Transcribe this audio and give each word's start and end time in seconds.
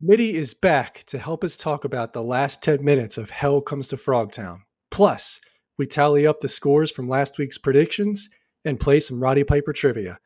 Smitty 0.00 0.34
is 0.34 0.54
back 0.54 1.02
to 1.06 1.18
help 1.18 1.42
us 1.42 1.56
talk 1.56 1.84
about 1.84 2.12
the 2.12 2.22
last 2.22 2.62
10 2.62 2.84
minutes 2.84 3.18
of 3.18 3.30
Hell 3.30 3.60
Comes 3.60 3.88
to 3.88 3.96
Frogtown. 3.96 4.60
Plus, 4.92 5.40
we 5.76 5.86
tally 5.86 6.24
up 6.24 6.38
the 6.38 6.48
scores 6.48 6.92
from 6.92 7.08
last 7.08 7.36
week's 7.36 7.58
predictions 7.58 8.28
and 8.64 8.78
play 8.78 9.00
some 9.00 9.20
Roddy 9.20 9.42
Piper 9.42 9.72
trivia. 9.72 10.20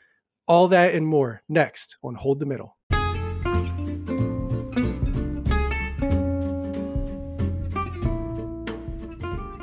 All 0.46 0.68
that 0.68 0.94
and 0.94 1.06
more 1.06 1.42
next 1.48 1.96
on 2.04 2.14
Hold 2.14 2.40
the 2.40 2.44
Middle. 2.44 2.76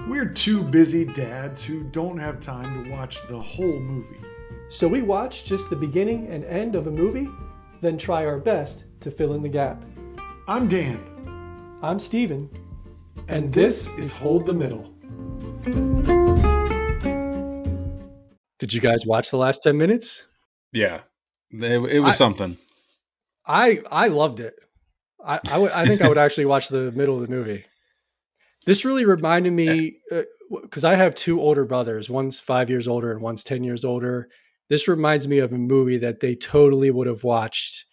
We're 0.09 0.31
two 0.33 0.63
busy 0.63 1.05
dads 1.05 1.63
who 1.63 1.83
don't 1.91 2.17
have 2.17 2.39
time 2.39 2.83
to 2.83 2.89
watch 2.89 3.27
the 3.27 3.39
whole 3.39 3.79
movie. 3.79 4.17
So 4.69 4.87
we 4.87 5.03
watch 5.03 5.45
just 5.45 5.69
the 5.69 5.75
beginning 5.75 6.29
and 6.29 6.43
end 6.45 6.73
of 6.73 6.87
a 6.87 6.91
movie, 6.91 7.29
then 7.81 7.95
try 7.95 8.25
our 8.25 8.39
best 8.39 8.85
to 9.01 9.11
fill 9.11 9.35
in 9.35 9.43
the 9.43 9.49
gap. 9.49 9.85
I'm 10.49 10.67
Dan, 10.67 10.99
I'm 11.83 11.99
Steven, 11.99 12.49
and 13.27 13.53
this 13.53 13.87
is 13.99 14.11
Hold 14.11 14.47
the 14.47 14.53
Middle. 14.53 14.81
Did 18.57 18.73
you 18.73 18.81
guys 18.81 19.05
watch 19.05 19.29
the 19.29 19.37
last 19.37 19.61
10 19.61 19.77
minutes? 19.77 20.23
Yeah, 20.73 21.01
it, 21.51 21.77
it 21.91 21.99
was 21.99 22.15
I- 22.15 22.17
something. 22.17 22.57
I 23.45 23.83
I 23.91 24.07
loved 24.07 24.39
it. 24.39 24.55
I 25.23 25.39
I 25.51 25.59
would 25.59 25.71
I 25.71 25.85
think 25.85 26.01
I 26.01 26.09
would 26.09 26.17
actually 26.17 26.45
watch 26.45 26.69
the 26.69 26.91
middle 26.93 27.21
of 27.21 27.27
the 27.27 27.35
movie. 27.35 27.63
This 28.65 28.83
really 28.83 29.05
reminded 29.05 29.53
me 29.53 29.97
uh, 30.11 30.23
because 30.63 30.83
I 30.83 30.95
have 30.95 31.13
two 31.13 31.39
older 31.39 31.63
brothers. 31.63 32.09
One's 32.09 32.39
five 32.39 32.71
years 32.71 32.87
older 32.87 33.11
and 33.11 33.21
one's 33.21 33.43
ten 33.43 33.63
years 33.63 33.85
older. 33.85 34.29
This 34.67 34.87
reminds 34.87 35.27
me 35.27 35.37
of 35.37 35.53
a 35.53 35.59
movie 35.59 35.99
that 35.99 36.21
they 36.21 36.33
totally 36.33 36.89
would 36.89 37.05
have 37.05 37.23
watched 37.23 37.85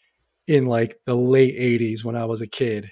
in 0.46 0.66
like 0.66 0.96
the 1.06 1.14
late 1.14 1.56
'80s 1.56 2.04
when 2.04 2.16
I 2.16 2.24
was 2.24 2.40
a 2.42 2.46
kid. 2.46 2.90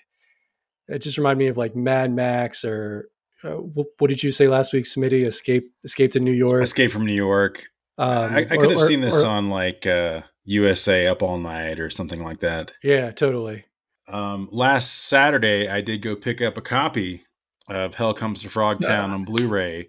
It 0.89 0.99
just 1.01 1.17
reminded 1.19 1.39
me 1.39 1.47
of 1.49 1.57
like 1.57 1.75
Mad 1.75 2.13
Max 2.13 2.65
or 2.65 3.09
uh, 3.43 3.51
what, 3.57 4.09
did 4.09 4.23
you 4.23 4.31
say 4.33 4.49
last 4.49 4.73
week, 4.73 4.85
Smitty? 4.85 5.25
Escape 5.25 5.65
Escape 5.85 6.13
to 6.13 6.21
New 6.21 6.33
York. 6.33 6.63
Escape 6.63 6.91
from 6.91 7.05
New 7.07 7.15
York. 7.15 7.65
Um, 7.99 8.09
I, 8.35 8.39
I 8.39 8.43
or- 8.43 8.47
could 8.59 8.71
have 8.71 8.79
or- 8.81 8.87
seen 8.87 9.01
this 9.01 9.23
or- 9.23 9.29
on 9.29 9.51
like 9.51 9.87
uh, 9.87 10.23
USA 10.45 11.07
Up 11.07 11.23
All 11.23 11.39
Night 11.39 11.79
or 11.81 11.91
something 11.91 12.23
like 12.23 12.41
that. 12.41 12.73
Yeah, 12.83 13.11
totally. 13.13 13.65
Um, 14.09 14.49
last 14.53 15.05
Saturday, 15.09 15.69
I 15.69 15.81
did 15.81 16.03
go 16.03 16.15
pick 16.17 16.43
up 16.43 16.57
a 16.59 16.61
copy 16.63 17.25
of 17.71 17.95
Hell 17.95 18.13
Comes 18.13 18.43
to 18.43 18.49
Frogtown 18.49 19.09
on 19.11 19.25
Blu-ray 19.25 19.89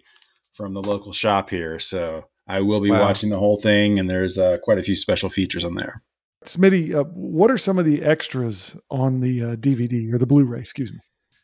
from 0.54 0.72
the 0.72 0.80
local 0.82 1.12
shop 1.12 1.50
here. 1.50 1.78
So 1.78 2.24
I 2.48 2.60
will 2.62 2.80
be 2.80 2.90
Wow. 2.90 3.00
watching 3.02 3.28
the 3.28 3.38
whole 3.38 3.60
thing, 3.60 3.98
and 3.98 4.08
there's 4.08 4.38
uh, 4.38 4.56
quite 4.62 4.78
a 4.78 4.82
few 4.82 4.94
special 4.96 5.28
features 5.28 5.64
on 5.64 5.74
there. 5.74 6.02
Smitty, 6.46 6.94
uh, 6.94 7.04
what 7.04 7.50
are 7.50 7.58
some 7.58 7.78
of 7.78 7.84
the 7.84 8.02
extras 8.02 8.76
on 8.88 9.20
the 9.20 9.42
uh, 9.42 9.56
DVD 9.56 10.12
or 10.12 10.18
the 10.18 10.26
Blu-ray? 10.26 10.60
Excuse 10.60 10.92
me. 10.92 11.00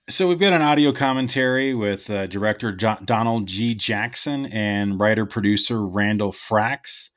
So 0.08 0.28
we've 0.28 0.39
got 0.39 0.53
an 0.53 0.62
audio 0.62 0.92
commentary 0.92 1.75
with 1.75 2.08
uh, 2.11 2.27
director 2.27 2.72
Donald 2.72 3.47
G. 3.47 3.75
Jackson 3.75 4.47
and 4.47 4.98
writer 5.00 5.27
producer 5.27 5.84
Randall 5.84 6.33
Frakes. 6.33 7.11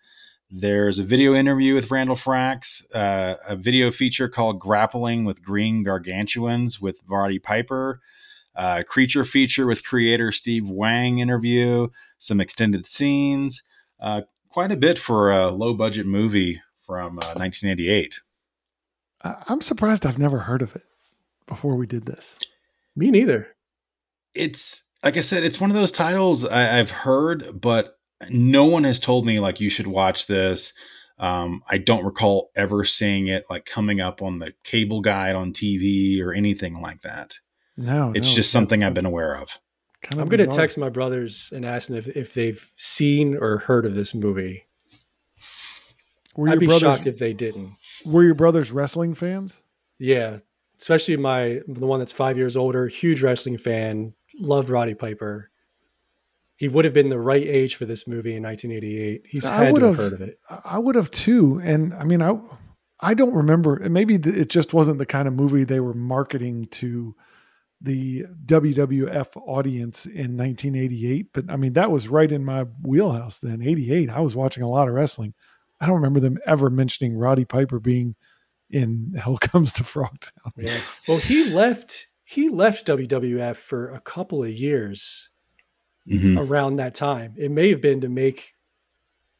There's 0.49 0.99
a 0.99 1.03
video 1.03 1.33
interview 1.33 1.73
with 1.73 1.89
Randall 1.89 2.15
Frakes, 2.15 2.83
uh, 2.93 3.35
a 3.47 3.55
video 3.55 3.89
feature 3.91 4.29
called 4.29 4.59
"Grappling 4.59 5.25
with 5.25 5.43
Green 5.43 5.83
Gargantuans" 5.83 6.79
with 6.79 7.01
Roddy 7.07 7.39
Piper, 7.39 8.01
uh, 8.55 8.83
creature 8.87 9.25
feature 9.25 9.65
with 9.65 9.83
creator 9.83 10.31
Steve 10.31 10.69
Wang 10.69 11.19
interview, 11.19 11.87
some 12.19 12.39
extended 12.39 12.85
scenes, 12.85 13.63
uh, 13.99 14.21
quite 14.49 14.71
a 14.71 14.77
bit 14.77 14.99
for 14.99 15.31
a 15.31 15.49
low 15.49 15.73
budget 15.73 16.05
movie 16.05 16.61
from 16.85 17.17
uh, 17.19 17.33
1988. 17.35 18.19
I- 19.23 19.43
I'm 19.47 19.61
surprised 19.61 20.05
I've 20.05 20.19
never 20.19 20.39
heard 20.39 20.61
of 20.61 20.75
it 20.75 20.83
before 21.47 21.75
we 21.75 21.87
did 21.87 22.05
this. 22.05 22.37
Me 22.95 23.11
neither. 23.11 23.47
it's 24.33 24.83
like 25.03 25.17
I 25.17 25.21
said, 25.21 25.43
it's 25.43 25.61
one 25.61 25.69
of 25.69 25.75
those 25.75 25.91
titles 25.91 26.45
I, 26.45 26.79
I've 26.79 26.89
heard, 26.89 27.61
but 27.61 27.97
no 28.29 28.65
one 28.65 28.83
has 28.85 28.99
told 28.99 29.25
me 29.25 29.39
like 29.39 29.59
you 29.59 29.69
should 29.69 29.85
watch 29.87 30.25
this. 30.27 30.73
Um, 31.19 31.61
I 31.69 31.77
don't 31.77 32.03
recall 32.03 32.49
ever 32.55 32.83
seeing 32.85 33.27
it 33.27 33.45
like 33.49 33.65
coming 33.65 34.01
up 34.01 34.21
on 34.23 34.39
the 34.39 34.53
cable 34.63 35.01
guide 35.01 35.35
on 35.35 35.53
TV 35.53 36.19
or 36.21 36.33
anything 36.33 36.81
like 36.81 37.01
that. 37.03 37.37
No, 37.77 38.13
It's 38.15 38.27
no, 38.29 38.33
just 38.35 38.51
something 38.51 38.83
I've 38.83 38.93
been 38.95 39.05
aware 39.05 39.37
of. 39.37 39.59
Kind 40.01 40.19
I'm 40.21 40.27
gonna 40.29 40.47
text 40.47 40.77
my 40.77 40.89
brothers 40.89 41.51
and 41.53 41.65
ask 41.65 41.87
them 41.89 41.97
if, 41.97 42.07
if 42.09 42.33
they've 42.33 42.69
seen 42.75 43.37
or 43.37 43.59
heard 43.59 43.85
of 43.85 43.95
this 43.95 44.13
movie. 44.15 44.65
Were 46.35 46.49
I'd 46.49 46.59
be 46.59 46.65
brothers 46.65 46.81
shocked 46.81 47.07
if 47.07 47.17
they 47.19 47.33
didn't. 47.33 47.71
were 48.05 48.23
your 48.23 48.35
brothers 48.35 48.71
wrestling 48.71 49.13
fans? 49.15 49.61
Yeah, 49.99 50.39
especially 50.79 51.15
my 51.17 51.61
the 51.67 51.85
one 51.87 51.99
that's 51.99 52.11
five 52.11 52.37
years 52.37 52.57
older, 52.57 52.87
huge 52.87 53.21
wrestling 53.21 53.57
fan, 53.57 54.13
loved 54.39 54.69
Roddy 54.69 54.93
Piper. 54.93 55.49
He 56.57 56.67
would 56.69 56.85
have 56.85 56.93
been 56.93 57.09
the 57.09 57.19
right 57.19 57.45
age 57.45 57.75
for 57.75 57.85
this 57.85 58.07
movie 58.07 58.35
in 58.35 58.43
1988. 58.43 59.23
He's 59.29 59.45
I 59.45 59.65
had 59.65 59.75
to 59.75 59.85
have 59.87 59.97
heard 59.97 60.13
of 60.13 60.21
it. 60.21 60.39
I- 60.49 60.61
I 60.75 60.77
would 60.79 60.95
have 60.95 61.11
too, 61.11 61.59
and 61.63 61.93
I 61.93 62.03
mean, 62.05 62.21
I 62.21 62.39
I 63.01 63.13
don't 63.13 63.33
remember. 63.33 63.77
Maybe 63.89 64.15
it 64.15 64.49
just 64.49 64.73
wasn't 64.73 64.97
the 64.99 65.05
kind 65.05 65.27
of 65.27 65.33
movie 65.33 65.63
they 65.65 65.79
were 65.81 65.93
marketing 65.93 66.67
to 66.71 67.15
the 67.81 68.23
WWF 68.45 69.35
audience 69.45 70.05
in 70.05 70.37
1988. 70.37 71.27
But 71.33 71.49
I 71.49 71.57
mean, 71.57 71.73
that 71.73 71.91
was 71.91 72.07
right 72.07 72.31
in 72.31 72.43
my 72.45 72.63
wheelhouse 72.83 73.39
then. 73.39 73.61
88. 73.61 74.09
I 74.09 74.21
was 74.21 74.35
watching 74.35 74.63
a 74.63 74.69
lot 74.69 74.87
of 74.87 74.93
wrestling. 74.93 75.33
I 75.81 75.85
don't 75.85 75.95
remember 75.95 76.19
them 76.19 76.37
ever 76.45 76.69
mentioning 76.69 77.17
Roddy 77.17 77.45
Piper 77.45 77.79
being 77.79 78.15
in 78.69 79.13
Hell 79.19 79.37
Comes 79.37 79.73
to 79.73 79.83
Frogtown. 79.83 80.51
Yeah. 80.57 80.79
Well, 81.07 81.17
he 81.17 81.49
left. 81.49 82.07
He 82.23 82.49
left 82.49 82.87
WWF 82.87 83.57
for 83.57 83.89
a 83.89 83.99
couple 83.99 84.43
of 84.43 84.49
years 84.49 85.29
Mhm. 86.09 86.49
around 86.49 86.77
that 86.77 86.95
time. 86.95 87.35
It 87.37 87.51
may 87.51 87.69
have 87.69 87.81
been 87.81 88.01
to 88.01 88.09
make 88.09 88.53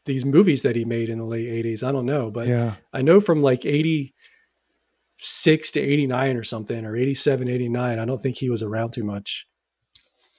these 0.06 0.26
movies 0.26 0.62
that 0.62 0.76
he 0.76 0.86
made 0.86 1.10
in 1.10 1.18
the 1.18 1.26
late 1.26 1.48
80s. 1.48 1.84
I 1.84 1.92
don't 1.92 2.06
know, 2.06 2.30
but 2.30 2.48
yeah, 2.48 2.76
I 2.94 3.02
know 3.02 3.20
from 3.20 3.42
like 3.42 3.66
86 3.66 5.72
to 5.72 5.80
89 5.80 6.38
or 6.38 6.44
something, 6.44 6.86
or 6.86 6.96
87, 6.96 7.50
89, 7.50 7.98
I 7.98 8.06
don't 8.06 8.22
think 8.22 8.38
he 8.38 8.52
was 8.52 8.62
around 8.62 8.92
too 8.92 9.04
much. 9.04 9.48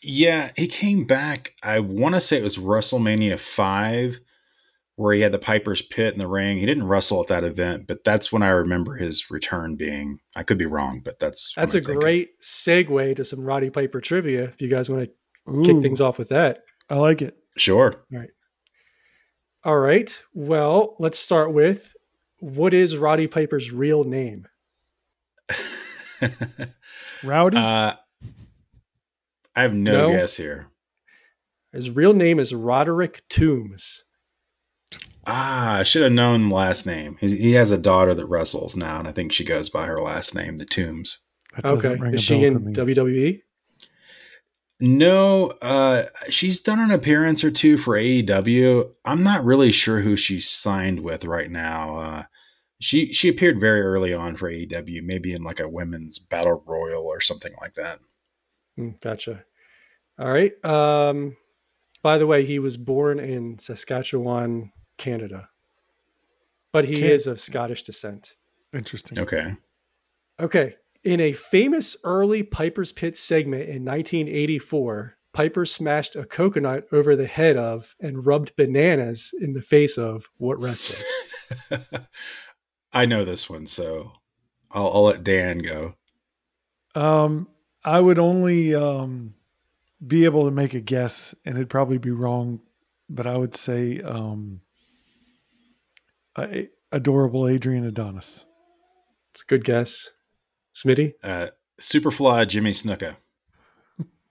Yeah, 0.01 0.53
he 0.57 0.69
came 0.69 1.05
back. 1.05 1.57
I 1.65 1.81
want 1.81 2.15
to 2.15 2.21
say 2.21 2.39
it 2.39 2.45
was 2.45 2.59
WrestleMania 2.59 3.41
5 3.41 4.21
where 4.97 5.15
he 5.15 5.21
had 5.21 5.33
the 5.33 5.39
Piper's 5.39 5.83
Pit 5.83 6.13
in 6.15 6.19
the 6.19 6.27
ring. 6.29 6.59
He 6.59 6.67
didn't 6.67 6.87
wrestle 6.89 7.21
at 7.21 7.29
that 7.29 7.45
event, 7.45 7.87
but 7.87 8.03
that's 8.05 8.33
when 8.33 8.43
I 8.43 8.49
remember 8.49 8.97
his 8.97 9.31
return 9.31 9.77
being. 9.77 10.19
I 10.35 10.43
could 10.43 10.59
be 10.59 10.67
wrong, 10.67 11.01
but 11.05 11.19
that's 11.19 11.55
what 11.57 11.63
That's 11.63 11.75
a 11.75 11.79
I'm 11.79 11.85
thinking. 11.85 12.01
great 12.01 12.41
segue 12.43 13.17
to 13.17 13.25
some 13.25 13.41
Roddy 13.41 13.71
Piper 13.71 14.01
trivia 14.01 14.45
if 14.45 14.61
you 14.63 14.69
guys 14.69 14.89
want 14.91 15.05
to 15.05 15.53
Ooh, 15.53 15.63
kick 15.63 15.83
things 15.83 16.01
off 16.01 16.19
with 16.19 16.31
that. 16.31 16.61
I 16.89 16.97
like 16.97 17.21
it. 17.23 17.37
Sure. 17.59 17.95
All 19.65 19.79
right. 19.79 20.23
Well, 20.35 20.97
let's 20.99 21.19
start 21.19 21.53
with 21.53 21.95
what 22.41 22.73
is 22.75 22.97
Roddy 22.97 23.27
Piper's 23.27 23.73
real 23.73 24.05
name? 24.05 24.47
Rowdy. 27.23 27.57
uh, 27.57 27.95
I 29.55 29.63
have 29.63 29.75
no, 29.75 30.09
No? 30.09 30.13
guess 30.13 30.37
here. 30.37 30.69
His 31.73 31.91
real 31.91 32.13
name 32.15 32.39
is 32.39 32.55
Roderick 32.55 33.23
Toombs. 33.29 34.05
Ah, 35.27 35.79
I 35.79 35.83
should 35.83 36.03
have 36.03 36.13
known 36.13 36.49
the 36.49 36.55
last 36.55 36.87
name. 36.87 37.17
He, 37.21 37.37
he 37.37 37.53
has 37.53 37.73
a 37.73 37.79
daughter 37.79 38.15
that 38.15 38.27
wrestles 38.27 38.77
now, 38.77 39.01
and 39.01 39.09
I 39.09 39.13
think 39.13 39.33
she 39.33 39.45
goes 39.45 39.69
by 39.69 39.87
her 39.87 40.01
last 40.01 40.35
name, 40.35 40.59
the 40.59 40.65
Tombs. 40.65 41.25
Okay. 41.65 41.99
Is 42.13 42.23
she 42.23 42.45
in. 42.45 42.73
WWE? 42.73 43.41
No, 44.79 45.53
uh, 45.63 46.05
she's 46.29 46.61
done 46.61 46.79
an 46.79 46.91
appearance 46.91 47.43
or 47.43 47.51
two 47.51 47.79
for 47.79 47.97
AEW. 47.97 48.91
I'm 49.07 49.23
not 49.23 49.45
really 49.45 49.73
sure 49.73 50.01
who 50.01 50.17
she's 50.17 50.49
signed 50.49 51.01
with 51.01 51.25
right 51.25 51.51
now. 51.51 51.97
Uh, 51.97 52.23
she 52.79 53.13
she 53.15 53.29
appeared 53.29 53.59
very 53.59 53.81
early 53.81 54.13
on 54.13 54.37
for 54.37 54.51
AEW, 54.51 55.03
maybe 55.03 55.33
in 55.33 55.43
like 55.43 55.61
a 55.61 55.69
women's 55.69 56.19
battle 56.19 56.63
royal 56.67 57.05
or 57.05 57.23
something 57.23 57.53
like 57.61 57.75
that. 57.75 58.01
Hmm, 58.77 58.91
gotcha. 59.01 59.45
All 60.19 60.31
right. 60.31 60.53
Um, 60.63 61.37
by 62.03 62.19
the 62.19 62.27
way, 62.27 62.45
he 62.45 62.59
was 62.59 62.77
born 62.77 63.19
in 63.19 63.59
Saskatchewan, 63.59 64.73
Canada, 64.97 65.49
but 66.73 66.87
he 66.87 66.97
Can- 66.97 67.11
is 67.11 67.27
of 67.27 67.41
Scottish 67.41 67.83
descent. 67.83 68.35
Interesting. 68.73 69.19
Okay. 69.19 69.55
Okay. 70.41 70.77
In 71.05 71.21
a 71.21 71.33
famous 71.33 71.97
early 72.05 72.43
Piper's 72.43 72.93
Pit 72.93 73.17
segment 73.17 73.63
in 73.63 73.85
1984, 73.85 75.17
Piper 75.33 75.67
smashed 75.67 76.17
a 76.17 76.25
coconut 76.25 76.87
over 76.93 77.15
the 77.15 77.27
head 77.27 77.57
of 77.57 77.95
and 78.01 78.25
rubbed 78.25 78.57
bananas 78.57 79.35
in 79.41 79.53
the 79.53 79.63
face 79.63 79.99
of 79.99 80.29
what 80.39 80.61
wrestler? 80.61 80.99
I 82.93 83.05
know 83.05 83.25
this 83.25 83.49
one, 83.49 83.67
so 83.67 84.13
I'll, 84.71 84.89
I'll 84.89 85.05
let 85.05 85.23
Dan 85.23 85.59
go. 85.59 85.95
Um, 86.95 87.49
I 87.85 88.01
would 88.01 88.19
only 88.19 88.75
um, 88.75 89.35
be 90.07 90.25
able 90.25 90.47
to 90.47 90.51
make 90.51 90.75
a 90.75 90.81
guess, 90.81 91.35
and 91.45 91.57
it'd 91.57 91.69
probably 91.69 91.99
be 91.99 92.11
wrong, 92.11 92.61
but 93.09 93.27
I 93.27 93.37
would 93.37 93.55
say 93.55 94.01
um, 94.01 94.61
a- 96.39 96.69
adorable 96.93 97.49
Adrian 97.49 97.85
Adonis. 97.85 98.45
It's 99.35 99.43
a 99.43 99.47
good 99.47 99.65
guess. 99.65 100.11
Smitty? 100.75 101.15
Uh, 101.23 101.49
Superfly 101.81 102.47
Jimmy 102.49 102.73
Snuka. 102.73 103.17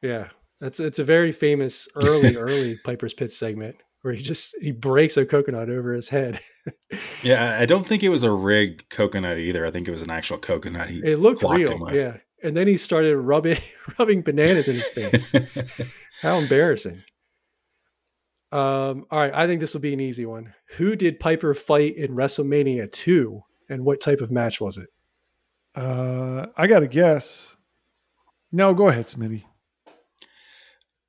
Yeah, 0.02 0.28
that's 0.60 0.80
it's 0.80 1.00
a 1.00 1.04
very 1.04 1.31
famous 1.31 1.88
early 1.96 2.36
early 2.38 2.78
Piper's 2.86 3.13
Pit 3.16 3.31
segment 3.31 3.75
where 4.04 4.13
he 4.13 4.22
just 4.22 4.56
he 4.62 4.72
breaks 4.72 5.18
a 5.18 5.25
coconut 5.25 5.69
over 5.69 5.94
his 5.94 6.10
head. 6.10 6.40
Yeah, 7.24 7.57
I 7.60 7.66
don't 7.68 7.88
think 7.88 8.02
it 8.04 8.10
was 8.10 8.24
a 8.24 8.31
rigged 8.31 8.90
coconut 8.90 9.38
either. 9.38 9.66
I 9.66 9.72
think 9.72 9.88
it 9.88 9.92
was 9.92 10.01
an 10.01 10.10
actual 10.10 10.38
coconut. 10.40 10.90
He 10.90 11.00
It 11.00 11.19
looked 11.19 11.40
clocked 11.42 11.60
him 11.69 11.84
real, 11.84 11.96
yeah. 11.96 12.18
And 12.44 12.56
then 12.58 12.68
he 12.68 12.78
started 12.78 13.18
rubbing 13.18 13.60
rubbing 14.00 14.22
bananas 14.24 14.68
in 14.68 14.75
his 14.75 14.90
face. 14.90 15.34
How 16.22 16.38
embarrassing. 16.38 17.04
Um, 18.52 19.06
all 19.12 19.20
right, 19.20 19.34
I 19.34 19.48
think 19.48 19.60
this 19.60 19.74
will 19.74 19.82
be 19.82 19.94
an 19.94 20.00
easy 20.00 20.26
one. 20.26 20.54
Who 20.78 20.96
did 20.96 21.20
Piper 21.20 21.54
fight 21.54 21.98
in 21.98 22.12
WrestleMania 22.12 22.92
2 22.92 23.42
and 23.70 23.84
what 23.84 24.02
type 24.02 24.22
of 24.22 24.32
match 24.32 24.62
was 24.62 24.78
it? 24.78 24.90
Uh, 25.76 26.48
I 26.56 26.68
got 26.68 26.80
to 26.80 26.88
guess. 26.88 27.58
No, 28.52 28.74
go 28.74 28.88
ahead, 28.88 29.08
Smitty. 29.08 29.44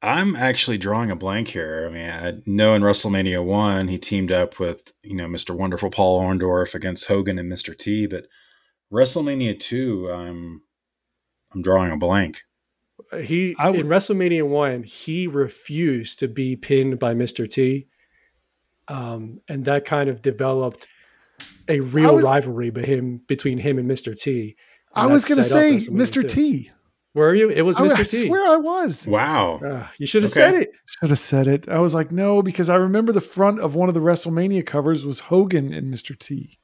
I'm 0.02 0.36
actually 0.36 0.78
drawing 0.78 1.10
a 1.10 1.16
blank 1.16 1.48
here. 1.48 1.88
I 1.88 1.94
mean, 1.94 2.10
I 2.10 2.34
know 2.46 2.74
in 2.74 2.82
WrestleMania 2.82 3.44
one 3.44 3.88
he 3.88 3.98
teamed 3.98 4.30
up 4.30 4.58
with 4.58 4.92
you 5.02 5.16
know 5.16 5.26
Mr. 5.26 5.56
Wonderful 5.56 5.90
Paul 5.90 6.20
Orndorff 6.20 6.74
against 6.74 7.06
Hogan 7.06 7.38
and 7.38 7.50
Mr. 7.50 7.76
T, 7.76 8.06
but 8.06 8.26
WrestleMania 8.92 9.58
two, 9.58 10.10
I'm 10.12 10.62
I'm 11.52 11.62
drawing 11.62 11.92
a 11.92 11.96
blank. 11.96 12.42
Uh, 13.12 13.18
He 13.18 13.54
I 13.58 13.70
would- 13.70 13.80
in 13.80 13.86
WrestleMania 13.86 14.46
1, 14.46 14.82
he 14.82 15.26
refused 15.26 16.18
to 16.20 16.28
be 16.28 16.56
pinned 16.56 16.98
by 16.98 17.14
Mr. 17.14 17.48
T. 17.48 17.86
Um, 18.88 19.40
and 19.48 19.64
that 19.64 19.84
kind 19.84 20.08
of 20.08 20.22
developed 20.22 20.88
a 21.68 21.80
real 21.80 22.14
was- 22.16 22.24
rivalry 22.24 22.70
be 22.70 22.82
him, 22.84 23.18
between 23.26 23.58
him 23.58 23.78
and 23.78 23.90
Mr. 23.90 24.18
T. 24.18 24.56
I 24.94 25.04
And 25.04 25.12
was 25.12 25.24
going 25.26 25.36
to 25.38 25.44
say 25.44 25.76
Mr. 25.90 26.22
2. 26.22 26.28
T. 26.28 26.70
Were 27.14 27.34
you? 27.34 27.48
It 27.48 27.62
was 27.62 27.78
I, 27.78 27.84
I 27.84 27.88
Mr. 27.88 28.10
T. 28.10 28.26
swear 28.26 28.46
I 28.46 28.56
was. 28.56 29.06
Wow. 29.06 29.60
Ah, 29.64 29.92
you 29.98 30.06
should 30.06 30.22
have 30.22 30.30
Okay. 30.30 30.40
said 30.40 30.54
it. 30.54 30.70
Should 31.00 31.10
have 31.10 31.18
said 31.18 31.46
it. 31.48 31.68
I 31.68 31.78
was 31.78 31.94
like, 31.94 32.12
no, 32.12 32.42
because 32.42 32.68
I 32.70 32.76
remember 32.76 33.10
the 33.12 33.20
front 33.22 33.58
of 33.60 33.74
one 33.74 33.88
of 33.88 33.94
the 33.94 34.00
WrestleMania 34.00 34.64
covers 34.66 35.04
was 35.06 35.20
Hogan 35.20 35.72
and 35.72 35.92
Mr. 35.92 36.16
T. 36.18 36.58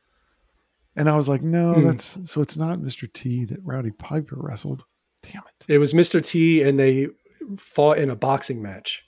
And 0.94 1.08
I 1.08 1.17
was 1.17 1.26
like, 1.28 1.43
no, 1.43 1.73
Hmm. 1.75 1.85
that's 1.87 2.31
so 2.31 2.43
it's 2.43 2.58
not 2.58 2.78
Mr. 2.81 3.11
T 3.11 3.46
that 3.46 3.61
Rowdy 3.64 3.93
Piper 3.93 4.37
wrestled. 4.38 4.85
Damn 5.23 5.43
it. 5.47 5.65
It 5.75 5.79
was 5.79 5.93
Mr. 5.95 6.25
T, 6.25 6.63
and 6.63 6.79
they 6.79 7.09
fought 7.57 7.99
in 7.99 8.11
a 8.11 8.17
boxing 8.17 8.63
match. 8.63 9.05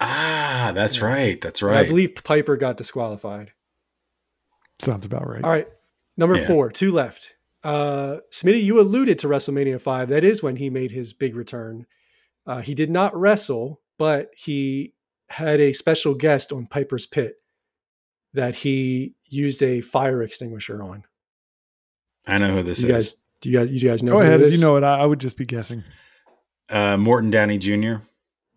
Ah, 0.00 0.72
that's 0.74 0.98
Yeah. 0.98 1.04
right. 1.06 1.40
That's 1.40 1.60
And 1.62 1.70
right. 1.70 1.84
I 1.86 1.88
believe 1.88 2.14
Piper 2.22 2.56
got 2.56 2.76
disqualified. 2.76 3.52
Sounds 4.80 5.04
about 5.06 5.26
right. 5.28 5.42
All 5.42 5.50
right, 5.50 5.68
number 6.16 6.36
Yeah. 6.36 6.46
four, 6.46 6.70
two 6.70 6.92
left. 6.92 7.34
Uh, 7.64 8.18
Smitty, 8.32 8.62
you 8.62 8.80
alluded 8.80 9.18
to 9.20 9.26
WrestleMania 9.28 9.80
five. 9.80 10.08
That 10.10 10.22
is 10.22 10.42
when 10.42 10.54
he 10.56 10.70
made 10.70 10.92
his 10.92 11.12
big 11.12 11.34
return. 11.34 11.86
Uh, 12.46 12.60
he 12.60 12.74
did 12.74 12.88
not 12.90 13.14
wrestle, 13.18 13.82
but 13.98 14.30
he 14.36 14.94
had 15.28 15.60
a 15.60 15.72
special 15.72 16.14
guest 16.14 16.52
on 16.52 16.66
Piper's 16.68 17.06
Pit 17.06 17.34
that 18.34 18.54
he 18.54 19.14
used 19.24 19.62
a 19.62 19.80
fire 19.80 20.22
extinguisher 20.22 20.80
on. 20.80 21.02
I 22.26 22.38
know 22.38 22.54
who 22.54 22.62
this 22.62 22.80
you 22.82 22.88
is. 22.88 22.92
guys, 23.12 23.22
do 23.40 23.50
you 23.50 23.58
guys, 23.58 23.70
you 23.70 23.88
guys 23.88 24.02
know? 24.02 24.12
Go 24.12 24.18
who 24.20 24.24
ahead. 24.26 24.40
it 24.42 24.48
If 24.48 24.52
you 24.54 24.60
know 24.60 24.76
it, 24.76 24.84
I, 24.84 25.00
I 25.00 25.06
would 25.06 25.20
just 25.20 25.36
be 25.36 25.44
guessing. 25.46 25.84
Uh, 26.70 26.96
Morton 26.96 27.30
Downey 27.30 27.58
Jr. 27.58 27.96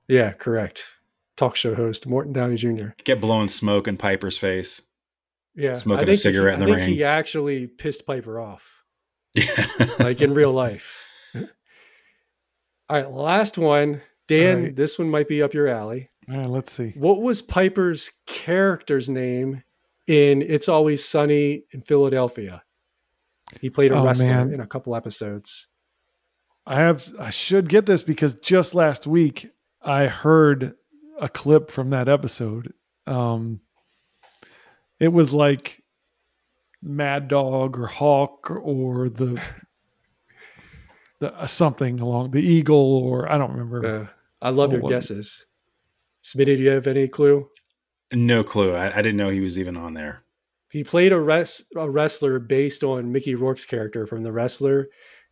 Yeah, 0.08 0.32
correct. 0.34 0.86
Talk 1.38 1.56
show 1.56 1.74
host 1.76 2.06
Morton 2.08 2.34
Downey 2.34 2.56
Jr. 2.56 2.88
Get 3.04 3.22
blowing 3.22 3.48
smoke 3.48 3.88
in 3.88 3.98
Piper's 3.98 4.38
face. 4.38 4.82
Yeah, 5.56 5.76
Smoking 5.76 6.04
a 6.04 6.06
think 6.06 6.16
he- 6.18 6.22
cigarette 6.22 6.56
in 6.56 6.64
I 6.64 6.66
the 6.66 6.76
think 6.76 6.90
he 6.96 7.04
actually 7.04 7.68
pissed 7.68 8.06
Piper 8.06 8.40
off. 8.40 8.68
Yeah. 9.34 9.66
like 10.00 10.22
in 10.22 10.34
real 10.34 10.52
life. 10.52 10.98
All 11.36 12.98
right, 12.98 13.10
last 13.10 13.58
one. 13.58 14.02
Dan, 14.28 14.58
All 14.58 14.64
right. 14.64 14.76
this 14.76 15.00
one 15.00 15.10
might 15.10 15.28
be 15.28 15.42
up 15.42 15.54
your 15.54 15.68
alley. 15.68 16.10
All 16.30 16.38
right, 16.38 16.48
let's 16.50 16.72
see. 16.72 16.92
What 16.96 17.22
was 17.22 17.42
Piper's 17.42 18.12
character's 18.28 19.10
name 19.10 19.64
in 20.08 20.42
It's 20.42 20.70
Always 20.70 21.04
Sunny 21.04 21.64
in 21.72 21.82
Philadelphia? 21.82 22.64
He 23.60 23.70
played 23.70 23.92
a 23.92 23.96
Oh, 23.96 24.06
wrestler 24.06 24.28
man. 24.28 24.54
in 24.54 24.60
a 24.62 24.68
couple 24.68 24.96
episodes. 24.96 25.68
I 26.66 26.76
have 26.76 27.08
I 27.20 27.32
should 27.32 27.68
get 27.70 27.86
this 27.86 28.04
because 28.04 28.36
just 28.36 28.74
last 28.76 29.08
week 29.08 29.50
I 29.82 30.06
heard 30.06 30.74
a 31.20 31.28
clip 31.28 31.72
from 31.72 31.90
that 31.90 32.08
episode. 32.08 32.74
Um 33.08 33.62
it 35.00 35.10
was 35.10 35.34
like 35.34 35.82
Mad 36.84 37.28
Dog 37.28 37.78
or 37.80 37.88
Hawk 37.88 38.50
or 38.52 39.10
the 39.10 39.42
the 41.20 41.34
uh, 41.36 41.48
something 41.48 42.00
along 42.00 42.32
the 42.32 42.42
Eagle 42.42 42.76
or 42.98 43.32
I 43.32 43.38
don't 43.38 43.52
remember. 43.52 43.86
Uh, 43.86 44.08
I 44.42 44.50
love 44.50 44.72
your 44.72 44.82
was 44.82 44.92
it? 44.92 44.96
guesses. 44.96 45.46
Smitty, 46.24 46.46
do 46.58 46.64
you 46.64 46.70
have 46.70 46.88
any 46.88 47.08
clue? 47.08 47.48
no 48.14 48.44
clue. 48.44 48.74
I, 48.74 48.90
I 48.98 49.02
didn't 49.02 49.16
know 49.18 49.30
he 49.30 49.40
was 49.40 49.58
even 49.58 49.78
on 49.78 49.94
there. 49.94 50.24
He 50.72 50.84
played 50.84 51.12
a, 51.12 51.20
res- 51.20 51.64
a 51.76 51.90
wrestler 51.90 52.40
based 52.40 52.84
on 52.84 53.12
Mickey 53.12 53.36
Rourke's 53.36 53.66
character 53.66 54.08
from 54.08 54.24
The 54.24 54.32
Wrestler, 54.32 54.88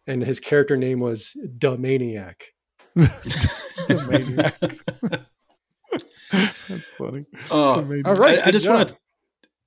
and 0.07 0.21
his 0.21 0.39
character 0.39 0.75
name 0.75 0.99
was 0.99 1.37
Da 1.57 1.77
Maniac. 1.77 2.43
It's 2.95 3.47
maniac. 4.07 4.55
That's 6.67 6.93
funny. 6.93 7.25
It's 7.33 7.51
a 7.51 7.81
maniac. 7.83 8.05
All 8.05 8.15
right, 8.15 8.39
I, 8.39 8.47
I 8.47 8.51
just 8.51 8.67
want 8.67 8.89
to 8.89 8.97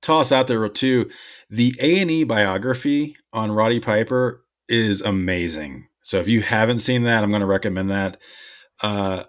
toss 0.01 0.31
out 0.31 0.47
there 0.47 0.67
too. 0.69 1.09
The 1.49 1.75
A 1.79 1.99
and 1.99 2.11
E 2.11 2.23
biography 2.23 3.15
on 3.31 3.51
Roddy 3.51 3.79
Piper 3.79 4.43
is 4.67 5.01
amazing. 5.01 5.87
So 6.01 6.19
if 6.19 6.27
you 6.27 6.41
haven't 6.41 6.79
seen 6.79 7.03
that, 7.03 7.23
I'm 7.23 7.29
going 7.29 7.39
to 7.39 7.45
recommend 7.45 7.89
that. 7.89 8.17
Uh, 8.81 9.23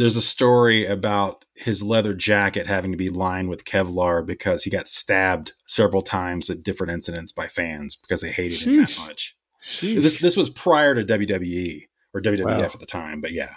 there's 0.00 0.16
a 0.16 0.22
story 0.22 0.86
about 0.86 1.44
his 1.54 1.82
leather 1.82 2.14
jacket 2.14 2.66
having 2.66 2.90
to 2.90 2.96
be 2.96 3.10
lined 3.10 3.48
with 3.50 3.64
Kevlar 3.64 4.24
because 4.24 4.64
he 4.64 4.70
got 4.70 4.88
stabbed 4.88 5.52
several 5.66 6.02
times 6.02 6.48
at 6.50 6.62
different 6.62 6.92
incidents 6.92 7.32
by 7.32 7.46
fans 7.48 7.94
because 7.96 8.20
they 8.22 8.30
hated 8.30 8.60
him 8.62 8.78
that 8.78 8.96
much. 8.98 9.36
Sheesh. 9.62 10.02
This 10.02 10.20
this 10.20 10.36
was 10.36 10.48
prior 10.48 10.94
to 10.94 11.04
WWE 11.04 11.86
or 12.14 12.20
WWF 12.22 12.44
Wow. 12.46 12.60
at 12.62 12.80
the 12.80 12.86
time, 12.86 13.20
but 13.20 13.32
yeah. 13.32 13.52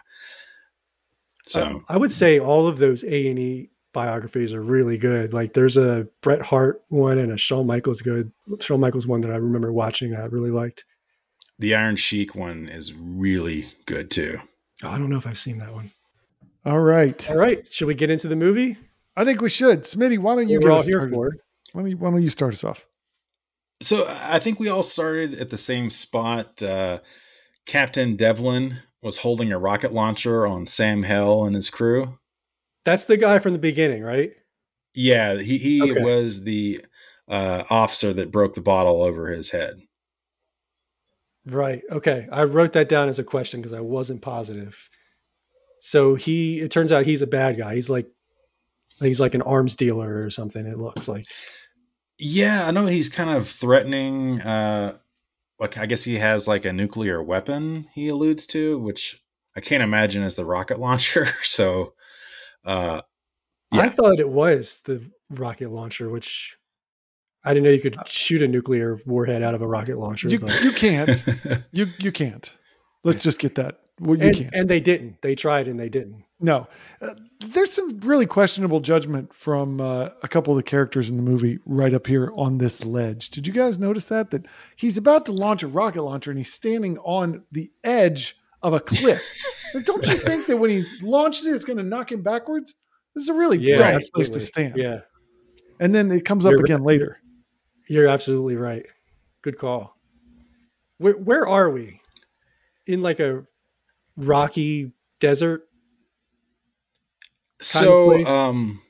So 1.45 1.63
Um, 1.65 1.85
I 1.89 1.97
would 1.97 2.11
say 2.11 2.39
all 2.39 2.67
of 2.67 2.77
those 2.77 3.03
A 3.03 3.29
and 3.29 3.39
E 3.39 3.69
biographies 3.93 4.53
are 4.53 4.61
really 4.61 4.97
good. 4.97 5.33
Like 5.33 5.53
there's 5.53 5.77
a 5.77 6.07
Bret 6.21 6.41
Hart 6.41 6.83
one 6.89 7.17
and 7.19 7.31
a 7.31 7.37
Shawn 7.37 7.67
Michaels 7.67 8.01
good. 8.01 8.31
Shawn 8.59 8.79
Michaels 8.79 9.07
one 9.07 9.21
that 9.21 9.31
I 9.31 9.35
remember 9.35 9.71
watching. 9.71 10.15
I 10.15 10.25
really 10.25 10.51
liked. 10.51 10.85
the 11.59 11.75
Iron 11.75 11.95
Sheik 11.95 12.35
one 12.35 12.67
is 12.67 12.93
really 12.93 13.67
good 13.85 14.09
too. 14.11 14.39
Oh, 14.83 14.89
I 14.89 14.97
don't 14.97 15.09
know 15.09 15.17
if 15.17 15.27
I've 15.27 15.37
seen 15.37 15.59
that 15.59 15.73
one. 15.73 15.91
All 16.65 16.79
right. 16.79 17.29
All 17.29 17.37
right, 17.37 17.65
should 17.71 17.87
we 17.87 17.93
get 17.95 18.09
into 18.09 18.27
the 18.27 18.35
movie? 18.35 18.77
I 19.15 19.25
think 19.25 19.41
we 19.41 19.49
should. 19.49 19.83
Smitty, 19.83 20.17
why 20.17 20.35
don't 20.35 20.47
you 20.47 20.59
We're 20.59 20.67
get 20.67 20.71
all 20.71 20.79
us 20.79 20.87
here 20.87 20.97
started? 20.99 21.13
for 21.13 21.27
it. 21.33 21.39
Why 21.73 21.81
don't 21.81 21.91
you, 21.91 21.97
why 21.97 22.09
don't 22.09 22.21
you 22.21 22.29
start 22.29 22.53
us 22.53 22.63
off? 22.63 22.85
So 23.81 24.05
I 24.07 24.39
think 24.39 24.59
we 24.59 24.69
all 24.69 24.83
started 24.83 25.33
at 25.39 25.49
the 25.49 25.57
same 25.57 25.89
spot. 25.89 26.63
Uh, 26.63 26.99
Captain 27.65 28.15
Devlin 28.15 28.77
was 29.01 29.17
holding 29.17 29.51
a 29.51 29.59
rocket 29.59 29.91
launcher 29.93 30.47
on 30.47 30.67
Sam 30.67 31.03
Hell 31.03 31.43
and 31.45 31.55
his 31.55 31.69
crew. 31.69 32.17
That's 32.85 33.05
the 33.05 33.17
guy 33.17 33.39
from 33.39 33.53
the 33.53 33.59
beginning, 33.59 34.03
right? 34.03 34.31
Yeah, 34.95 35.35
he, 35.39 35.57
he 35.57 35.81
Okay. 35.91 36.01
was 36.01 36.43
the 36.43 36.85
uh, 37.27 37.63
officer 37.69 38.13
that 38.13 38.31
broke 38.31 38.53
the 38.53 38.61
bottle 38.61 39.01
over 39.01 39.27
his 39.29 39.49
head. 39.51 39.81
Right. 41.45 41.81
Okay. 41.91 42.27
I 42.31 42.43
wrote 42.45 42.73
that 42.73 42.87
down 42.89 43.09
as 43.09 43.19
a 43.19 43.23
question 43.23 43.61
because 43.61 43.73
I 43.73 43.81
wasn't 43.81 44.21
positive. 44.21 44.89
So 45.85 46.15
he, 46.15 46.61
it 46.61 46.71
turns 46.71 46.93
out 46.93 47.05
he's 47.05 47.21
a 47.21 47.27
bad 47.27 47.57
guy. 47.57 47.75
He's 47.75 47.89
like, 47.89 48.07
he's 49.01 49.19
like 49.19 49.33
an 49.33 49.41
arms 49.41 49.75
dealer 49.75 50.23
or 50.23 50.29
something. 50.29 50.65
It 50.65 50.77
looks 50.77 51.09
like. 51.09 51.25
Yeah, 52.17 52.65
I 52.65 52.71
know 52.71 52.85
he's 52.85 53.09
kind 53.09 53.29
of 53.29 53.49
threatening. 53.49 54.39
Uh, 54.39 54.97
like 55.59 55.77
I 55.77 55.85
guess 55.85 56.05
he 56.05 56.15
has 56.19 56.47
like 56.47 56.63
a 56.63 56.71
nuclear 56.71 57.21
weapon. 57.21 57.89
He 57.93 58.07
alludes 58.07 58.47
to, 58.47 58.79
which 58.79 59.21
I 59.57 59.59
can't 59.59 59.83
imagine 59.83 60.23
is 60.23 60.35
the 60.35 60.45
rocket 60.45 60.79
launcher. 60.79 61.27
So, 61.43 61.95
uh, 62.63 63.01
yeah. 63.73 63.81
I 63.81 63.89
thought 63.89 64.21
it 64.21 64.29
was 64.29 64.83
the 64.85 65.05
rocket 65.31 65.69
launcher, 65.69 66.09
which 66.09 66.55
I 67.43 67.53
didn't 67.53 67.65
know 67.65 67.71
you 67.71 67.81
could 67.81 67.97
shoot 68.07 68.41
a 68.41 68.47
nuclear 68.47 69.01
warhead 69.05 69.43
out 69.43 69.53
of 69.53 69.61
a 69.61 69.67
rocket 69.67 69.97
launcher. 69.97 70.29
You, 70.29 70.39
but, 70.39 70.63
you 70.63 70.71
can't. 70.71 71.25
You 71.73 71.87
you 71.99 72.13
can't. 72.13 72.53
Let's 73.03 73.21
just 73.21 73.39
get 73.39 73.55
that. 73.55 73.82
Well, 73.99 74.17
you 74.17 74.27
and, 74.27 74.35
can't. 74.37 74.49
and 74.53 74.69
they 74.69 74.79
didn't. 74.79 75.21
They 75.21 75.35
tried 75.35 75.67
and 75.67 75.79
they 75.79 75.87
didn't. 75.89 76.23
No, 76.39 76.67
uh, 77.01 77.13
there's 77.47 77.71
some 77.71 77.99
really 78.01 78.25
questionable 78.25 78.79
judgment 78.81 79.33
from 79.33 79.79
uh, 79.79 80.09
a 80.23 80.27
couple 80.27 80.51
of 80.51 80.57
the 80.57 80.63
characters 80.63 81.09
in 81.09 81.15
the 81.15 81.23
movie 81.23 81.59
right 81.65 81.93
up 81.93 82.05
here 82.07 82.31
on 82.35 82.57
this 82.57 82.83
ledge. 82.83 83.29
Did 83.29 83.47
you 83.47 83.53
guys 83.53 83.79
notice 83.79 84.05
that? 84.05 84.31
That 84.31 84.47
he's 84.75 84.97
about 84.97 85.25
to 85.27 85.31
launch 85.31 85.63
a 85.63 85.67
rocket 85.67 86.01
launcher 86.03 86.31
and 86.31 86.37
he's 86.37 86.51
standing 86.51 86.97
on 86.99 87.43
the 87.51 87.71
edge 87.83 88.35
of 88.61 88.73
a 88.73 88.79
cliff. 88.79 89.21
Like, 89.75 89.85
Don't 89.85 90.05
you 90.07 90.17
think 90.17 90.45
that 90.45 90.57
when 90.57 90.69
he 90.69 90.83
launches 91.01 91.47
it, 91.47 91.55
it's 91.55 91.65
going 91.65 91.77
to 91.77 91.83
knock 91.83 92.11
him 92.11 92.21
backwards? 92.21 92.75
This 93.15 93.23
is 93.23 93.29
a 93.29 93.33
really 93.33 93.57
Yeah, 93.57 93.73
dumb 93.75 94.01
place 94.13 94.29
to 94.29 94.39
stand. 94.39 94.75
Yeah, 94.77 94.99
And 95.79 95.95
then 95.95 96.11
it 96.11 96.25
comes 96.25 96.45
up 96.45 96.51
You're 96.51 96.61
again 96.63 96.83
later. 96.83 97.19
you're 97.89 98.05
absolutely 98.07 98.55
right. 98.55 98.85
Good 99.41 99.57
call. 99.57 99.97
Where 100.99 101.13
where 101.17 101.47
are 101.47 101.71
we? 101.71 102.01
In 102.85 103.01
like 103.01 103.19
a 103.19 103.45
rocky 104.17 104.91
desert? 105.19 105.63
So, 107.61 108.25
um, 108.25 108.81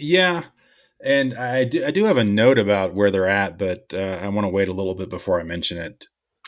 yeah, 0.00 0.44
and 1.04 1.34
I 1.34 1.64
do, 1.64 1.84
I 1.84 1.90
do 1.92 2.04
have 2.04 2.16
a 2.16 2.24
note 2.24 2.58
about 2.58 2.94
where 2.94 3.10
they're 3.10 3.28
at, 3.28 3.58
but 3.58 3.92
uh, 3.94 4.18
I 4.20 4.28
want 4.28 4.44
to 4.46 4.52
wait 4.52 4.68
a 4.68 4.72
little 4.72 4.94
bit 4.94 5.08
before 5.08 5.40
I 5.40 5.44
mention 5.44 5.78
it. 5.78 6.04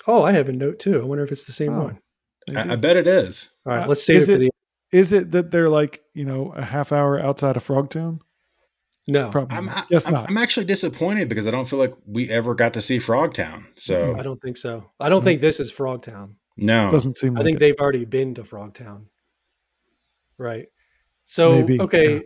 Oh, 0.07 0.23
I 0.25 0.33
have 0.33 0.49
a 0.49 0.53
note 0.53 0.81
too. 0.81 1.01
I 1.01 1.05
wonder 1.05 1.23
if 1.23 1.31
it's 1.33 1.45
the 1.45 1.53
same 1.53 1.75
Oh. 1.75 1.85
one. 1.85 1.99
I, 2.57 2.73
I 2.73 2.77
bet 2.77 2.97
it 2.97 3.07
is. 3.07 3.51
All 3.65 3.73
right, 3.73 3.85
Uh, 3.85 3.89
let's 3.89 4.05
save 4.05 4.17
is 4.17 4.29
it 4.29 4.37
for 4.39 4.43
it- 4.43 4.53
the 4.93 4.99
Is 4.99 5.13
it 5.13 5.31
that 5.31 5.51
they're 5.51 5.69
like, 5.71 6.03
you 6.13 6.25
know, 6.25 6.53
a 6.57 6.63
half 6.65 6.93
hour 6.93 7.19
outside 7.21 7.57
of 7.57 7.67
Frogtown? 7.67 8.19
no. 9.07 9.31
Probably. 9.31 9.57
I'm, 9.57 9.67
not. 9.67 9.77
I, 9.77 9.85
Guess 9.91 10.07
I'm, 10.07 10.13
not. 10.15 10.29
I'm 10.29 10.37
actually 10.39 10.67
disappointed 10.67 11.29
because 11.29 11.47
I 11.47 11.51
don't 11.53 11.69
feel 11.69 11.79
like 11.79 11.95
we 12.07 12.29
ever 12.31 12.55
got 12.55 12.75
to 12.75 12.81
see 12.81 12.99
Frogtown. 12.99 13.67
So 13.77 14.17
I 14.19 14.23
don't 14.23 14.41
think 14.43 14.57
so. 14.57 14.91
I 14.99 15.09
don't 15.09 15.23
think 15.23 15.41
this 15.41 15.61
is 15.61 15.73
Frogtown. 15.73 16.35
No, 16.57 16.91
Doesn't 16.91 17.19
seem 17.19 17.37
I 17.37 17.41
like 17.41 17.45
think 17.45 17.57
it. 17.57 17.61
they've 17.61 17.79
already 17.81 18.05
been 18.05 18.35
to 18.35 18.43
Frogtown. 18.43 19.07
Right. 20.39 20.67
So 21.25 21.53
Maybe, 21.53 21.81
okay, 21.81 22.23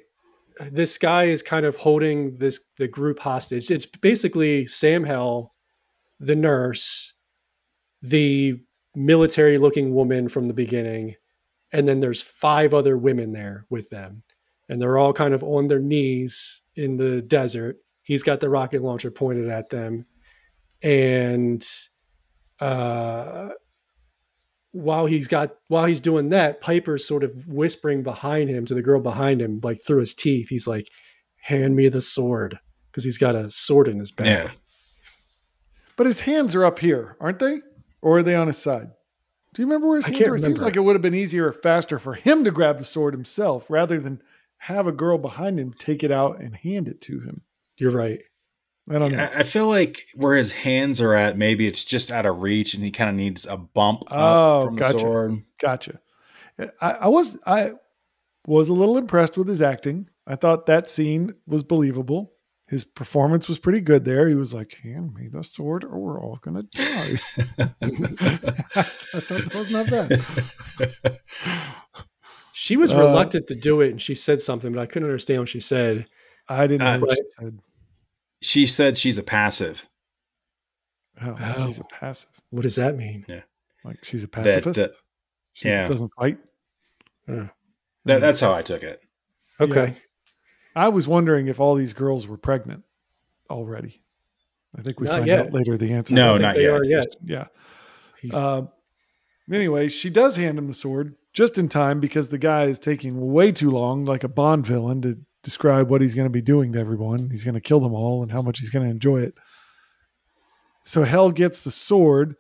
this 0.70 0.98
guy 0.98 1.24
is 1.24 1.42
kind 1.42 1.64
of 1.66 1.76
holding 1.76 2.36
this 2.38 2.60
the 2.76 2.88
group 2.88 3.18
hostage. 3.18 3.70
It's 3.70 3.86
basically 3.86 4.66
Sam 4.66 5.04
Hell, 5.04 5.54
the 6.20 6.34
nurse, 6.34 7.14
the 8.02 8.60
military 8.94 9.58
looking 9.58 9.94
woman 9.94 10.28
from 10.28 10.48
the 10.48 10.54
beginning, 10.54 11.14
and 11.72 11.86
then 11.86 12.00
there's 12.00 12.22
five 12.22 12.74
other 12.74 12.96
women 12.98 13.32
there 13.32 13.66
with 13.70 13.88
them. 13.90 14.22
And 14.68 14.82
they're 14.82 14.98
all 14.98 15.12
kind 15.12 15.32
of 15.32 15.42
on 15.42 15.68
their 15.68 15.78
knees 15.80 16.62
in 16.76 16.96
the 16.96 17.22
desert. 17.22 17.78
He's 18.02 18.22
got 18.22 18.40
the 18.40 18.50
rocket 18.50 18.82
launcher 18.82 19.10
pointed 19.10 19.48
at 19.48 19.70
them. 19.70 20.04
And 20.82 21.64
uh 22.60 23.50
while 24.72 25.06
he's 25.06 25.28
got 25.28 25.56
while 25.68 25.86
he's 25.86 26.00
doing 26.00 26.28
that, 26.30 26.60
Piper's 26.60 27.06
sort 27.06 27.24
of 27.24 27.48
whispering 27.48 28.02
behind 28.02 28.50
him 28.50 28.66
to 28.66 28.74
the 28.74 28.82
girl 28.82 29.00
behind 29.00 29.40
him, 29.40 29.60
like 29.62 29.80
through 29.82 30.00
his 30.00 30.14
teeth. 30.14 30.48
He's 30.48 30.66
like, 30.66 30.88
"Hand 31.40 31.74
me 31.74 31.88
the 31.88 32.00
sword," 32.00 32.58
because 32.90 33.04
he's 33.04 33.18
got 33.18 33.34
a 33.34 33.50
sword 33.50 33.88
in 33.88 33.98
his 33.98 34.10
back. 34.10 34.26
yeah, 34.26 34.50
But 35.96 36.06
his 36.06 36.20
hands 36.20 36.54
are 36.54 36.64
up 36.64 36.78
here, 36.78 37.16
aren't 37.20 37.38
they? 37.38 37.60
Or 38.02 38.18
are 38.18 38.22
they 38.22 38.34
on 38.34 38.46
his 38.46 38.58
side? 38.58 38.88
Do 39.54 39.62
you 39.62 39.66
remember 39.66 39.88
where 39.88 39.96
his 39.96 40.04
I 40.04 40.10
hands 40.10 40.18
can't 40.18 40.30
were? 40.30 40.36
It 40.36 40.42
seems 40.42 40.62
like 40.62 40.76
it 40.76 40.80
would 40.80 40.94
have 40.94 41.02
been 41.02 41.14
easier 41.14 41.48
or 41.48 41.52
faster 41.52 41.98
for 41.98 42.14
him 42.14 42.44
to 42.44 42.50
grab 42.50 42.78
the 42.78 42.84
sword 42.84 43.14
himself 43.14 43.68
rather 43.68 43.98
than 43.98 44.22
have 44.58 44.86
a 44.86 44.92
girl 44.92 45.18
behind 45.18 45.58
him 45.58 45.72
take 45.72 46.04
it 46.04 46.10
out 46.12 46.38
and 46.40 46.54
hand 46.54 46.86
it 46.88 47.00
to 47.02 47.20
him. 47.20 47.42
You're 47.76 47.90
right. 47.90 48.20
I 48.90 48.98
don't 48.98 49.12
know. 49.12 49.18
I, 49.34 49.40
I 49.40 49.42
feel 49.42 49.66
like 49.68 50.06
where 50.14 50.36
his 50.36 50.52
hands 50.52 51.00
are 51.00 51.14
at, 51.14 51.36
maybe 51.36 51.66
it's 51.66 51.84
just 51.84 52.10
out 52.10 52.26
of 52.26 52.40
reach, 52.40 52.74
and 52.74 52.82
he 52.82 52.90
kind 52.90 53.10
of 53.10 53.16
needs 53.16 53.46
a 53.46 53.56
bump 53.56 54.04
Oh, 54.10 54.14
up 54.60 54.64
from 54.64 54.76
gotcha. 54.76 54.92
the 54.94 55.00
sword. 55.00 55.42
Gotcha. 55.60 56.00
I, 56.80 56.90
I 56.92 57.08
was 57.08 57.38
I 57.46 57.72
was 58.46 58.68
a 58.68 58.72
little 58.74 58.96
impressed 58.98 59.36
with 59.36 59.46
his 59.48 59.62
acting. 59.62 60.08
I 60.26 60.36
thought 60.36 60.66
that 60.66 60.88
scene 60.90 61.34
was 61.46 61.62
believable. 61.62 62.32
His 62.66 62.84
performance 62.84 63.48
was 63.48 63.58
pretty 63.58 63.80
good 63.80 64.04
there. 64.04 64.28
He 64.28 64.34
was 64.34 64.52
like, 64.52 64.76
"Hand 64.82 65.14
me 65.14 65.28
the 65.28 65.42
sword, 65.42 65.84
or 65.84 65.98
we're 65.98 66.20
all 66.22 66.38
gonna 66.42 66.62
die." 66.64 67.16
I 67.80 68.82
thought 68.82 69.28
that 69.28 69.54
was 69.54 69.70
not 69.70 69.88
bad. 69.90 71.20
She 72.52 72.76
was 72.76 72.92
Uh, 72.92 72.98
reluctant 72.98 73.46
to 73.46 73.54
do 73.54 73.80
it, 73.82 73.90
and 73.90 74.02
she 74.02 74.16
said 74.16 74.40
something, 74.40 74.72
but 74.72 74.80
I 74.80 74.86
couldn't 74.86 75.06
understand 75.08 75.40
what 75.40 75.48
she 75.48 75.60
said. 75.60 76.06
I 76.48 76.66
didn't 76.66 76.80
know 76.84 76.94
Uh, 76.96 76.98
what 77.00 77.16
she 77.16 77.22
said. 77.38 77.58
She 78.40 78.66
said 78.66 78.96
she's 78.96 79.18
a 79.18 79.22
passive. 79.22 79.88
Oh, 81.22 81.36
Oh. 81.40 81.66
she's 81.66 81.78
a 81.78 81.84
passive. 81.84 82.30
What 82.50 82.62
does 82.62 82.76
that 82.76 82.96
mean? 82.96 83.24
Yeah, 83.28 83.42
like 83.84 84.04
she's 84.04 84.24
a 84.24 84.28
pacifist. 84.28 84.78
that, 84.78 84.92
she 85.52 85.68
yeah. 85.68 85.86
doesn't 85.88 86.12
fight. 86.18 86.38
Uh, 87.28 87.46
that 88.04 88.20
that's 88.20 88.40
how 88.40 88.52
I 88.54 88.62
took 88.62 88.82
it. 88.82 89.00
okay. 89.60 89.96
I 90.76 90.88
was 90.88 91.08
wondering 91.08 91.48
if 91.48 91.58
all 91.58 91.74
these 91.74 91.92
girls 91.92 92.28
were 92.28 92.36
pregnant 92.38 92.84
already. 93.50 94.00
I 94.78 94.82
think 94.82 95.00
we 95.00 95.06
Not 95.06 95.14
find 95.14 95.26
yet. 95.26 95.46
out 95.46 95.52
later 95.52 95.76
the 95.76 95.92
answer. 95.92 96.14
No, 96.14 96.26
don't 96.26 96.34
think 96.36 96.42
not 96.42 96.54
they 96.54 96.62
yet. 96.62 96.72
are 96.72 96.84
yet. 96.84 97.16
Yeah. 97.24 97.46
Uh, 98.32 98.62
anyway, 99.52 99.88
she 99.88 100.08
does 100.10 100.36
hand 100.36 100.56
him 100.58 100.68
the 100.68 100.74
sword 100.74 101.16
just 101.32 101.58
in 101.58 101.68
time 101.68 101.98
because 102.00 102.28
the 102.28 102.38
guy 102.38 102.64
is 102.64 102.78
taking 102.78 103.32
way 103.32 103.50
too 103.50 103.70
long, 103.70 104.04
like 104.04 104.24
a 104.24 104.28
Bond 104.28 104.66
villain, 104.66 105.02
to 105.02 105.18
describe 105.42 105.88
what 105.88 106.00
he's 106.00 106.14
going 106.14 106.26
to 106.26 106.30
be 106.30 106.42
doing 106.42 106.72
to 106.72 106.78
everyone. 106.78 107.30
He's 107.30 107.44
going 107.44 107.54
to 107.54 107.60
kill 107.60 107.80
them 107.80 107.94
all 107.94 108.22
and 108.22 108.32
how 108.32 108.42
much 108.42 108.58
he's 108.58 108.70
going 108.70 108.84
to 108.84 108.90
enjoy 108.90 109.22
it. 109.22 109.34
So 110.84 111.04
Hell 111.04 111.30
gets 111.30 111.62
the 111.64 111.70
sword 111.70 112.36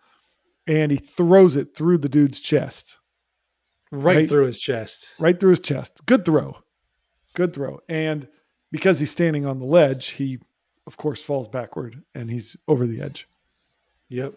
and 0.66 0.90
he 0.90 0.98
throws 0.98 1.56
it 1.56 1.74
through 1.74 1.98
the 1.98 2.08
dude's 2.08 2.40
chest, 2.40 2.98
right, 3.90 4.16
right. 4.16 4.28
through 4.28 4.46
his 4.46 4.58
chest. 4.58 5.14
right 5.18 5.38
through 5.38 5.50
his 5.50 5.60
chest. 5.60 6.04
Good 6.06 6.24
throw. 6.24 6.58
Good 7.34 7.54
throw. 7.54 7.80
And 7.88 8.28
because 8.70 9.00
he's 9.00 9.10
standing 9.10 9.46
on 9.46 9.58
the 9.58 9.66
ledge, 9.66 10.08
he, 10.08 10.38
of 10.86 10.96
course, 10.96 11.22
falls 11.22 11.48
backward 11.48 12.02
and 12.14 12.30
he's 12.30 12.56
over 12.66 12.86
the 12.86 13.00
edge. 13.00 13.28
Yep. 14.08 14.34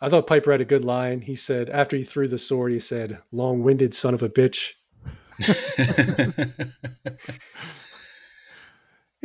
I 0.00 0.08
thought 0.08 0.26
Piper 0.26 0.52
had 0.52 0.60
a 0.60 0.66
good 0.66 0.84
line. 0.84 1.20
He 1.20 1.34
said 1.34 1.70
after 1.70 1.96
he 1.96 2.04
threw 2.04 2.28
the 2.28 2.38
sword, 2.38 2.72
he 2.72 2.80
said, 2.80 3.18
"Long-winded 3.32 3.94
son 3.94 4.12
of 4.12 4.22
a 4.22 4.28
bitch." 4.28 4.72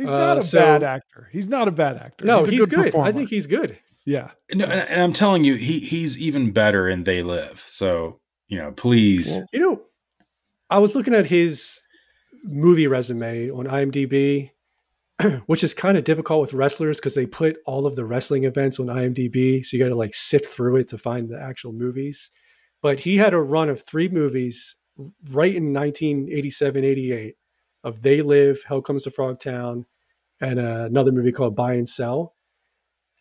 He's 0.00 0.08
Uh, 0.08 0.16
not 0.16 0.38
a 0.38 0.42
so- 0.42 0.58
bad 0.58 0.82
actor. 0.82 1.28
He's 1.30 1.46
not 1.46 1.68
a 1.68 1.70
bad 1.70 1.96
actor. 1.98 2.24
No, 2.24 2.40
a 2.42 2.50
he's, 2.50 2.64
good. 2.64 2.94
I 2.96 3.12
think 3.12 3.28
he's 3.28 3.46
good. 3.46 3.78
Yeah. 4.06 4.30
no, 4.54 4.64
and, 4.64 4.88
and 4.88 5.02
I'm 5.02 5.12
telling 5.12 5.44
you, 5.44 5.56
he 5.56 5.78
he's 5.78 6.20
even 6.20 6.52
better 6.52 6.88
in 6.88 7.04
They 7.04 7.22
Live. 7.22 7.62
So 7.66 8.18
you 8.48 8.56
know, 8.58 8.72
please. 8.72 9.34
Well, 9.34 9.46
You 9.52 9.60
know, 9.60 9.82
I 10.70 10.78
was 10.78 10.94
looking 10.96 11.14
at 11.14 11.26
his 11.26 11.80
movie 12.44 12.86
resume 12.86 13.50
on 13.50 13.66
IMDb, 13.66 14.50
which 15.46 15.62
is 15.62 15.74
kind 15.74 15.98
of 15.98 16.04
difficult 16.04 16.40
with 16.40 16.54
wrestlers 16.54 16.96
because 16.96 17.14
they 17.14 17.26
put 17.26 17.58
all 17.66 17.86
of 17.86 17.94
the 17.94 18.04
wrestling 18.06 18.44
events 18.44 18.80
on 18.80 18.86
IMDb. 18.86 19.62
So 19.64 19.76
you 19.76 19.82
got 19.82 19.90
to 19.90 19.94
like 19.96 20.14
sift 20.14 20.46
through 20.46 20.76
it 20.76 20.88
to 20.88 20.98
find 20.98 21.28
the 21.28 21.38
actual 21.40 21.72
movies. 21.72 22.30
But 22.82 22.98
he 22.98 23.18
had 23.18 23.34
a 23.34 23.38
run 23.38 23.68
of 23.68 23.82
three 23.82 24.08
movies 24.08 24.74
right 25.32 25.54
in 25.54 25.74
1987, 25.74 26.84
88 26.84 27.34
of 27.84 28.02
They 28.02 28.22
Live, 28.22 28.62
Hell 28.66 28.82
Comes 28.82 29.04
to 29.04 29.10
Frogtown, 29.10 29.84
and 30.40 30.58
uh, 30.58 30.84
another 30.88 31.12
movie 31.12 31.32
called 31.32 31.56
Buy 31.56 31.74
and 31.74 31.88
Sell. 31.88 32.34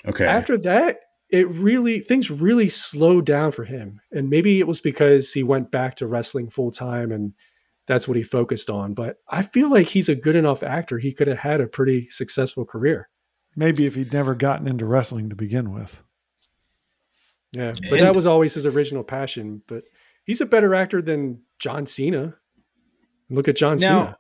Okay. 0.08 0.26
after 0.26 0.58
that 0.60 1.00
it 1.30 1.48
really 1.50 2.00
things 2.00 2.32
really 2.32 2.70
slowed 2.70 3.26
down 3.26 3.52
for 3.52 3.66
him. 3.66 4.00
And 4.12 4.30
maybe 4.30 4.60
it 4.60 4.66
was 4.68 4.80
because 4.82 5.32
he 5.34 5.44
went 5.44 5.70
back 5.72 5.96
to 5.96 6.08
wrestling 6.08 6.50
full 6.50 6.72
time 6.72 7.12
and 7.12 7.34
that's 7.86 8.08
what 8.08 8.16
he 8.18 8.24
focused 8.24 8.70
on 8.70 8.94
but 8.94 9.18
i 9.30 9.42
feel 9.42 9.70
like 9.70 9.88
he's 9.88 10.08
a 10.10 10.16
good 10.16 10.36
enough 10.38 10.64
actor. 10.64 10.98
He 11.00 11.12
could 11.12 11.28
have 11.28 11.38
had 11.40 11.60
a 11.60 11.68
pretty 11.68 12.08
successful 12.10 12.64
career. 12.66 13.10
Maybe 13.58 13.86
if 13.86 13.94
he'd 13.96 14.14
never 14.14 14.36
gotten 14.36 14.68
into 14.68 14.86
wrestling 14.86 15.30
to 15.32 15.36
begin 15.36 15.74
with. 15.74 16.00
yeah 17.52 17.74
but 17.74 17.92
And- 17.94 18.02
that 18.02 18.16
was 18.16 18.26
always 18.26 18.54
his 18.54 18.66
original 18.66 19.04
passion 19.04 19.62
but 19.68 19.84
he's 20.24 20.40
a 20.42 20.46
better 20.46 20.74
actor 20.74 21.02
than 21.02 21.42
john 21.60 21.86
cena. 21.88 22.36
Look 23.30 23.48
at 23.50 23.58
john 23.58 23.78
now, 23.78 24.06
cena 24.06 24.18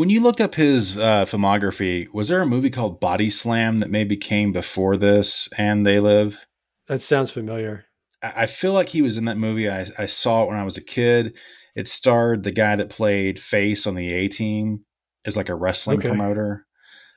when 0.00 0.08
you 0.08 0.22
looked 0.22 0.40
up 0.40 0.54
his 0.54 0.96
uh, 0.96 1.26
filmography, 1.26 2.08
was 2.14 2.28
there 2.28 2.40
a 2.40 2.46
movie 2.46 2.70
called 2.70 3.00
Body 3.00 3.28
Slam 3.28 3.80
that 3.80 3.90
maybe 3.90 4.16
came 4.16 4.50
before 4.50 4.96
this 4.96 5.46
and 5.58 5.86
They 5.86 6.00
Live? 6.00 6.46
that 6.88 7.02
sounds 7.02 7.30
familiar 7.30 7.84
I 8.22 8.32
I 8.44 8.46
feel 8.46 8.72
like 8.72 8.88
he 8.88 9.02
was 9.02 9.18
in 9.18 9.26
that 9.26 9.36
movie. 9.36 9.68
I, 9.68 9.84
I 9.98 10.06
saw 10.06 10.42
it 10.42 10.48
when 10.48 10.56
I 10.56 10.64
was 10.64 10.78
a 10.78 10.82
kid. 10.82 11.36
It 11.76 11.86
starred 11.86 12.44
the 12.44 12.50
guy 12.50 12.76
that 12.76 12.88
played 12.88 13.38
Face 13.40 13.86
on 13.86 13.94
the 13.94 14.10
A 14.10 14.28
Team 14.28 14.86
as 15.26 15.36
like 15.36 15.50
a 15.50 15.54
wrestling 15.54 15.98
Okay. 15.98 16.08
promoter. 16.08 16.66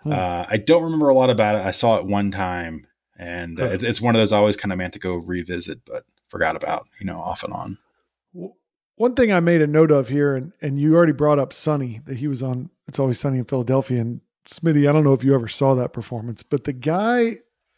Hmm. 0.02 0.12
Uh, 0.12 0.46
I 0.50 0.58
don't 0.58 0.84
remember 0.84 1.08
a 1.08 1.16
lot 1.16 1.30
about 1.30 1.56
it. 1.56 1.66
I 1.66 1.72
saw 1.72 2.00
it 2.00 2.06
one 2.06 2.32
time, 2.32 2.86
and 3.18 3.62
uh, 3.62 3.68
it's, 3.68 3.84
it's 3.86 4.02
one 4.02 4.14
of 4.14 4.20
those 4.20 4.34
I 4.34 4.40
always 4.40 4.58
kind 4.58 4.74
of 4.74 4.78
meant 4.78 4.92
to 4.94 5.00
go 5.00 5.16
revisit, 5.16 5.80
but 5.86 6.04
forgot 6.28 6.58
about. 6.58 6.90
You 7.00 7.06
know, 7.06 7.22
off 7.22 7.44
and 7.44 7.54
on. 7.54 7.78
One 8.96 9.16
thing 9.16 9.34
I 9.34 9.40
made 9.40 9.62
a 9.62 9.68
note 9.68 9.92
of 9.92 10.08
here, 10.08 10.36
and, 10.36 10.54
and 10.62 10.80
you 10.80 10.96
already 10.96 11.14
brought 11.14 11.40
up 11.40 11.52
Sunny, 11.52 12.02
that 12.06 12.18
he 12.18 12.28
was 12.28 12.44
on 12.44 12.70
It's 12.88 13.00
Always 13.00 13.20
Sunny 13.20 13.40
in 13.40 13.46
Philadelphia. 13.46 14.02
And 14.02 14.22
Smitty, 14.48 14.88
I 14.88 14.94
don't 14.94 15.04
know 15.04 15.14
if 15.14 15.24
you 15.24 15.34
ever 15.34 15.48
saw 15.48 15.74
that 15.76 15.94
performance, 15.94 16.44
but 16.44 16.64
the 16.64 16.74
guy, 16.74 17.38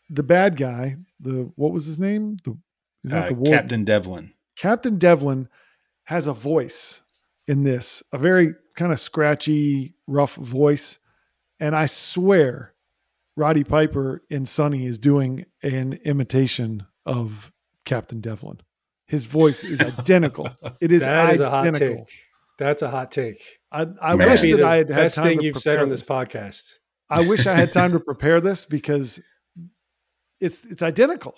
the 0.09 0.23
bad 0.23 0.57
guy, 0.57 0.97
the 1.19 1.51
what 1.55 1.71
was 1.71 1.85
his 1.85 1.99
name? 1.99 2.37
The 2.43 2.57
he's 3.01 3.11
not 3.11 3.25
Uh, 3.25 3.27
the 3.29 3.35
warden. 3.35 3.53
Captain 3.53 3.83
Devlin. 3.85 4.33
Captain 4.57 4.97
Devlin 4.97 5.47
has 6.03 6.27
a 6.27 6.33
voice 6.33 7.01
in 7.47 7.63
this, 7.63 8.03
a 8.11 8.17
very 8.17 8.53
kind 8.75 8.91
of 8.91 8.99
scratchy, 8.99 9.93
rough 10.07 10.35
voice. 10.35 10.99
And 11.59 11.75
I 11.75 11.85
swear 11.85 12.73
Roddy 13.37 13.63
Piper 13.63 14.23
in 14.29 14.45
Sunny 14.45 14.85
is 14.85 14.97
doing 14.97 15.45
an 15.63 15.93
imitation 16.03 16.85
of 17.05 17.51
Captain 17.85 18.19
Devlin. 18.21 18.59
His 19.07 19.25
voice 19.25 19.63
is 19.63 19.81
identical. 19.81 20.49
It 20.81 20.91
is 20.91 21.03
identical. 21.03 21.37
That's 21.37 21.39
a 21.41 21.49
hot 21.49 21.67
identical. 21.67 21.97
take 22.05 22.13
that's 22.57 22.81
a 22.81 22.89
hot 22.89 23.11
take 23.11 23.41
I, 23.71 23.81
I 24.01 24.15
Man. 24.15 24.29
wish 24.29 24.41
Might 24.43 24.51
that 24.51 24.57
the 24.57 24.65
I 24.67 24.75
had 24.77 24.89
had 24.89 24.95
best 24.95 25.15
time 25.17 25.25
thing 25.25 25.39
to 25.39 25.45
you've 25.45 25.57
said 25.57 25.79
on 25.79 25.89
this 25.89 26.01
this. 26.01 26.09
podcast 26.09 26.73
I 27.09 27.21
wish 27.27 27.45
I 27.47 27.53
had 27.53 27.71
time 27.71 27.91
to 27.91 27.99
prepare 28.11 28.41
this 28.41 28.65
because 28.65 29.19
it's 30.41 30.65
it's 30.65 30.81
identical. 30.81 31.35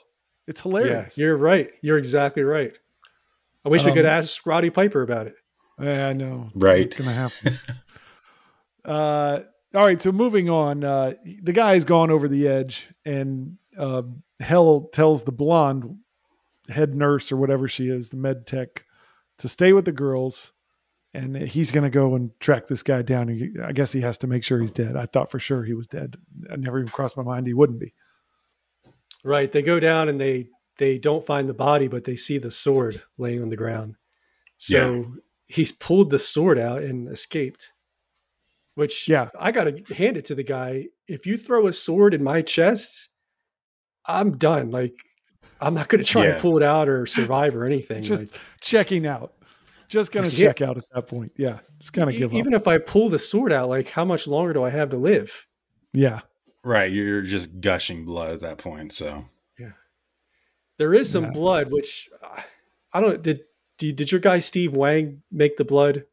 It's 0.47 0.61
hilarious. 0.61 1.17
Yeah, 1.17 1.25
you're 1.25 1.37
right. 1.37 1.69
You're 1.81 1.97
exactly 1.97 2.43
right. 2.43 2.73
I 3.65 3.69
wish 3.69 3.83
we 3.83 3.91
could 3.91 4.05
Um, 4.05 4.11
ask 4.11 4.45
Roddy 4.45 4.69
Piper 4.69 5.01
about 5.01 5.27
it. 5.27 5.35
Yeah, 5.79 6.07
I 6.07 6.13
know. 6.13 6.49
Right. 6.55 6.85
It's 6.85 6.95
gonna 6.97 7.11
happen. 7.13 7.53
uh, 8.85 9.39
all 9.75 9.85
right. 9.85 10.01
So 10.01 10.11
moving 10.11 10.49
on, 10.49 10.83
uh, 10.83 11.13
the 11.43 11.51
guy's 11.51 11.83
gone 11.83 12.09
over 12.11 12.27
the 12.27 12.47
edge, 12.47 12.87
and 13.05 13.57
uh, 13.77 14.03
Hell 14.39 14.89
tells 14.93 15.23
the 15.23 15.31
blonde 15.31 15.97
head 16.69 16.95
nurse 16.95 17.31
or 17.31 17.37
whatever 17.37 17.67
she 17.67 17.87
is, 17.87 18.09
the 18.09 18.17
med 18.17 18.45
tech, 18.47 18.85
to 19.39 19.47
stay 19.47 19.73
with 19.73 19.85
the 19.85 19.91
girls, 19.91 20.51
and 21.13 21.35
he's 21.35 21.71
gonna 21.71 21.89
go 21.89 22.15
and 22.15 22.31
track 22.39 22.67
this 22.67 22.83
guy 22.83 23.01
down. 23.01 23.27
He- 23.27 23.53
I 23.63 23.71
guess 23.71 23.91
he 23.91 24.01
has 24.01 24.17
to 24.19 24.27
make 24.27 24.43
sure 24.43 24.59
he's 24.59 24.71
dead. 24.71 24.95
I 24.95 25.05
thought 25.05 25.31
for 25.31 25.39
sure 25.39 25.63
he 25.63 25.73
was 25.73 25.87
dead. 25.87 26.17
I 26.49 26.55
never 26.55 26.79
even 26.79 26.91
crossed 26.91 27.17
my 27.17 27.23
mind 27.23 27.47
he 27.47 27.53
wouldn't 27.53 27.79
be. 27.79 27.93
Right. 29.23 29.51
They 29.51 29.61
go 29.61 29.79
down 29.79 30.09
and 30.09 30.19
they 30.19 30.49
they 30.77 30.99
don't 30.99 31.25
find 31.25 31.49
the 31.49 31.55
body, 31.55 31.87
but 31.87 32.03
they 32.03 32.15
see 32.15 32.37
the 32.37 32.51
sword 32.51 33.01
laying 33.17 33.41
on 33.41 33.49
the 33.49 33.55
ground. 33.55 33.95
So 34.57 35.05
he's 35.47 35.71
pulled 35.71 36.11
the 36.11 36.19
sword 36.19 36.59
out 36.59 36.83
and 36.83 37.07
escaped. 37.09 37.71
Which 38.75 39.07
Yeah. 39.09 39.29
I 39.39 39.51
gotta 39.51 39.81
hand 39.95 40.17
it 40.17 40.25
to 40.25 40.35
the 40.35 40.43
guy. 40.43 40.89
If 41.07 41.25
you 41.25 41.35
throw 41.35 41.65
a 41.65 41.73
sword 41.73 42.13
in 42.13 42.23
my 42.23 42.43
chest, 42.43 43.09
I'm 44.05 44.37
done. 44.37 44.69
Like 44.69 44.93
I'm 45.61 45.73
not 45.73 45.87
gonna 45.87 46.03
try 46.03 46.25
Yeah. 46.25 46.31
and 46.33 46.41
pull 46.41 46.57
it 46.57 46.63
out 46.63 46.87
or 46.89 47.05
survive 47.05 47.55
or 47.55 47.65
anything. 47.65 48.03
Just 48.03 48.31
Like, 48.31 48.39
checking 48.61 49.05
out. 49.07 49.33
Just 49.89 50.11
gonna 50.11 50.27
Yeah. 50.27 50.47
check 50.47 50.61
out 50.61 50.77
at 50.77 50.83
that 50.93 51.07
point. 51.07 51.31
Yeah. 51.37 51.59
Just 51.79 51.93
kind 51.93 52.09
of 52.09 52.15
give 52.15 52.31
even 52.33 52.37
up. 52.37 52.39
Even 52.39 52.53
if 52.53 52.67
I 52.67 52.77
pull 52.77 53.09
the 53.09 53.19
sword 53.19 53.51
out, 53.51 53.69
like 53.69 53.87
how 53.89 54.03
much 54.05 54.27
longer 54.27 54.53
do 54.53 54.63
I 54.63 54.69
have 54.69 54.89
to 54.89 54.97
live? 54.97 55.45
Yeah. 55.93 56.21
Right. 56.63 56.91
You're 56.91 57.21
just 57.21 57.61
gushing 57.61 58.03
blood 58.05 58.31
at 58.31 58.39
that 58.41 58.57
point. 58.57 58.91
So 58.93 59.25
yeah. 59.57 59.71
There 60.77 60.93
is 60.93 61.09
some 61.09 61.25
Yeah. 61.25 61.31
blood, 61.31 61.71
which 61.71 62.09
uh, 62.21 62.41
I 62.93 63.01
don't. 63.01 63.21
Did 63.21 63.41
did, 63.77 63.95
did 63.95 64.11
your 64.11 64.19
guy 64.21 64.39
Steve 64.39 64.73
Wang 64.73 65.21
make 65.31 65.55
the 65.57 65.63
blood? 65.65 66.03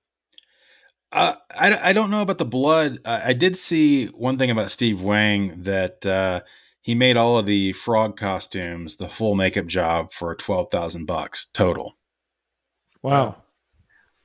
uh, 1.13 1.35
I, 1.57 1.91
I 1.91 1.93
don't 1.93 2.11
know 2.11 2.23
about 2.23 2.39
the 2.39 2.45
blood. 2.45 2.99
I, 3.05 3.31
I 3.31 3.33
did 3.33 3.57
see 3.57 4.07
one 4.07 4.37
thing 4.37 4.51
about 4.51 4.71
Steve 4.73 5.01
Wang 5.01 5.63
that 5.63 6.05
uh, 6.05 6.41
he 6.85 6.95
made 6.95 7.17
all 7.17 7.39
of 7.39 7.47
the 7.47 7.73
frog 7.73 8.15
costumes, 8.15 8.97
the 8.97 9.09
full 9.09 9.35
makeup 9.35 9.65
job 9.65 10.13
for 10.13 10.35
12,000 10.35 11.07
bucks 11.07 11.47
total. 11.47 11.95
Wow. 13.03 13.37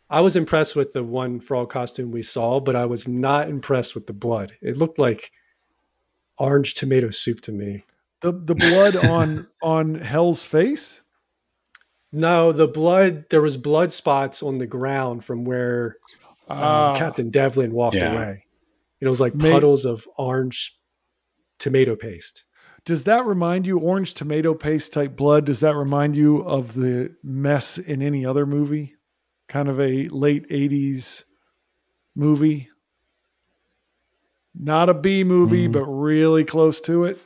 I 0.10 0.20
was 0.20 0.36
impressed 0.36 0.76
with 0.76 0.92
the 0.92 1.02
one 1.04 1.40
frog 1.40 1.70
costume 1.70 2.12
we 2.12 2.22
saw, 2.22 2.60
but 2.60 2.76
I 2.76 2.86
was 2.86 3.08
not 3.08 3.48
impressed 3.48 3.96
with 3.96 4.08
the 4.08 4.14
blood. 4.14 4.52
It 4.62 4.76
looked 4.76 5.00
like 5.00 5.32
orange 6.38 6.74
tomato 6.74 7.12
soup 7.12 7.40
to 7.42 7.54
me. 7.54 7.86
The 8.20 8.34
the 8.34 8.56
blood 8.56 8.96
on 9.06 9.48
on 9.62 9.96
Hell's 9.96 10.44
face. 10.44 11.02
No, 12.12 12.52
the 12.52 12.68
blood. 12.68 13.24
There 13.30 13.42
was 13.42 13.56
blood 13.56 13.94
spots 13.94 14.44
on 14.44 14.58
the 14.58 14.68
ground 14.68 15.24
from 15.24 15.46
where 15.46 15.96
um, 16.50 16.58
Ah, 16.60 16.96
Captain 16.98 17.30
Devlin 17.30 17.72
walked 17.72 17.96
Yeah. 17.96 18.12
away. 18.14 18.46
It 19.00 19.08
was 19.08 19.22
like 19.22 19.34
May- 19.36 19.50
puddles 19.52 19.86
of 19.86 20.06
orange 20.18 20.76
tomato 21.60 21.96
paste. 21.96 22.44
Does 22.90 23.04
that 23.04 23.28
remind 23.28 23.68
you 23.68 23.78
orange 23.78 24.16
tomato 24.16 24.56
paste 24.56 24.94
type 24.94 25.16
blood? 25.16 25.46
Does 25.46 25.60
that 25.60 25.76
remind 25.76 26.16
you 26.16 26.38
of 26.38 26.74
the 26.74 27.16
mess 27.24 27.78
in 27.78 28.02
any 28.02 28.26
other 28.26 28.48
movie? 28.48 28.96
Kind 29.48 29.70
of 29.70 29.80
a 29.80 30.08
late 30.08 30.48
'80s 30.50 31.24
movie. 32.16 32.68
Not 34.56 34.90
a 34.90 34.96
B 34.96 35.24
movie, 35.24 35.68
Mm. 35.68 35.72
but 35.74 35.86
really 35.86 36.44
close 36.44 36.82
to 36.82 37.04
it. 37.04 37.20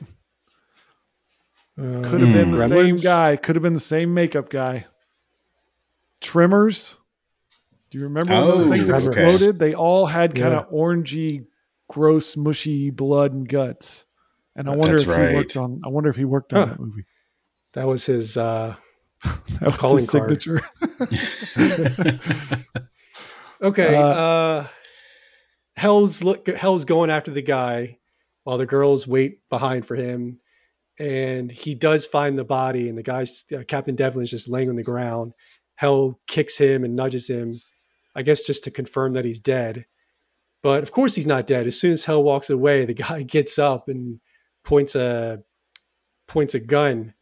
Uh, 1.80 2.02
Could 2.04 2.20
have 2.20 2.34
been 2.34 2.50
Hmm. 2.50 2.58
the 2.58 2.68
same 2.68 2.96
guy. 2.96 3.38
Could 3.38 3.56
have 3.56 3.64
been 3.64 3.74
the 3.74 3.80
same 3.80 4.14
makeup 4.14 4.50
guy. 4.50 4.86
Tremors. 6.20 6.98
Do 7.90 8.00
you 8.00 8.04
remember 8.04 8.34
when 8.34 8.48
those 8.50 8.66
Oh, 8.66 8.70
things 8.74 8.90
okay. 8.90 8.98
exploded? 9.30 9.60
They 9.60 9.74
all 9.74 10.08
had 10.08 10.36
kind 10.36 10.52
Yeah. 10.52 10.60
of 10.60 10.70
orangey, 10.72 11.46
gross, 11.88 12.36
mushy 12.36 12.90
blood 12.90 13.32
and 13.32 13.48
guts. 13.48 14.04
And 14.56 14.68
I 14.70 14.76
wonder 14.76 14.98
That's 14.98 15.04
if 15.04 15.30
he 15.30 15.36
worked 15.36 15.58
on. 15.58 15.82
I 15.84 15.88
wonder 15.90 16.10
if 16.10 16.16
he 16.16 16.26
worked 16.26 16.54
on 16.54 16.60
Huh. 16.68 16.74
that 16.76 16.80
movie. 16.80 17.06
That 17.74 17.88
was 17.88 18.06
his. 18.06 18.38
Uh, 18.38 18.76
That 19.24 19.62
was 19.62 19.74
calling 19.76 20.00
his 20.00 20.10
card. 20.10 20.42
signature. 20.42 20.62
okay. 23.62 23.96
Uh, 23.96 24.02
Uh, 24.08 24.68
Hell's 25.76 26.24
look. 26.24 26.48
Hell's 26.48 26.86
going 26.86 27.10
after 27.10 27.32
the 27.32 27.42
guy, 27.42 27.98
while 28.44 28.58
the 28.60 28.66
girls 28.66 29.08
wait 29.08 29.40
behind 29.50 29.86
for 29.88 29.96
him, 29.96 30.40
and 31.00 31.52
he 31.52 31.74
does 31.74 32.06
find 32.06 32.38
the 32.38 32.44
body. 32.44 32.90
And 32.90 32.98
the 32.98 33.02
guy's 33.04 33.46
uh, 33.58 33.64
Captain 33.68 33.96
Devlin's 33.96 34.30
just 34.30 34.50
laying 34.50 34.70
on 34.70 34.76
the 34.76 34.84
ground. 34.84 35.34
Hell 35.76 36.20
kicks 36.28 36.56
him 36.58 36.84
and 36.84 36.96
nudges 36.96 37.28
him, 37.28 37.60
I 38.16 38.22
guess 38.22 38.42
just 38.42 38.64
to 38.66 38.72
confirm 38.72 39.14
that 39.14 39.26
he's 39.26 39.40
dead. 39.40 39.86
But 40.62 40.84
of 40.84 40.92
course 40.92 41.16
he's 41.16 41.26
not 41.28 41.48
dead. 41.48 41.66
As 41.66 41.80
soon 41.80 41.94
as 41.94 42.06
Hell 42.06 42.22
walks 42.24 42.52
away, 42.52 42.86
the 42.86 42.94
guy 43.08 43.24
gets 43.24 43.58
up 43.58 43.88
and 43.90 44.20
points 44.64 44.96
a 44.96 45.44
points 46.28 46.56
a 46.56 46.60
gun 46.60 47.14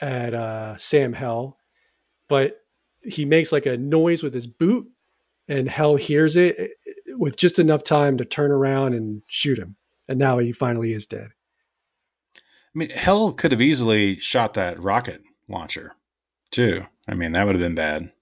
at 0.00 0.34
uh, 0.34 0.76
Sam 0.76 1.12
Hell, 1.12 1.58
but 2.28 2.60
he 3.02 3.24
makes 3.24 3.52
like 3.52 3.66
a 3.66 3.76
noise 3.76 4.22
with 4.22 4.34
his 4.34 4.46
boot, 4.46 4.86
and 5.48 5.68
Hell 5.68 5.96
hears 5.96 6.36
it 6.36 6.56
eh, 6.58 7.14
with 7.16 7.36
just 7.36 7.58
enough 7.58 7.84
time 7.84 8.16
to 8.18 8.24
turn 8.24 8.50
around 8.50 8.94
and 8.94 9.22
shoot 9.26 9.58
him. 9.58 9.76
And 10.08 10.18
now 10.18 10.38
he 10.38 10.52
finally 10.52 10.92
is 10.92 11.06
dead. 11.06 11.28
I 12.36 12.78
mean, 12.78 12.90
Hell 12.90 13.32
could 13.32 13.52
have 13.52 13.62
easily 13.62 14.20
shot 14.20 14.54
that 14.54 14.80
rocket 14.80 15.22
launcher 15.48 15.94
too. 16.50 16.84
I 17.08 17.14
mean, 17.14 17.32
that 17.32 17.46
would 17.46 17.54
have 17.54 17.62
been 17.62 17.74
bad. 17.74 18.12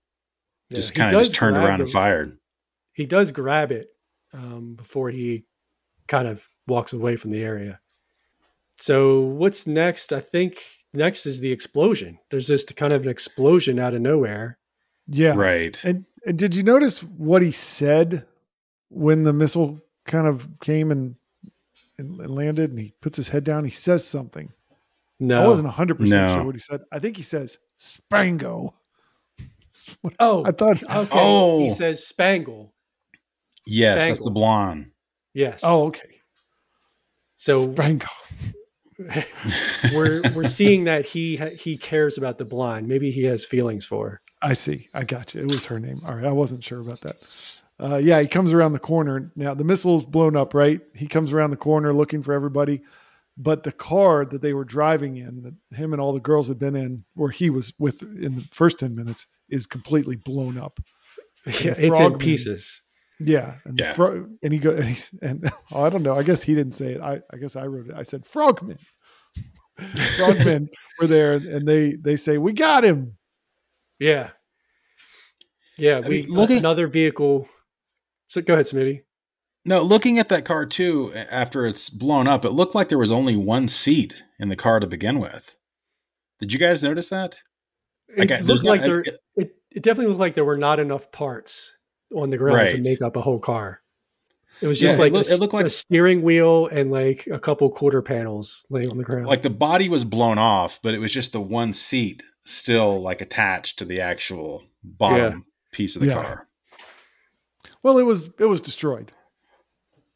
Yeah, 0.68 0.76
Just 0.76 0.94
kind 0.94 1.12
of 1.12 1.18
just 1.18 1.34
turned 1.34 1.56
around 1.56 1.80
and 1.80 1.90
fired. 1.90 2.38
He 2.92 3.06
does 3.06 3.32
grab 3.32 3.72
it 3.72 3.88
um, 4.32 4.74
before 4.74 5.10
he 5.10 5.44
kind 6.08 6.28
of 6.28 6.46
walks 6.66 6.92
away 6.92 7.16
from 7.16 7.30
the 7.30 7.42
area. 7.42 7.80
So 8.82 9.20
what's 9.20 9.68
next? 9.68 10.12
I 10.12 10.18
think 10.18 10.60
next 10.92 11.24
is 11.24 11.38
the 11.38 11.52
explosion. 11.52 12.18
There's 12.30 12.48
just 12.48 12.74
kind 12.74 12.92
of 12.92 13.04
an 13.04 13.08
explosion 13.08 13.78
out 13.78 13.94
of 13.94 14.00
nowhere. 14.00 14.58
yeah. 15.06 15.34
Right. 15.36 15.78
And, 15.84 16.04
and 16.26 16.36
did 16.36 16.56
you 16.56 16.64
notice 16.64 17.00
what 17.00 17.42
he 17.42 17.52
said 17.52 18.26
when 18.88 19.22
the 19.22 19.32
missile 19.32 19.80
kind 20.04 20.26
of 20.26 20.48
came 20.60 20.90
and, 20.90 21.14
and 21.96 22.28
landed 22.28 22.70
and 22.70 22.78
he 22.80 22.92
puts 23.00 23.16
his 23.16 23.28
head 23.28 23.44
down? 23.44 23.64
He 23.64 23.70
says 23.70 24.04
something. 24.04 24.52
No, 25.20 25.44
I 25.44 25.46
wasn't 25.46 25.72
100% 25.72 26.00
No. 26.00 26.34
sure 26.34 26.44
what 26.44 26.56
he 26.56 26.60
said. 26.60 26.80
I 26.90 26.98
think 26.98 27.16
he 27.16 27.22
says 27.22 27.58
Spango. 27.78 28.72
Oh, 30.20 30.44
I 30.44 30.50
thought, 30.50 30.82
okay. 30.82 31.08
Oh. 31.12 31.60
He 31.60 31.70
says 31.70 32.04
Spangle. 32.06 32.74
Yes, 33.66 34.06
that's 34.06 34.22
the 34.22 34.30
blonde. 34.30 34.90
Yes. 35.32 35.60
oh, 35.64 35.86
okay. 35.86 36.20
so 37.36 37.68
Spango. 37.68 38.08
we're 39.94 40.22
we're 40.34 40.44
seeing 40.44 40.84
that 40.84 41.04
he 41.04 41.36
he 41.58 41.76
cares 41.76 42.18
about 42.18 42.38
the 42.38 42.44
blind. 42.44 42.88
Maybe 42.88 43.10
he 43.10 43.22
has 43.24 43.44
feelings 43.44 43.84
for. 43.84 44.10
her. 44.10 44.20
I 44.42 44.54
see. 44.54 44.88
I 44.92 45.04
got 45.04 45.34
you. 45.34 45.40
It 45.40 45.48
was 45.48 45.64
her 45.66 45.78
name. 45.78 46.02
All 46.04 46.14
right. 46.14 46.24
I 46.24 46.32
wasn't 46.32 46.64
sure 46.64 46.80
about 46.80 47.00
that. 47.00 47.62
Uh, 47.80 47.96
yeah, 47.96 48.20
he 48.20 48.26
comes 48.28 48.52
around 48.52 48.72
the 48.72 48.78
corner. 48.78 49.32
Now 49.34 49.54
the 49.54 49.64
missile's 49.64 50.04
blown 50.04 50.36
up, 50.36 50.54
right? 50.54 50.80
He 50.94 51.06
comes 51.06 51.32
around 51.32 51.50
the 51.50 51.56
corner 51.56 51.92
looking 51.92 52.22
for 52.22 52.32
everybody. 52.32 52.82
But 53.38 53.62
the 53.62 53.72
car 53.72 54.26
that 54.26 54.42
they 54.42 54.52
were 54.52 54.64
driving 54.64 55.16
in, 55.16 55.42
that 55.42 55.76
him 55.76 55.92
and 55.92 56.02
all 56.02 56.12
the 56.12 56.20
girls 56.20 56.48
had 56.48 56.58
been 56.58 56.76
in, 56.76 57.04
where 57.14 57.30
he 57.30 57.48
was 57.48 57.72
with 57.78 58.02
in 58.02 58.36
the 58.36 58.44
first 58.52 58.78
10 58.78 58.94
minutes, 58.94 59.26
is 59.48 59.66
completely 59.66 60.16
blown 60.16 60.58
up. 60.58 60.78
Yeah, 61.44 61.74
it's 61.76 61.98
in 61.98 62.18
pieces. 62.18 62.82
Yeah. 63.28 63.56
And, 63.64 63.78
Yeah. 63.78 63.92
fro- 63.92 64.28
and 64.42 64.52
he 64.52 64.58
goes, 64.58 64.78
and, 64.78 64.84
he's, 64.88 65.14
and 65.22 65.50
oh, 65.72 65.82
I 65.82 65.88
don't 65.90 66.02
know. 66.02 66.14
I 66.14 66.22
guess 66.22 66.42
he 66.42 66.54
didn't 66.54 66.72
say 66.72 66.92
it. 66.92 67.00
I, 67.00 67.20
I 67.32 67.36
guess 67.38 67.56
I 67.56 67.66
wrote 67.66 67.88
it. 67.88 67.94
I 67.96 68.02
said, 68.02 68.24
Frogmen. 68.24 68.78
Frogmen 70.18 70.68
were 71.00 71.06
there 71.06 71.32
and 71.34 71.66
they, 71.66 71.94
they 71.94 72.16
say, 72.16 72.38
We 72.38 72.52
got 72.52 72.84
him. 72.84 73.16
Yeah. 73.98 74.30
Yeah, 75.78 76.00
I 76.04 76.08
we 76.08 76.22
mean, 76.22 76.30
looking- 76.30 76.58
another 76.58 76.86
vehicle. 76.86 77.48
So 78.28 78.40
go 78.42 78.54
ahead, 78.54 78.66
Smitty. 78.66 79.02
No, 79.64 79.80
looking 79.82 80.18
at 80.18 80.28
that 80.30 80.44
car 80.44 80.66
too, 80.66 81.12
after 81.14 81.66
it's 81.66 81.88
blown 81.88 82.26
up, 82.26 82.44
it 82.44 82.50
looked 82.50 82.74
like 82.74 82.88
there 82.88 82.98
was 82.98 83.12
only 83.12 83.36
one 83.36 83.68
seat 83.68 84.22
in 84.40 84.48
the 84.48 84.56
car 84.56 84.80
to 84.80 84.86
begin 84.86 85.20
with. 85.20 85.56
Did 86.40 86.52
you 86.52 86.58
guys 86.58 86.82
notice 86.82 87.10
that? 87.10 87.38
It 88.08 88.18
Like, 88.18 88.30
I- 88.32 88.36
there's 88.42 88.48
looked 88.48 88.64
no- 88.64 88.70
like 88.70 88.80
there. 88.82 89.00
it- 89.00 89.18
It, 89.36 89.50
it 89.70 89.82
definitely 89.82 90.08
looked 90.08 90.20
like 90.20 90.34
there 90.34 90.44
were 90.44 90.58
not 90.58 90.80
enough 90.80 91.10
parts 91.12 91.74
on 92.14 92.30
the 92.30 92.36
ground 92.38 92.70
to 92.70 92.78
make 92.82 93.02
up 93.02 93.16
a 93.16 93.20
whole 93.20 93.38
car. 93.38 93.80
It 94.60 94.66
was 94.68 94.80
Yeah, 94.80 94.88
just 94.88 94.98
it 94.98 95.02
like, 95.02 95.12
look- 95.12 95.26
a, 95.26 95.32
it 95.32 95.40
looked 95.40 95.54
like- 95.54 95.66
a 95.66 95.70
steering 95.70 96.22
wheel 96.22 96.66
and 96.68 96.90
like 96.90 97.26
a 97.32 97.38
couple 97.38 97.68
quarter 97.70 98.00
panels 98.02 98.64
laying 98.70 98.90
on 98.90 98.96
the 98.98 99.04
ground. 99.04 99.26
Like 99.26 99.42
the 99.42 99.50
body 99.50 99.88
was 99.88 100.04
blown 100.04 100.38
off, 100.38 100.78
but 100.82 100.94
it 100.94 100.98
was 100.98 101.12
just 101.12 101.32
the 101.32 101.40
one 101.40 101.72
seat 101.72 102.22
still 102.44 103.00
like 103.00 103.20
attached 103.20 103.78
to 103.80 103.84
the 103.84 104.00
actual 104.00 104.62
bottom 104.84 105.46
piece 105.72 105.96
of 105.96 106.02
the 106.02 106.08
Yeah. 106.08 106.22
car. 106.22 106.48
Well, 107.82 107.98
it 107.98 108.04
was 108.04 108.30
it 108.38 108.44
was 108.46 108.60
destroyed. 108.60 109.12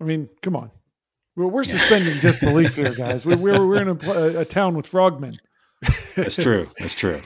I 0.01 0.05
mean, 0.05 0.29
come 0.43 0.55
on. 0.55 0.71
We're, 1.35 1.47
we're 1.49 1.65
suspending 1.65 2.19
disbelief 2.21 2.77
here, 2.77 2.95
guys. 2.95 3.27
We're, 3.27 3.37
we're, 3.37 3.67
we're 3.67 3.83
in 3.83 3.89
a, 3.89 4.41
a 4.41 4.45
town 4.45 4.75
with 4.77 4.87
frogmen. 4.87 5.39
That's 6.15 6.37
true. 6.37 6.69
That's 6.79 6.95
true. 6.95 7.21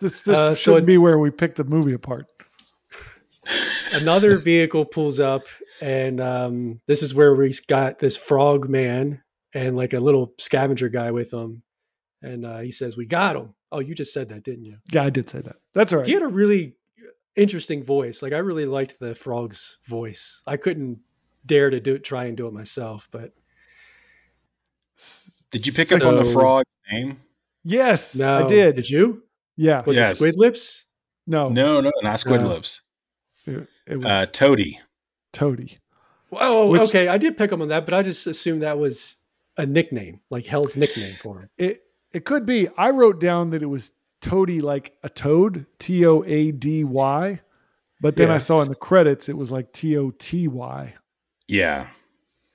This 0.00 0.20
this 0.20 0.38
Uh, 0.38 0.54
shouldn't 0.54 0.84
it- 0.84 0.86
be 0.86 0.98
where 0.98 1.18
we 1.18 1.30
pick 1.30 1.54
the 1.56 1.64
movie 1.64 1.92
apart. 1.94 2.26
Another 3.92 4.38
vehicle 4.38 4.84
pulls 4.84 5.18
up, 5.20 5.44
and 5.80 6.20
um, 6.20 6.80
this 6.86 7.02
is 7.02 7.14
where 7.14 7.34
we 7.34 7.52
got 7.66 7.98
this 7.98 8.16
frog 8.16 8.68
man 8.68 9.20
and 9.54 9.76
like 9.76 9.92
a 9.92 10.00
little 10.00 10.32
scavenger 10.38 10.88
guy 10.88 11.10
with 11.10 11.32
him. 11.32 11.62
And 12.22 12.46
uh, 12.46 12.58
he 12.60 12.70
says, 12.70 12.96
"We 12.96 13.04
got 13.04 13.36
him." 13.36 13.54
Oh, 13.72 13.80
you 13.80 13.94
just 13.94 14.12
said 14.14 14.28
that, 14.28 14.44
didn't 14.44 14.64
you? 14.64 14.76
Yeah, 14.92 15.02
I 15.04 15.10
did 15.10 15.28
say 15.28 15.40
that. 15.40 15.56
That's 15.74 15.92
all 15.92 15.98
right. 16.00 16.06
He 16.08 16.14
had 16.14 16.22
a 16.22 16.28
really 16.28 16.76
interesting 17.36 17.82
voice. 17.82 18.22
Like 18.22 18.32
I 18.32 18.38
really 18.38 18.66
liked 18.66 18.98
the 19.00 19.14
frog's 19.14 19.78
voice. 19.86 20.42
I 20.46 20.56
couldn't 20.56 20.98
dare 21.46 21.70
to 21.70 21.80
do 21.80 21.94
it, 21.94 22.04
try 22.04 22.26
and 22.26 22.36
do 22.36 22.46
it 22.46 22.52
myself, 22.52 23.08
but 23.10 23.32
Did 25.50 25.66
you 25.66 25.72
pick 25.72 25.90
up 25.92 26.04
on 26.04 26.16
the 26.16 26.24
So- 26.24 26.32
frog's 26.32 26.68
name? 26.90 27.18
Yes, 27.64 28.16
no, 28.16 28.44
I 28.44 28.46
did. 28.46 28.76
Did 28.76 28.88
you? 28.90 29.22
Yeah, 29.56 29.82
Was 29.86 29.96
Yes. 29.96 30.20
it 30.20 30.34
Squidlips? 30.36 30.84
no, 31.26 31.48
No, 31.48 31.80
no, 31.80 31.90
not 32.02 32.20
Squid 32.20 32.40
No. 32.42 32.48
Lips. 32.48 32.80
It, 33.46 33.66
it 33.86 33.96
was 33.96 34.06
Uh, 34.06 34.26
Toady. 34.32 34.78
Toady. 35.32 35.78
Oh, 36.32 36.70
Which- 36.70 36.82
okay. 36.82 37.08
I 37.08 37.18
did 37.18 37.36
pick 37.36 37.52
him 37.52 37.60
on 37.62 37.68
that, 37.68 37.84
but 37.84 37.94
I 37.94 38.02
just 38.02 38.26
assumed 38.26 38.62
that 38.62 38.78
was 38.78 39.18
a 39.58 39.66
nickname, 39.66 40.20
like 40.30 40.46
Hell's 40.46 40.76
nickname 40.76 41.14
for 41.20 41.40
him. 41.40 41.48
It 41.58 41.84
it 42.12 42.24
could 42.24 42.44
be. 42.46 42.68
I 42.76 42.90
wrote 42.90 43.20
down 43.20 43.50
that 43.50 43.62
it 43.62 43.66
was 43.66 43.92
Toady, 44.20 44.60
like 44.60 44.96
a 45.02 45.08
toad, 45.08 45.66
T 45.78 46.06
O 46.06 46.22
A 46.26 46.52
D 46.52 46.84
Y, 46.84 47.40
but 48.00 48.16
then 48.16 48.28
Yeah. 48.28 48.34
I 48.34 48.38
saw 48.38 48.62
in 48.62 48.68
the 48.68 48.74
credits 48.74 49.28
it 49.28 49.36
was 49.36 49.50
like 49.52 49.72
T 49.72 49.96
O 49.96 50.10
T 50.12 50.48
Y. 50.48 50.94
Yeah. 51.48 51.86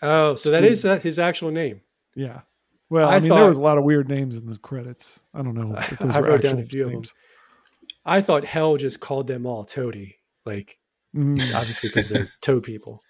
Oh, 0.01 0.35
so 0.35 0.51
that 0.51 0.63
Squid- 0.77 0.91
uh, 0.91 0.99
his 1.01 1.19
actual 1.19 1.51
name. 1.51 1.81
Yeah. 2.15 2.41
Well, 2.89 3.09
I, 3.09 3.15
I 3.17 3.19
mean, 3.19 3.29
there 3.33 3.47
was 3.49 3.57
a 3.57 3.61
lot 3.61 3.77
of 3.77 3.83
weird 3.83 4.07
names 4.07 4.37
in 4.37 4.49
the 4.49 4.57
credits. 4.59 5.19
I 5.33 5.41
don't 5.41 5.55
know 5.55 5.75
if 5.77 5.99
those 5.99 6.15
I 6.15 6.21
were 6.21 6.27
wrote 6.29 6.41
down 6.41 6.59
a 6.59 6.63
few 6.63 6.85
of 6.85 6.91
them. 6.91 7.03
I 8.05 8.21
thought 8.21 8.45
Hell 8.45 8.77
just 8.77 8.99
called 9.01 9.27
them 9.27 9.45
all 9.45 9.65
Toady, 9.65 10.16
like 10.47 10.79
Mm, 11.15 11.55
obviously 11.55 11.89
because 11.89 12.09
they're 12.09 12.29
toad 12.41 12.63
people. 12.63 13.01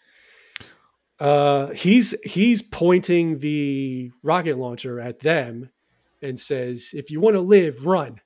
Uh, 1.20 1.68
he's 1.72 2.14
he's 2.24 2.62
pointing 2.62 3.40
the 3.40 4.12
rocket 4.22 4.58
launcher 4.58 5.00
at 5.00 5.20
them 5.20 5.70
and 6.22 6.40
says, 6.40 6.92
"If 6.94 7.10
you 7.10 7.20
want 7.20 7.36
to 7.36 7.42
live, 7.42 7.86
run." 7.86 8.22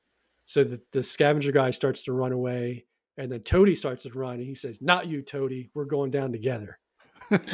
So 0.45 0.63
the, 0.65 0.81
the 0.91 1.01
scavenger 1.01 1.53
guy 1.53 1.71
starts 1.71 2.03
to 2.03 2.13
run 2.13 2.33
away, 2.33 2.85
and 3.17 3.31
then 3.31 3.39
Toady 3.41 3.75
starts 3.75 4.03
to 4.03 4.09
run, 4.11 4.35
and 4.35 4.43
he 4.43 4.55
says, 4.55 4.81
"Not 4.81 5.07
you, 5.07 5.21
Toady. 5.21 5.69
We're 5.73 5.85
going 5.85 6.11
down 6.11 6.31
together." 6.33 6.77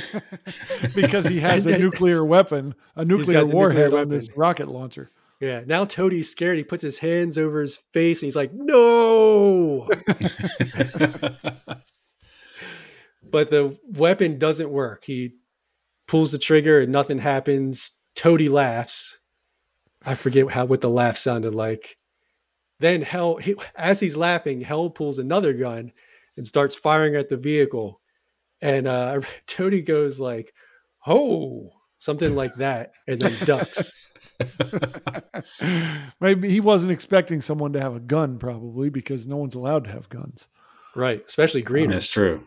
because 0.95 1.25
he 1.25 1.39
has 1.39 1.65
a 1.67 1.71
then- 1.71 1.81
nuclear 1.81 2.25
weapon, 2.25 2.73
a 2.95 3.05
nuclear 3.05 3.45
warhead 3.45 3.85
nuclear 3.91 4.01
on 4.01 4.09
this 4.09 4.29
rocket 4.35 4.67
launcher. 4.67 5.11
Yeah. 5.39 5.61
Now 5.65 5.85
Toady's 5.85 6.31
scared. 6.31 6.57
He 6.57 6.63
puts 6.63 6.81
his 6.81 6.97
hands 6.97 7.37
over 7.37 7.61
his 7.61 7.77
face, 7.93 8.21
and 8.21 8.27
he's 8.27 8.35
like, 8.35 8.51
"No!" 8.53 9.87
but 13.23 13.49
the 13.49 13.77
weapon 13.83 14.39
doesn't 14.39 14.69
work. 14.69 15.03
He 15.03 15.35
pulls 16.07 16.31
the 16.31 16.37
trigger 16.37 16.81
and 16.81 16.91
nothing 16.91 17.19
happens. 17.19 17.91
Toady 18.15 18.49
laughs. 18.49 19.17
I 20.05 20.15
forget 20.15 20.49
how 20.49 20.65
what 20.65 20.81
the 20.81 20.89
laugh 20.89 21.17
sounded 21.17 21.53
like. 21.53 21.97
Then 22.79 23.01
Hell, 23.01 23.37
he, 23.37 23.55
as 23.75 23.99
he's 23.99 24.15
laughing, 24.15 24.61
Hell 24.61 24.89
pulls 24.89 25.19
another 25.19 25.53
gun 25.53 25.91
and 26.35 26.47
starts 26.47 26.75
firing 26.75 27.15
at 27.15 27.29
the 27.29 27.37
vehicle. 27.37 28.01
And 28.61 28.87
uh, 28.87 29.21
Toady 29.47 29.81
goes 29.81 30.19
like, 30.19 30.53
"Oh," 31.05 31.71
something 31.99 32.35
like 32.35 32.53
that, 32.55 32.93
and 33.07 33.19
then 33.19 33.33
ducks. 33.45 33.93
Maybe 36.21 36.49
he 36.49 36.59
wasn't 36.59 36.91
expecting 36.91 37.41
someone 37.41 37.73
to 37.73 37.81
have 37.81 37.95
a 37.95 37.99
gun, 37.99 38.37
probably 38.37 38.89
because 38.89 39.27
no 39.27 39.37
one's 39.37 39.55
allowed 39.55 39.85
to 39.85 39.91
have 39.91 40.09
guns. 40.09 40.47
right, 40.95 41.23
especially 41.25 41.61
green. 41.61 41.89
That's 41.89 42.07
true. 42.07 42.45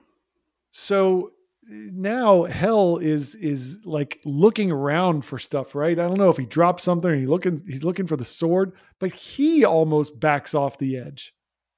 So 0.71 1.33
now 1.71 2.45
Hell 2.45 2.99
is 2.99 3.35
is 3.37 3.79
like 3.85 4.21
looking 4.25 4.71
around 4.71 5.25
for 5.25 5.39
stuff, 5.39 5.75
right? 5.75 5.99
I 5.99 6.09
don't 6.09 6.19
know 6.19 6.31
if 6.31 6.37
he 6.37 6.47
dropped 6.47 6.81
something. 6.81 7.11
Or 7.11 7.17
he 7.17 7.27
looking 7.27 7.61
he's 7.67 7.85
looking 7.85 8.07
for 8.07 8.17
the 8.17 8.25
sword, 8.25 8.73
but 8.99 9.13
he 9.13 9.65
almost 9.65 10.19
backs 10.19 10.55
off 10.55 10.79
the 10.79 10.97
edge. 10.97 11.35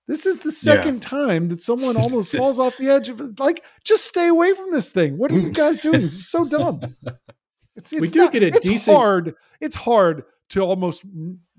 This 0.09 0.27
is 0.27 0.39
the 0.39 0.53
second 0.53 1.01
time 1.01 1.49
that 1.49 1.63
someone 1.63 1.97
almost 1.97 2.33
falls 2.37 2.59
off 2.59 2.77
the 2.77 2.89
edge 2.89 3.09
of 3.09 3.21
it. 3.21 3.39
Like, 3.39 3.65
just 3.85 4.05
stay 4.05 4.29
away 4.29 4.53
from 4.53 4.73
this 4.73 4.91
thing. 4.91 5.17
What 5.17 5.31
are 5.31 5.39
you 5.39 5.51
guys 5.51 5.79
doing? 5.79 6.01
This 6.01 6.15
is 6.15 6.29
so 6.29 6.45
dumb. 6.45 6.97
It's, 7.77 7.93
We 7.93 8.03
it's 8.03 8.13
do 8.13 8.29
get 8.31 8.43
a 8.43 8.49
it's 8.49 8.61
decent- 8.61 8.97
hard. 8.97 9.35
It's 9.61 9.77
hard 9.77 10.25
to 10.51 10.61
almost 10.63 11.05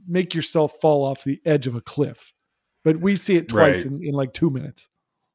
make 0.08 0.36
yourself 0.36 0.74
fall 0.82 1.06
off 1.06 1.24
the 1.24 1.42
edge 1.46 1.66
of 1.68 1.76
a 1.76 1.82
cliff, 1.82 2.34
but 2.84 3.00
we 3.00 3.16
see 3.16 3.36
it 3.38 3.48
twice 3.50 3.78
Right. 3.78 3.86
in, 3.86 4.04
in 4.04 4.14
like 4.14 4.34
two 4.34 4.50
minutes. 4.50 4.90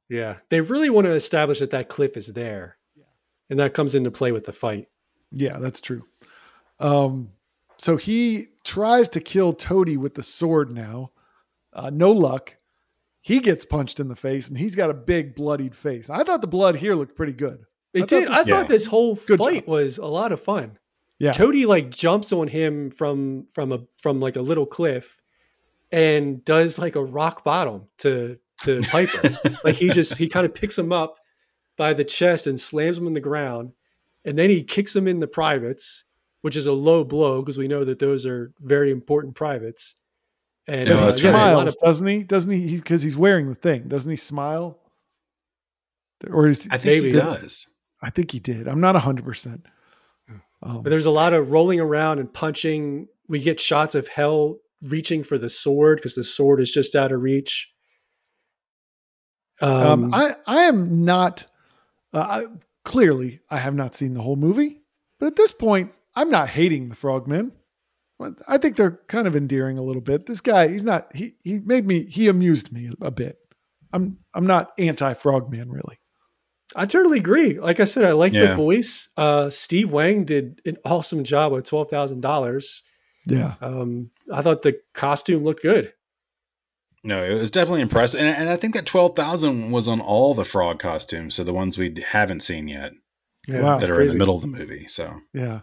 Yeah, 0.09 0.37
they 0.51 0.61
really 0.61 0.91
want 0.91 1.07
to 1.07 1.13
establish 1.13 1.59
that 1.59 1.71
that 1.71 1.89
cliff 1.89 2.17
is 2.17 2.29
there, 2.29 2.77
and 3.51 3.59
that 3.59 3.75
comes 3.75 3.95
into 3.95 4.11
play 4.11 4.33
with 4.33 4.45
the 4.45 4.53
fight. 4.53 4.89
Yeah, 5.33 5.59
that's 5.59 5.81
true. 5.81 6.05
Um, 6.79 7.31
so 7.77 7.97
he 7.97 8.49
tries 8.65 9.09
to 9.11 9.21
kill 9.21 9.53
Toady 9.53 9.97
with 9.97 10.15
the 10.15 10.23
sword 10.23 10.73
now. 10.73 11.13
Uh, 11.73 11.91
no 11.91 12.11
luck. 12.13 12.55
He 13.21 13.41
gets 13.41 13.65
punched 13.65 14.01
in 14.01 14.09
the 14.09 14.17
face, 14.17 14.49
and 14.49 14.57
he's 14.57 14.75
got 14.75 14.91
a 14.91 14.95
big 14.95 15.35
bloodied 15.35 15.75
face. 15.75 16.09
I 16.09 16.23
thought 16.25 16.41
the 16.41 16.47
blood 16.47 16.77
here 16.77 16.95
looked 16.95 17.17
pretty 17.17 17.33
good. 17.35 17.65
I 18.01 18.05
It 18.05 18.09
thought 18.11 18.19
did. 18.21 18.29
this- 18.29 18.37
I 18.37 18.43
Yeah. 18.43 18.55
thought 18.61 18.69
this 18.69 18.87
whole 18.87 19.15
Good 19.17 19.39
fight 19.39 19.61
job. 19.61 19.69
was 19.69 19.99
a 19.99 20.07
lot 20.07 20.33
of 20.33 20.41
fun. 20.41 20.79
Yeah. 21.19 21.33
Toady 21.33 21.67
like 21.67 21.91
jumps 21.91 22.33
on 22.33 22.49
him 22.49 22.91
from 22.91 23.47
from 23.53 23.73
a 23.73 23.81
from 23.99 24.21
like 24.21 24.37
a 24.37 24.43
little 24.43 24.67
cliff, 24.67 25.17
and 25.91 26.45
does 26.45 26.79
like 26.79 26.97
a 26.97 27.05
rock 27.05 27.45
bottom 27.45 27.83
to 27.99 28.39
to 28.63 28.81
Piper. 28.91 29.37
like 29.65 29.75
he 29.77 29.89
just 29.91 30.17
he 30.19 30.29
kind 30.29 30.47
of 30.47 30.55
picks 30.55 30.79
him 30.79 30.93
up 30.93 31.17
by 31.77 31.93
the 31.93 32.05
chest 32.05 32.47
and 32.47 32.61
slams 32.61 32.99
him 32.99 33.07
in 33.07 33.15
the 33.15 33.21
ground, 33.21 33.73
and 34.25 34.39
then 34.39 34.51
he 34.51 34.63
kicks 34.63 34.95
him 34.95 35.07
in 35.09 35.19
the 35.21 35.27
privates, 35.29 36.05
which 36.43 36.57
is 36.57 36.67
a 36.67 36.73
low 36.73 37.03
blow 37.05 37.41
because 37.43 37.59
we 37.59 37.69
know 37.69 37.85
that 37.85 37.99
those 37.99 38.25
are 38.27 38.53
very 38.61 38.91
important 38.91 39.35
privates. 39.35 39.97
And 40.69 40.87
Yeah, 40.89 40.97
uh, 40.99 41.01
that's 41.07 41.19
he 41.21 41.25
yeah, 41.27 41.33
there's 41.33 41.45
a 41.45 41.47
right. 41.47 41.53
lot 41.55 41.61
smiles, 41.61 41.77
of 41.77 41.81
doesn't 41.83 42.07
he? 42.07 42.23
Doesn't 42.25 42.51
he? 42.51 42.77
Because 42.77 43.03
he's 43.03 43.17
wearing 43.17 43.49
the 43.49 43.55
thing. 43.55 43.89
Doesn't 43.89 44.11
he 44.11 44.17
smile? 44.17 44.79
Or 46.31 46.47
is 46.47 46.69
I 46.71 46.79
think 46.79 47.05
he 47.05 47.11
does. 47.11 47.67
I 48.03 48.11
think 48.11 48.31
he 48.31 48.39
did. 48.39 48.69
I'm 48.69 48.81
not 48.81 48.97
hundred 48.97 49.25
percent. 49.25 49.67
Um, 50.63 50.83
But 50.83 50.91
there's 50.91 51.07
a 51.07 51.11
lot 51.11 51.33
of 51.33 51.51
rolling 51.51 51.81
around 51.81 52.19
and 52.19 52.33
punching. 52.33 53.09
We 53.29 53.41
get 53.41 53.61
shots 53.61 53.95
of 53.95 54.09
Hell 54.09 54.59
reaching 54.83 55.23
for 55.25 55.39
the 55.39 55.51
sword 55.51 55.99
because 55.99 56.15
the 56.15 56.25
sword 56.25 56.61
is 56.61 56.71
just 56.71 56.95
out 56.95 57.13
of 57.13 57.21
reach. 57.21 57.71
Um, 59.61 60.05
Um, 60.05 60.15
I 60.15 60.37
I 60.47 60.63
am 60.63 61.05
not. 61.05 61.47
Uh, 62.13 62.19
I, 62.21 62.45
clearly, 62.85 63.41
I 63.51 63.59
have 63.59 63.75
not 63.75 63.95
seen 63.95 64.15
the 64.15 64.23
whole 64.23 64.37
movie, 64.37 64.81
but 65.19 65.27
at 65.27 65.37
this 65.37 65.53
point, 65.53 65.93
I'm 66.15 66.31
not 66.31 66.49
hating 66.49 66.89
the 66.89 66.95
frogmen. 66.95 67.53
I 68.49 68.59
think 68.59 68.77
they're 68.77 69.01
kind 69.07 69.29
of 69.29 69.37
endearing 69.37 69.79
a 69.79 69.83
little 69.83 70.03
bit. 70.03 70.27
This 70.27 70.41
guy, 70.41 70.69
he's 70.69 70.83
not. 70.83 71.15
He 71.15 71.35
he 71.43 71.61
made 71.61 71.87
me. 71.87 72.05
He 72.05 72.29
amused 72.29 72.73
me 72.73 72.91
a 73.01 73.11
bit. 73.11 73.39
I'm 73.93 74.19
I'm 74.35 74.47
not 74.47 74.73
anti 74.79 75.15
frogman 75.15 75.71
really. 75.71 75.99
I 76.77 76.87
totally 76.87 77.19
agree. 77.19 77.59
Like 77.59 77.81
I 77.81 77.85
said, 77.85 78.05
I 78.05 78.13
like 78.13 78.33
the 78.33 78.55
voice. 78.57 79.09
Uh, 79.17 79.49
Steve 79.51 79.91
Wang 79.91 80.25
did 80.25 80.61
an 80.67 80.77
awesome 80.85 81.25
job 81.25 81.53
with 81.53 81.65
twelve 81.65 81.89
thousand 81.91 82.21
dollars. 82.21 82.83
Yeah, 83.27 83.55
Um, 83.61 84.11
I 84.33 84.41
thought 84.43 84.63
the 84.63 84.79
costume 84.95 85.45
looked 85.45 85.63
good. 85.63 85.93
No, 87.05 87.23
it 87.23 87.35
was 87.35 87.51
definitely 87.51 87.83
impressive, 87.83 88.21
and, 88.21 88.29
and 88.29 88.49
I 88.49 88.57
think 88.57 88.75
that 88.75 88.87
twelve 88.87 89.15
thousand 89.17 89.71
was 89.71 89.87
on 89.89 90.01
all 90.01 90.35
the 90.35 90.45
frog 90.45 90.79
costumes, 90.79 91.35
so 91.35 91.45
the 91.45 91.53
ones 91.55 91.77
we 91.79 91.95
haven't 92.11 92.43
seen 92.43 92.69
yet 92.69 92.93
Wow. 93.49 93.79
that 93.79 93.83
it's 93.85 93.91
are 93.91 94.01
in 94.01 94.09
the 94.09 94.15
middle 94.17 94.35
of 94.37 94.43
the 94.43 94.47
movie. 94.49 94.87
So 94.89 95.21
yeah. 95.33 95.61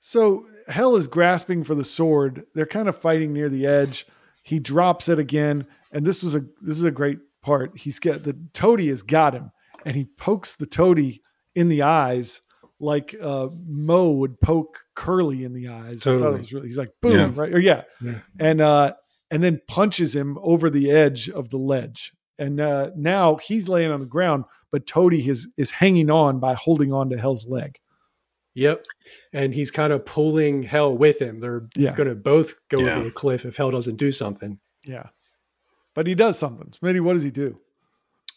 So 0.00 0.46
Hell 0.68 0.96
is 0.96 1.06
grasping 1.06 1.64
for 1.64 1.74
the 1.74 1.84
sword. 1.84 2.44
They're 2.54 2.66
kind 2.66 2.88
of 2.88 2.98
fighting 2.98 3.32
near 3.32 3.48
the 3.48 3.66
edge. 3.66 4.06
He 4.42 4.58
drops 4.58 5.08
it 5.08 5.18
again, 5.18 5.66
and 5.92 6.06
this 6.06 6.22
was 6.22 6.34
a 6.34 6.40
this 6.62 6.78
is 6.78 6.84
a 6.84 6.90
great 6.90 7.18
part. 7.42 7.76
He's 7.76 7.98
got 7.98 8.22
the 8.24 8.36
toady 8.54 8.88
has 8.88 9.02
got 9.02 9.34
him, 9.34 9.52
and 9.84 9.96
he 9.96 10.04
pokes 10.04 10.56
the 10.56 10.66
toady 10.66 11.22
in 11.54 11.68
the 11.68 11.82
eyes 11.82 12.40
like 12.78 13.14
uh, 13.20 13.48
Moe 13.66 14.10
would 14.12 14.40
poke 14.40 14.78
Curly 14.94 15.44
in 15.44 15.52
the 15.52 15.68
eyes. 15.68 16.06
I 16.06 16.18
thought 16.18 16.34
it 16.34 16.38
was 16.38 16.52
really. 16.52 16.68
He's 16.68 16.78
like 16.78 16.92
boom, 17.02 17.12
Yeah. 17.12 17.30
right? 17.34 17.52
Or 17.54 17.58
yeah, 17.58 17.82
Yeah. 18.02 18.20
and 18.38 18.60
uh, 18.60 18.94
and 19.30 19.42
then 19.42 19.60
punches 19.68 20.14
him 20.16 20.38
over 20.42 20.70
the 20.70 20.90
edge 20.90 21.28
of 21.28 21.50
the 21.50 21.58
ledge. 21.58 22.12
And 22.38 22.58
uh, 22.58 22.90
now 22.96 23.36
he's 23.36 23.68
laying 23.68 23.90
on 23.90 24.00
the 24.00 24.06
ground, 24.06 24.44
but 24.72 24.86
Toady 24.86 25.28
is 25.28 25.48
is 25.58 25.70
hanging 25.70 26.10
on 26.10 26.40
by 26.40 26.54
holding 26.54 26.92
on 26.92 27.10
to 27.10 27.18
Hell's 27.18 27.50
leg. 27.50 27.78
Yep, 28.54 28.84
and 29.32 29.54
he's 29.54 29.70
kind 29.70 29.92
of 29.92 30.04
pulling 30.06 30.62
Hell 30.62 30.96
with 30.96 31.20
him. 31.20 31.38
They're 31.40 31.66
Yeah. 31.76 31.94
going 31.94 32.08
to 32.08 32.14
both 32.14 32.54
go 32.68 32.80
Yeah. 32.80 32.94
over 32.96 33.04
the 33.04 33.10
cliff 33.10 33.44
if 33.44 33.56
Hell 33.56 33.70
doesn't 33.70 33.96
do 33.96 34.10
something. 34.10 34.58
Yeah. 34.84 35.08
But 35.94 36.06
he 36.06 36.14
does 36.14 36.38
something. 36.38 36.68
Smitty, 36.70 37.00
what 37.00 37.12
does 37.12 37.22
he 37.22 37.30
do? 37.30 37.58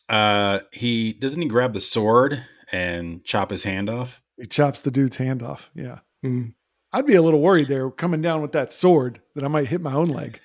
Uh, 0.10 0.60
he 0.72 1.13
doesn't 1.13 1.42
he 1.42 1.48
grab 1.48 1.74
the 1.74 1.82
sword 1.82 2.44
and 2.72 3.24
chop 3.24 3.50
his 3.50 3.63
hand 3.63 3.89
off. 3.89 4.22
He 4.38 4.46
chops 4.46 4.82
the 4.82 4.92
dude's 4.92 5.18
hand 5.18 5.44
off. 5.44 5.70
Yeah. 5.76 6.00
Mm. 6.26 6.54
I'd 6.92 7.06
be 7.06 7.16
a 7.16 7.22
little 7.22 7.42
worried 7.42 7.68
there 7.68 7.89
coming 7.89 8.22
down 8.22 8.42
with 8.42 8.52
that 8.54 8.72
sword 8.72 9.22
that 9.36 9.44
I 9.44 9.48
might 9.48 9.68
hit 9.68 9.82
my 9.82 9.94
own 9.94 10.10
leg. 10.10 10.39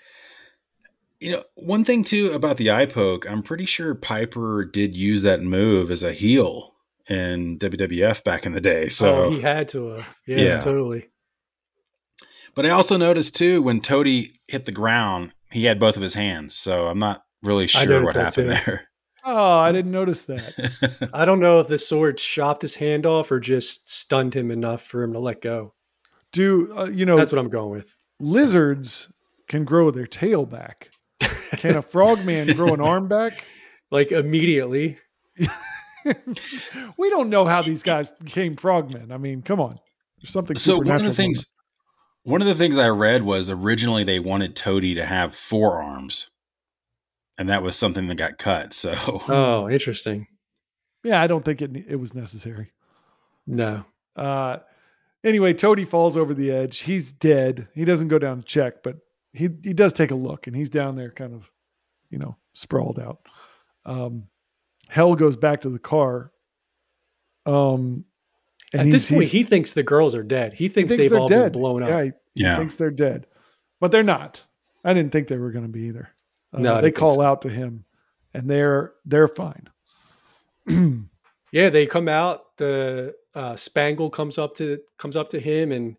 You 1.21 1.33
know, 1.33 1.43
one 1.57 1.85
thing 1.85 2.05
too 2.05 2.31
about 2.33 2.57
the 2.59 2.71
eye 2.71 2.87
poke, 2.87 3.29
I'm 3.29 3.43
pretty 3.43 3.67
sure 3.67 3.95
Piper 3.95 4.65
did 4.65 4.97
use 4.97 5.23
that 5.23 5.43
move 5.43 5.91
as 5.91 6.03
a 6.03 6.13
heel 6.13 6.75
in 7.11 7.59
WWF 7.59 8.23
back 8.23 8.47
in 8.47 8.53
the 8.53 8.61
day. 8.61 8.89
So 8.89 9.25
oh, 9.25 9.31
he 9.31 9.41
had 9.41 9.69
to 9.71 9.89
have. 9.91 10.09
Yeah, 10.27 10.37
Yeah. 10.39 10.61
totally. 10.61 11.09
But 12.55 12.67
I 12.67 12.71
also 12.71 12.97
noticed 12.97 13.37
too 13.37 13.63
when 13.63 13.81
Toady 13.81 14.33
hit 14.49 14.65
the 14.65 14.73
ground, 14.73 15.33
he 15.51 15.65
had 15.65 15.79
both 15.81 15.97
of 15.97 16.03
his 16.03 16.15
hands. 16.15 16.55
So 16.55 16.87
I'm 16.89 16.99
not 16.99 17.23
really 17.43 17.67
sure 17.67 18.03
what 18.03 18.15
happened 18.15 18.35
too. 18.35 18.45
there. 18.65 18.88
Oh, 19.31 19.59
I 19.59 19.73
didn't 19.73 19.93
notice 19.93 20.23
that. 20.25 21.11
I 21.13 21.27
don't 21.27 21.39
know 21.39 21.61
if 21.61 21.69
the 21.69 21.77
sword 21.77 22.17
chopped 22.17 22.63
his 22.63 22.75
hand 22.75 23.05
off 23.05 23.31
or 23.31 23.39
just 23.39 23.91
stunned 23.91 24.33
him 24.33 24.51
enough 24.51 24.83
for 24.83 25.03
him 25.03 25.13
to 25.13 25.19
let 25.19 25.43
go. 25.43 25.75
Do 26.33 26.73
uh, 26.75 26.87
you 26.87 27.05
know 27.05 27.15
That's 27.15 27.31
what 27.31 27.39
I'm 27.39 27.51
going 27.51 27.71
with. 27.71 27.95
lizards 28.21 29.13
can 29.47 29.67
grow 29.67 29.91
their 29.91 30.07
tail 30.07 30.47
back? 30.47 30.89
Can 31.53 31.77
a 31.77 31.83
frogman 31.83 32.47
grow 32.57 32.73
an 32.73 32.81
arm 32.81 33.07
back? 33.07 33.45
Like 33.91 34.13
immediately. 34.13 34.99
we 36.97 37.11
don't 37.11 37.29
know 37.29 37.45
how 37.45 37.61
these 37.61 37.83
guys 37.83 38.09
became 38.09 38.57
frogmen. 38.57 39.13
I 39.13 39.19
mean, 39.19 39.43
come 39.43 39.61
on. 39.61 39.73
There's 40.23 40.33
something 40.33 40.57
so 40.57 40.79
one 40.79 40.97
of 40.97 41.03
the 41.03 41.13
things 41.13 41.45
one 42.23 42.41
of 42.41 42.47
the 42.47 42.55
things 42.55 42.79
I 42.79 42.89
read 42.89 43.25
was 43.25 43.51
originally 43.51 44.05
they 44.05 44.21
wanted 44.21 44.57
Toady 44.57 44.95
to 44.95 45.05
have 45.05 45.35
four 45.35 45.83
arms. 45.83 46.31
And 47.39 47.49
that 47.49 47.63
was 47.63 47.77
something 47.77 48.09
that 48.09 48.17
got 48.17 48.39
cut. 48.39 48.73
So 48.73 48.95
Oh, 49.29 49.69
interesting. 49.69 50.27
Yeah, 51.05 51.23
I 51.23 51.27
don't 51.29 51.45
think 51.45 51.63
it 51.63 51.77
it 51.89 51.97
was 51.97 52.13
necessary. 52.15 52.73
No. 53.47 53.85
Uh, 54.17 54.59
anyway, 55.25 55.55
Toady 55.55 55.85
falls 55.85 56.17
over 56.17 56.35
the 56.35 56.51
edge. 56.51 56.81
He's 56.81 57.13
dead. 57.13 57.69
He 57.75 57.85
doesn't 57.85 58.09
go 58.09 58.19
down 58.19 58.39
to 58.39 58.45
check, 58.45 58.83
but 58.83 58.97
he 59.33 59.49
he 59.63 59.73
does 59.73 59.93
take 59.93 60.11
a 60.11 60.17
look, 60.17 60.47
and 60.49 60.57
he's 60.57 60.71
down 60.71 60.97
there, 60.97 61.11
kind 61.11 61.33
of, 61.35 61.49
you 62.11 62.19
know, 62.19 62.37
sprawled 62.55 62.99
out. 62.99 63.21
Um, 63.87 64.25
Hell 64.89 65.15
goes 65.15 65.37
back 65.37 65.61
to 65.61 65.71
the 65.71 65.79
car. 65.79 66.33
Um, 67.47 68.05
and 68.73 68.89
At 68.89 68.93
this 68.93 69.11
point, 69.11 69.25
he 69.29 69.45
thinks 69.45 69.73
the 69.73 69.83
girls 69.83 70.15
are 70.15 70.23
dead. 70.23 70.53
He 70.53 70.65
he 70.65 70.69
thinks, 70.69 70.91
thinks 70.91 71.05
they've 71.05 71.11
they're 71.11 71.21
all 71.21 71.29
dead. 71.29 71.53
been 71.53 71.61
blown 71.61 71.83
up. 71.83 71.89
Yeah, 71.89 72.03
he, 72.05 72.13
he 72.35 72.57
thinks 72.57 72.75
they're 72.75 72.91
dead, 72.91 73.27
but 73.81 73.93
they're 73.93 74.03
not. 74.03 74.45
I 74.85 74.93
didn't 74.95 75.13
think 75.13 75.29
they 75.29 75.37
were 75.39 75.53
going 75.53 75.65
to 75.65 75.71
be 75.71 75.83
either. 75.83 76.11
Uh, 76.53 76.59
No, 76.61 76.81
they 76.81 76.91
call 76.91 77.17
so. 77.17 77.21
out 77.23 77.43
to 77.43 77.49
him, 77.49 77.85
and 78.35 78.49
they're 78.49 78.95
they're 79.05 79.29
fine. 79.29 79.69
Yeah, 81.51 81.71
they 81.71 81.87
come 81.87 82.09
out. 82.09 82.43
The 82.59 83.15
uh, 83.35 83.57
Spangle 83.57 84.11
comes 84.11 84.37
up 84.37 84.55
to 84.57 84.79
comes 84.99 85.17
up 85.17 85.31
to 85.31 85.41
him 85.41 85.73
and 85.73 85.97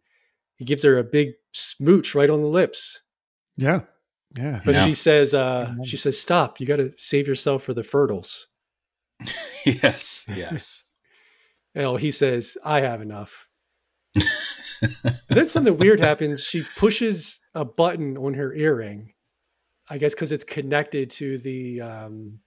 he 0.58 0.64
gives 0.64 0.84
her 0.84 1.00
a 1.00 1.04
big 1.04 1.30
smooch 1.54 2.14
right 2.14 2.30
on 2.30 2.42
the 2.44 2.48
lips. 2.48 3.02
yeah, 3.58 3.80
yeah. 4.38 4.62
But 4.64 4.76
Yeah. 4.76 4.86
she 4.86 4.94
says, 4.94 5.34
uh, 5.34 5.74
she 5.84 5.98
says, 5.98 6.22
"Stop! 6.22 6.60
You 6.60 6.68
got 6.68 6.76
to 6.76 6.94
save 7.00 7.28
yourself 7.28 7.64
for 7.64 7.74
the 7.74 7.82
fertiles." 7.82 8.46
yes. 9.66 10.24
Yes. 10.28 10.84
And 11.74 11.86
oh, 11.88 11.96
he 11.96 12.12
says, 12.12 12.56
"I 12.64 12.82
have 12.82 13.02
enough." 13.02 13.48
Then 15.30 15.48
something 15.48 15.78
weird 15.78 16.00
happens. 16.00 16.44
She 16.44 16.64
pushes 16.78 17.40
a 17.56 17.66
button 17.66 18.18
on 18.18 18.34
her 18.36 18.54
earring. 18.54 19.14
I 19.89 19.97
guess 19.97 20.13
because 20.13 20.32
it's 20.32 20.43
connected 20.43 21.10
to 21.12 21.38
the 21.39 21.82
um, 21.82 22.39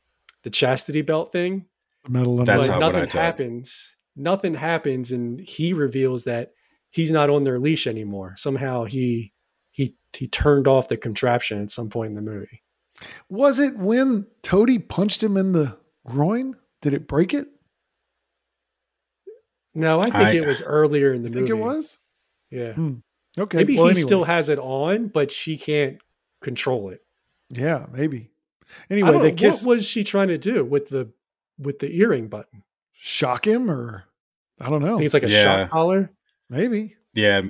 the 0.45 0.51
chastity 0.51 1.03
belt 1.03 1.33
thing. 1.33 1.67
Metal 2.09 2.39
and 2.39 2.47
That's 2.47 2.67
but 2.67 2.73
how- 2.75 2.81
what 2.81 2.85
I 2.89 2.93
nothing 2.93 3.09
took. 3.11 3.21
happens. 3.21 3.97
Nothing 4.17 4.55
happens, 4.55 5.11
and 5.13 5.41
he 5.41 5.73
reveals 5.73 6.25
that 6.25 6.53
he's 6.91 7.11
not 7.11 7.31
on 7.31 7.45
their 7.45 7.59
leash 7.59 7.87
anymore. 7.87 8.35
Somehow 8.37 8.85
he 8.85 9.33
he 9.71 9.97
he 10.13 10.29
turned 10.29 10.67
off 10.69 10.89
the 10.89 10.97
contraption 10.99 11.61
at 11.63 11.71
some 11.71 11.89
point 11.89 12.11
in 12.11 12.15
the 12.15 12.23
movie. 12.23 12.63
Was 13.31 13.59
it 13.59 13.77
when 13.77 14.27
Toady 14.43 14.79
punched 14.79 15.23
him 15.23 15.37
in 15.39 15.53
the 15.53 15.79
groin? 16.07 16.57
Did 16.83 16.93
it 16.95 17.09
break 17.09 17.33
it? 17.33 17.49
No, 19.75 20.01
I 20.01 20.05
think 20.05 20.17
I- 20.17 20.33
it 20.33 20.47
was 20.47 20.61
earlier 20.63 21.13
in 21.13 21.23
the 21.23 21.29
You 21.29 21.35
think 21.35 21.49
movie. 21.49 21.61
it 21.61 21.65
was? 21.65 22.01
Yeah. 22.51 22.75
Okay. 23.39 23.57
Maybe 23.59 23.77
well, 23.77 23.87
he 23.87 23.91
anyway. 23.93 24.03
still 24.03 24.25
has 24.25 24.51
it 24.51 24.59
on, 24.59 25.09
but 25.09 25.33
she 25.33 25.57
can't 25.57 25.97
control 26.43 26.91
it. 26.91 27.01
Yeah, 27.53 27.87
maybe. 27.93 28.31
Anyway, 28.91 29.19
they 29.19 29.33
kiss. 29.33 29.63
What 29.65 29.75
was 29.75 29.87
she 29.87 30.03
trying 30.03 30.29
to 30.29 30.39
do 30.39 30.65
with 30.65 30.89
the 30.89 31.09
with 31.59 31.79
the 31.79 31.95
earring 31.95 32.29
button? 32.29 32.63
shock 32.95 33.47
him, 33.47 33.71
or 33.71 34.05
I 34.61 34.71
don't 34.71 34.83
I 34.85 34.89
know. 34.89 34.97
think 34.97 35.05
it's 35.07 35.15
like 35.15 35.25
a 35.25 35.29
Yeah. 35.31 35.43
shock 35.63 35.71
collar. 35.71 36.11
Maybe 36.49 36.97
Yeah. 37.15 37.43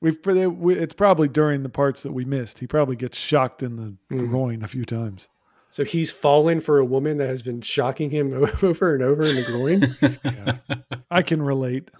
we've. 0.00 0.18
we- 0.24 0.78
It's 0.78 0.94
probably 0.94 1.28
during 1.28 1.62
the 1.62 1.68
parts 1.68 2.02
that 2.02 2.12
we 2.12 2.24
missed. 2.24 2.58
He 2.58 2.66
probably 2.66 2.96
gets 2.96 3.16
shocked 3.18 3.62
in 3.62 3.76
the 3.76 3.94
Mhm. 4.14 4.28
groin 4.28 4.62
a 4.62 4.68
few 4.68 4.84
times. 4.84 5.28
So 5.70 5.84
he's 5.84 6.10
fallen 6.10 6.60
for 6.60 6.78
a 6.78 6.84
woman 6.84 7.18
that 7.18 7.28
has 7.28 7.42
been 7.42 7.60
shocking 7.62 8.10
him 8.10 8.32
over 8.62 8.94
and 8.94 9.02
over 9.02 9.22
in 9.24 9.36
the 9.36 9.44
groin. 9.44 9.96
Yeah. 10.24 10.58
I 11.10 11.22
can 11.22 11.42
relate. 11.42 11.90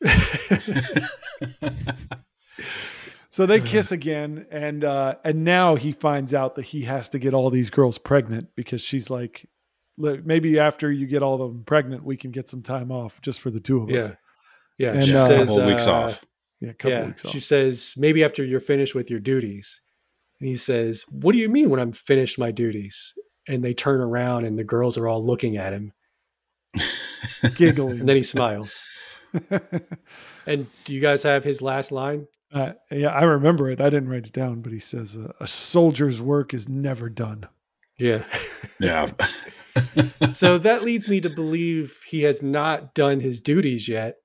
So 3.30 3.46
they 3.46 3.60
Uh. 3.60 3.64
kiss 3.64 3.92
again, 3.92 4.46
and 4.50 4.84
uh, 4.84 5.14
and 5.24 5.44
now 5.44 5.76
he 5.76 5.92
finds 5.92 6.34
out 6.34 6.56
that 6.56 6.64
he 6.64 6.82
has 6.82 7.08
to 7.10 7.18
get 7.18 7.32
all 7.32 7.48
these 7.48 7.70
girls 7.70 7.96
pregnant 7.96 8.48
because 8.56 8.82
she's 8.82 9.08
like, 9.08 9.48
maybe 9.96 10.58
after 10.58 10.90
you 10.90 11.06
get 11.06 11.22
all 11.22 11.40
of 11.40 11.52
them 11.52 11.64
pregnant, 11.64 12.04
we 12.04 12.16
can 12.16 12.32
get 12.32 12.48
some 12.48 12.60
time 12.62 12.90
off 12.90 13.20
just 13.22 13.40
for 13.40 13.50
the 13.50 13.60
two 13.60 13.82
of 13.82 13.88
us. 13.90 14.08
yeah. 14.08 14.14
Yeah. 14.78 14.92
And, 14.94 15.04
she 15.04 15.14
uh, 15.14 15.24
a 15.24 15.26
says, 15.26 15.48
couple 15.48 15.66
weeks 15.66 15.86
uh, 15.86 15.92
off. 15.92 16.24
Yeah, 16.60 16.70
a 16.70 16.74
couple 16.74 16.90
yeah. 16.90 17.06
weeks 17.06 17.24
off. 17.24 17.32
She 17.32 17.40
says, 17.40 17.94
maybe 17.96 18.24
after 18.24 18.42
you're 18.44 18.60
finished 18.60 18.94
with 18.94 19.10
your 19.10 19.20
duties. 19.20 19.80
And 20.40 20.48
he 20.48 20.54
says, 20.54 21.04
What 21.10 21.32
do 21.32 21.38
you 21.38 21.50
mean 21.50 21.68
when 21.70 21.78
I'm 21.78 21.92
finished 21.92 22.38
my 22.38 22.50
duties? 22.50 23.12
And 23.46 23.62
they 23.62 23.74
turn 23.74 24.00
around 24.00 24.46
and 24.46 24.58
the 24.58 24.64
girls 24.64 24.96
are 24.98 25.06
all 25.06 25.22
looking 25.24 25.56
at 25.58 25.72
him. 25.74 25.92
giggling. 27.56 28.00
And 28.00 28.08
then 28.08 28.16
he 28.16 28.22
smiles. 28.22 28.82
And 30.46 30.66
do 30.84 30.94
you 30.94 31.00
guys 31.00 31.22
have 31.22 31.44
his 31.44 31.60
last 31.62 31.92
line? 31.92 32.26
Uh, 32.52 32.72
yeah, 32.90 33.08
I 33.08 33.24
remember 33.24 33.68
it. 33.70 33.80
I 33.80 33.90
didn't 33.90 34.08
write 34.08 34.26
it 34.26 34.32
down, 34.32 34.60
but 34.62 34.72
he 34.72 34.78
says, 34.78 35.16
uh, 35.16 35.32
"A 35.40 35.46
soldier's 35.46 36.20
work 36.20 36.52
is 36.54 36.68
never 36.68 37.08
done." 37.08 37.44
Yeah. 37.98 38.24
yeah. 38.78 39.10
so 40.32 40.58
that 40.58 40.82
leads 40.84 41.08
me 41.08 41.20
to 41.20 41.30
believe 41.30 41.96
he 42.08 42.22
has 42.22 42.42
not 42.42 42.94
done 42.94 43.20
his 43.20 43.40
duties 43.40 43.88
yet. 43.88 44.16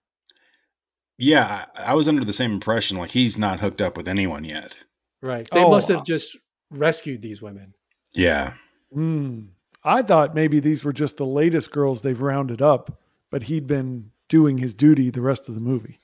yeah. 1.18 1.66
I, 1.76 1.92
I 1.92 1.94
was 1.94 2.08
under 2.10 2.24
the 2.26 2.34
same 2.34 2.52
impression. 2.54 2.98
Like 2.98 3.12
he's 3.12 3.38
not 3.38 3.60
hooked 3.60 3.82
up 3.82 3.98
with 3.98 4.08
anyone 4.08 4.44
yet. 4.44 4.78
Right. 5.22 5.48
They 5.52 5.64
Oh, 5.64 5.70
must 5.70 5.90
uh, 5.92 5.98
have 5.98 6.06
just 6.06 6.38
rescued 6.72 7.22
these 7.22 7.42
women. 7.42 7.74
Yeah. 8.14 8.54
Hmm. 8.94 9.48
I 9.84 10.02
thought 10.02 10.34
maybe 10.36 10.60
these 10.60 10.84
were 10.84 10.94
just 10.94 11.18
the 11.18 11.26
latest 11.26 11.72
girls 11.72 12.02
they've 12.02 12.20
rounded 12.20 12.62
up, 12.62 13.00
but 13.30 13.44
he'd 13.44 13.68
been 13.68 14.12
doing 14.30 14.58
his 14.58 14.74
duty 14.74 15.10
the 15.10 15.22
rest 15.22 15.48
of 15.50 15.56
the 15.56 15.62
movie. 15.62 16.00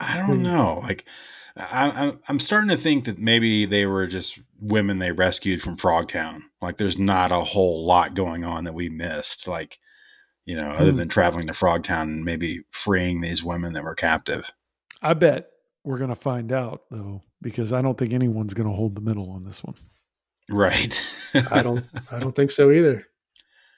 I 0.00 0.16
don't 0.18 0.36
Hmm. 0.38 0.42
know. 0.42 0.80
Like, 0.82 1.04
I, 1.56 1.90
I'm 1.90 2.18
I'm 2.28 2.38
starting 2.40 2.68
to 2.70 2.76
think 2.76 3.04
that 3.06 3.18
maybe 3.18 3.64
they 3.64 3.86
were 3.86 4.06
just 4.06 4.38
women 4.60 4.98
they 4.98 5.12
rescued 5.12 5.62
from 5.62 5.76
Frogtown. 5.76 6.42
Like, 6.60 6.76
there's 6.76 6.98
not 6.98 7.32
a 7.32 7.40
whole 7.40 7.84
lot 7.86 8.14
going 8.14 8.44
on 8.44 8.64
that 8.64 8.74
we 8.74 8.88
missed. 8.88 9.48
Like, 9.48 9.78
you 10.44 10.54
know, 10.56 10.68
other 10.70 10.92
Hmm. 10.92 10.98
than 10.98 11.08
traveling 11.08 11.46
to 11.46 11.52
Frogtown 11.54 12.02
and 12.02 12.24
maybe 12.24 12.62
freeing 12.72 13.20
these 13.20 13.42
women 13.42 13.72
that 13.72 13.84
were 13.84 13.94
captive. 13.94 14.50
I 15.02 15.14
bet 15.14 15.48
we're 15.84 15.98
going 15.98 16.10
to 16.10 16.16
find 16.16 16.52
out 16.52 16.82
though, 16.90 17.22
because 17.42 17.72
I 17.72 17.80
don't 17.82 17.96
think 17.96 18.12
anyone's 18.12 18.54
going 18.54 18.68
to 18.68 18.74
hold 18.74 18.94
the 18.94 19.00
middle 19.00 19.30
on 19.30 19.44
this 19.44 19.62
one. 19.64 19.74
Right. 20.50 21.00
I 21.50 21.62
don't 21.62 21.84
I 22.12 22.18
don't 22.20 22.32
think 22.36 22.50
so 22.50 22.70
either. 22.70 23.06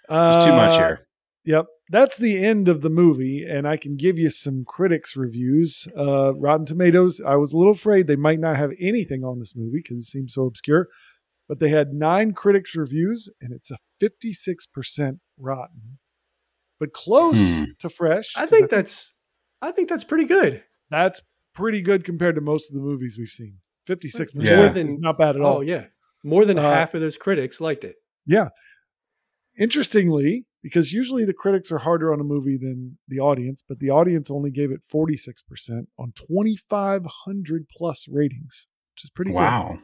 There's 0.09 0.45
too 0.45 0.53
much 0.53 0.75
Uh, 0.75 0.79
here. 0.79 1.08
Yep. 1.49 1.65
That's 1.89 2.19
the 2.19 2.45
end 2.45 2.69
of 2.69 2.83
the 2.83 2.91
movie, 2.91 3.43
and 3.49 3.67
I 3.67 3.79
can 3.79 3.97
give 3.97 4.19
you 4.19 4.29
some 4.29 4.65
critics' 4.67 5.17
reviews. 5.17 5.89
Uh, 5.97 6.35
Rotten 6.37 6.67
Tomatoes, 6.67 7.23
I 7.25 7.37
was 7.37 7.55
a 7.55 7.57
little 7.57 7.73
afraid 7.73 8.07
they 8.07 8.17
might 8.17 8.39
not 8.39 8.57
have 8.57 8.73
anything 8.79 9.25
on 9.25 9.39
this 9.39 9.57
movie 9.57 9.79
because 9.83 9.97
it 9.99 10.03
seems 10.11 10.35
so 10.35 10.45
obscure, 10.45 10.89
but 11.49 11.59
they 11.59 11.71
had 11.71 11.95
nine 11.95 12.33
critics' 12.35 12.77
reviews, 12.77 13.31
and 13.41 13.55
it's 13.55 13.71
a 13.71 13.79
56% 13.99 15.21
rotten, 15.39 15.99
but 16.79 16.93
close 16.93 17.39
Hmm. 17.41 17.65
to 17.81 17.89
fresh. 17.89 18.35
I 18.37 18.41
'cause 18.43 18.51
think 18.51 18.69
that's 18.69 19.15
I 19.63 19.73
think 19.73 19.89
that's 19.89 20.05
pretty 20.05 20.27
good. 20.27 20.63
that's 20.91 21.23
pretty 21.55 21.81
good 21.81 22.05
compared 22.05 22.35
to 22.35 22.43
most 22.43 22.69
of 22.71 22.75
the 22.75 22.83
movies 22.83 23.17
we've 23.19 23.29
seen. 23.29 23.59
56% 23.87 24.45
Yeah. 24.45 24.51
is 24.51 24.57
More 24.59 24.69
than- 24.69 25.01
not 25.01 25.17
bad 25.17 25.35
at 25.37 25.41
all. 25.41 25.57
Oh 25.59 25.61
yeah. 25.63 25.87
More 26.23 26.45
than 26.45 26.59
Uh, 26.59 26.63
half 26.63 26.93
of 26.93 27.01
those 27.01 27.17
critics 27.17 27.59
liked 27.59 27.85
it. 27.85 27.97
Yeah. 28.27 28.51
Interestingly, 29.59 30.45
because 30.63 30.93
usually 30.93 31.25
the 31.25 31.33
critics 31.35 31.71
are 31.71 31.79
harder 31.79 32.13
on 32.13 32.21
a 32.21 32.25
movie 32.25 32.57
than 32.57 32.99
the 33.09 33.21
audience, 33.21 33.63
but 33.67 33.79
the 33.79 33.91
audience 33.91 34.31
only 34.31 34.51
gave 34.51 34.71
it 34.71 34.81
46% 34.93 35.87
on 35.99 36.13
2,500 36.17 37.69
plus 37.71 38.07
ratings, 38.09 38.67
which 38.95 39.05
is 39.05 39.11
pretty 39.11 39.33
Wow. 39.33 39.69
good. 39.73 39.81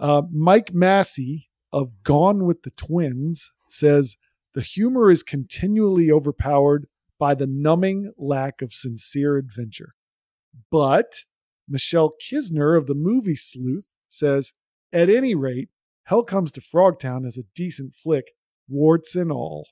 Uh, 0.00 0.22
Mike 0.30 0.72
Massie 0.74 1.48
of 1.72 2.02
Gone 2.02 2.44
with 2.44 2.62
the 2.62 2.70
Twins 2.70 3.52
says 3.68 4.16
the 4.54 4.62
humor 4.62 5.10
is 5.10 5.22
continually 5.22 6.10
overpowered 6.10 6.86
by 7.18 7.34
the 7.34 7.46
numbing 7.46 8.12
lack 8.16 8.60
of 8.62 8.72
sincere 8.72 9.36
adventure. 9.36 9.94
But 10.70 11.24
Michelle 11.68 12.14
Kisner 12.20 12.76
of 12.76 12.86
the 12.86 12.94
movie 12.94 13.36
Sleuth 13.36 13.94
says, 14.08 14.52
at 14.92 15.08
any 15.10 15.34
rate, 15.34 15.70
Hell 16.04 16.22
Comes 16.22 16.52
to 16.52 16.60
Frogtown 16.60 17.26
is 17.26 17.38
a 17.38 17.44
decent 17.54 17.94
flick, 17.94 18.26
warts 18.68 19.16
and 19.16 19.32
all. 19.32 19.68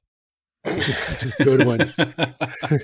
Just 1.19 1.41
a 1.41 1.45
good 1.45 1.67
one. 1.67 1.93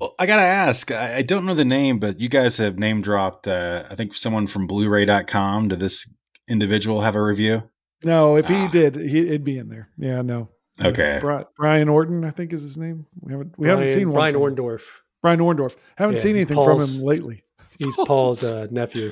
well, 0.00 0.14
I 0.18 0.26
gotta 0.26 0.42
ask. 0.42 0.90
I, 0.92 1.16
I 1.16 1.22
don't 1.22 1.44
know 1.46 1.54
the 1.54 1.64
name, 1.64 1.98
but 1.98 2.20
you 2.20 2.28
guys 2.28 2.58
have 2.58 2.78
name 2.78 3.02
dropped. 3.02 3.46
Uh, 3.48 3.84
I 3.90 3.94
think 3.94 4.14
someone 4.14 4.46
from 4.46 4.66
Blu-ray.com. 4.66 5.68
Did 5.68 5.80
this 5.80 6.12
individual 6.48 7.00
have 7.00 7.16
a 7.16 7.22
review? 7.22 7.64
No, 8.04 8.36
if 8.36 8.46
he 8.46 8.54
Ah. 8.54 8.68
did, 8.70 8.94
he, 8.96 9.20
it'd 9.20 9.44
be 9.44 9.58
in 9.58 9.68
there. 9.68 9.88
Yeah, 9.98 10.22
no. 10.22 10.48
Okay. 10.84 11.20
Brian 11.56 11.88
Orton, 11.88 12.24
I 12.24 12.30
think 12.30 12.52
is 12.52 12.62
his 12.62 12.76
name. 12.76 13.04
We 13.20 13.32
haven't 13.32 13.58
we 13.58 13.66
haven't 13.66 13.88
seen 13.88 14.12
Brian 14.12 14.34
from- 14.34 14.42
Orndorff. 14.42 14.82
Brian 15.20 15.40
Orndorff. 15.40 15.74
Haven't 15.96 16.16
Yeah, 16.16 16.22
seen 16.22 16.36
he's 16.36 16.44
anything 16.44 16.62
from 16.64 16.80
him 16.80 17.00
lately. 17.04 17.42
He's 17.80 17.96
Paul's 17.96 18.44
uh, 18.44 18.68
nephew. 18.70 19.10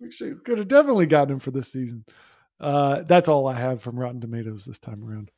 We 0.00 0.10
should, 0.10 0.42
could 0.44 0.56
have 0.58 0.68
definitely 0.68 1.04
gotten 1.06 1.34
him 1.34 1.40
for 1.40 1.50
this 1.50 1.70
season. 1.70 2.04
Uh, 2.58 3.02
that's 3.02 3.28
all 3.28 3.46
I 3.46 3.54
have 3.54 3.82
from 3.82 3.98
Rotten 4.00 4.20
Tomatoes 4.20 4.64
this 4.64 4.78
time 4.78 5.02
around. 5.04 5.30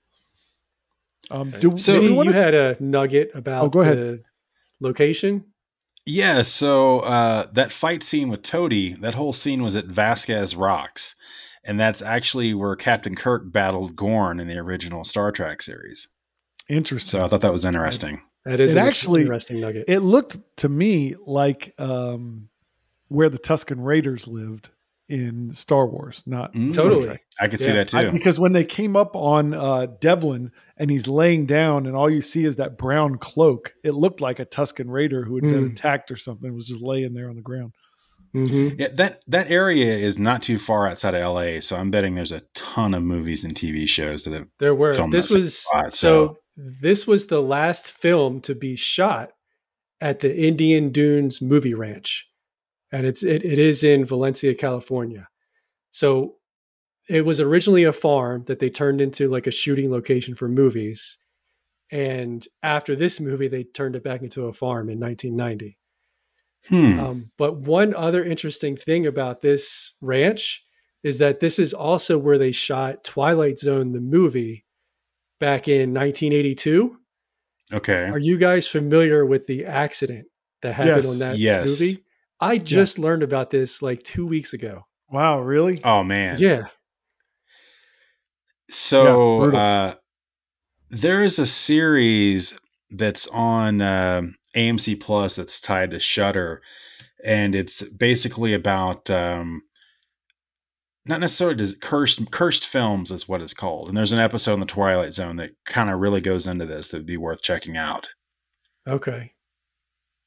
Um, 1.30 1.52
do, 1.60 1.76
So- 1.76 1.94
do 2.00 2.14
we 2.16 2.24
you 2.26 2.30
s- 2.30 2.36
had 2.36 2.54
a 2.54 2.76
nugget 2.80 3.30
about 3.34 3.64
Oh, 3.64 3.68
go 3.68 3.80
ahead. 3.80 3.96
the 3.98 4.22
location. 4.80 5.44
Yeah, 6.06 6.42
so 6.42 7.00
uh, 7.00 7.46
that 7.52 7.72
fight 7.72 8.02
scene 8.02 8.28
with 8.28 8.42
Toady, 8.42 8.92
that 9.00 9.14
whole 9.14 9.32
scene 9.32 9.62
was 9.62 9.74
at 9.74 9.86
Vasquez 9.86 10.54
Rocks. 10.54 11.14
And 11.66 11.80
that's 11.80 12.02
actually 12.02 12.52
where 12.52 12.76
Captain 12.76 13.14
Kirk 13.14 13.50
battled 13.50 13.96
Gorn 13.96 14.38
in 14.38 14.48
the 14.48 14.58
original 14.58 15.02
Star 15.04 15.32
Trek 15.32 15.62
series. 15.62 16.08
interesting. 16.68 17.18
So 17.20 17.24
I 17.24 17.28
thought 17.28 17.40
that 17.40 17.52
was 17.52 17.64
interesting. 17.64 18.20
That 18.44 18.60
is 18.60 18.74
It 18.74 18.78
an 18.78 18.86
actually- 18.86 19.22
interesting 19.22 19.60
nugget. 19.60 19.86
It 19.88 20.00
looked 20.00 20.36
to 20.58 20.68
me 20.68 21.14
like 21.26 21.72
um, 21.78 22.50
where 23.08 23.30
the 23.30 23.38
Tusken 23.38 23.76
Raiders 23.82 24.28
lived 24.28 24.68
in 25.08 25.52
Star 25.52 25.86
Wars, 25.86 26.22
not 26.26 26.54
Mm. 26.54 26.72
Star 26.72 26.84
Totally. 26.84 27.06
Trek. 27.06 27.20
I 27.40 27.48
could 27.48 27.60
see 27.60 27.72
that 27.72 27.88
too. 27.88 27.98
I- 27.98 28.10
because 28.10 28.38
when 28.40 28.52
they 28.52 28.64
came 28.64 28.96
up 28.96 29.14
on 29.16 29.52
uh, 29.52 29.86
Devlin 30.00 30.50
and 30.78 30.90
he's 30.90 31.06
laying 31.08 31.44
down, 31.46 31.86
and 31.86 31.94
all 31.94 32.08
you 32.08 32.22
see 32.22 32.44
is 32.44 32.56
that 32.56 32.78
brown 32.78 33.16
cloak, 33.18 33.74
it 33.84 33.92
looked 33.92 34.20
like 34.20 34.38
a 34.40 34.46
Tusken 34.46 34.88
Raider 34.90 35.24
who 35.24 35.34
had 35.36 35.42
been 35.42 35.68
Mm. 35.68 35.72
attacked 35.72 36.10
or 36.10 36.16
something 36.16 36.54
was 36.54 36.66
just 36.66 36.80
laying 36.80 37.12
there 37.14 37.28
on 37.28 37.36
the 37.36 37.42
ground. 37.42 37.72
Mhm. 38.34 38.80
yeah, 38.80 38.88
that 38.94 39.22
that 39.28 39.48
area 39.50 39.94
is 39.94 40.18
not 40.18 40.42
too 40.42 40.58
far 40.58 40.88
outside 40.88 41.14
of 41.14 41.22
LA, 41.22 41.60
so 41.60 41.76
I'm 41.76 41.92
betting 41.92 42.16
there's 42.16 42.32
a 42.32 42.42
ton 42.54 42.92
of 42.94 43.02
movies 43.04 43.44
and 43.44 43.54
TV 43.54 43.86
shows 43.88 44.24
that 44.24 44.32
have 44.34 44.48
There 44.58 44.74
were. 44.74 44.92
Filmed 44.92 45.12
This 45.12 45.32
was 45.32 45.58
spot, 45.58 45.92
so. 45.92 46.38
This 46.56 47.06
was 47.06 47.26
the 47.26 47.42
last 47.42 47.90
film 47.92 48.40
to 48.42 48.54
be 48.54 48.74
shot 48.76 49.30
at 50.00 50.20
the 50.20 50.36
Indian 50.36 50.90
Dunes 50.90 51.40
Movie 51.42 51.74
Ranch, 51.74 52.26
and 52.94 53.06
it's 53.06 53.22
it, 53.24 53.44
it 53.44 53.58
is 53.58 53.82
in 53.84 54.04
Valencia, 54.04 54.54
California. 54.54 55.28
So 55.90 56.36
it 57.08 57.24
was 57.26 57.40
originally 57.40 57.84
a 57.84 57.92
farm 57.92 58.44
that 58.46 58.58
they 58.60 58.70
turned 58.70 59.00
into 59.00 59.28
like 59.28 59.46
a 59.46 59.50
shooting 59.50 59.90
location 59.90 60.34
for 60.34 60.48
movies, 60.48 61.18
and 61.90 62.46
after 62.62 62.96
this 62.96 63.20
movie, 63.20 63.48
they 63.48 63.64
turned 63.64 63.96
it 63.96 64.04
back 64.04 64.22
into 64.22 64.46
a 64.46 64.52
farm 64.52 64.88
in 64.88 64.98
1990. 65.00 65.76
Hmm. 66.68 66.98
Um, 67.00 67.30
but 67.36 67.56
one 67.58 67.94
other 67.94 68.24
interesting 68.24 68.76
thing 68.76 69.06
about 69.06 69.42
this 69.42 69.92
ranch 70.00 70.64
is 71.02 71.18
that 71.18 71.40
this 71.40 71.58
is 71.58 71.74
also 71.74 72.16
where 72.16 72.38
they 72.38 72.52
shot 72.52 73.04
Twilight 73.04 73.58
Zone, 73.58 73.92
the 73.92 74.00
movie, 74.00 74.64
back 75.40 75.68
in 75.68 75.92
1982. 75.92 76.96
okay. 77.72 78.04
Are 78.08 78.18
you 78.18 78.38
guys 78.38 78.66
familiar 78.66 79.26
with 79.26 79.46
the 79.46 79.66
accident 79.66 80.26
that 80.62 80.72
happened 80.74 81.04
Yes. 81.04 81.12
on 81.12 81.18
that 81.18 81.38
Yes. 81.38 81.68
movie? 81.80 81.98
I 82.40 82.58
just 82.58 82.98
learned 82.98 83.22
about 83.22 83.50
this 83.50 83.82
like 83.82 84.02
two 84.02 84.26
weeks 84.26 84.52
ago. 84.52 84.86
Wow, 85.10 85.40
really? 85.40 85.80
Oh 85.84 86.02
man. 86.02 86.36
Yeah. 86.38 86.66
So 88.70 89.38
brutal. 89.40 89.60
uh, 89.60 89.94
there 90.90 91.22
is 91.22 91.38
a 91.38 91.46
series 91.46 92.54
that's 92.90 93.26
on 93.28 93.80
um 93.80 94.36
AMC 94.54 95.00
Plus 95.00 95.36
that's 95.36 95.60
tied 95.60 95.90
to 95.90 96.00
Shutter, 96.00 96.62
and 97.24 97.54
it's 97.54 97.82
basically 97.82 98.54
about 98.54 99.10
um, 99.10 99.62
not 101.06 101.20
necessarily 101.20 101.56
does 101.56 101.74
cursed 101.74 102.30
cursed 102.30 102.66
films 102.66 103.10
is 103.10 103.28
what 103.28 103.42
it's 103.42 103.54
called. 103.54 103.88
And 103.88 103.96
there's 103.96 104.12
an 104.12 104.20
episode 104.20 104.54
in 104.54 104.60
the 104.60 104.66
Twilight 104.66 105.12
Zone 105.12 105.36
that 105.36 105.50
kind 105.66 105.90
of 105.90 106.00
really 106.00 106.20
goes 106.20 106.46
into 106.46 106.66
this 106.66 106.88
that 106.88 106.98
would 106.98 107.06
be 107.06 107.16
worth 107.16 107.42
checking 107.42 107.76
out. 107.76 108.10
Okay. 108.86 109.32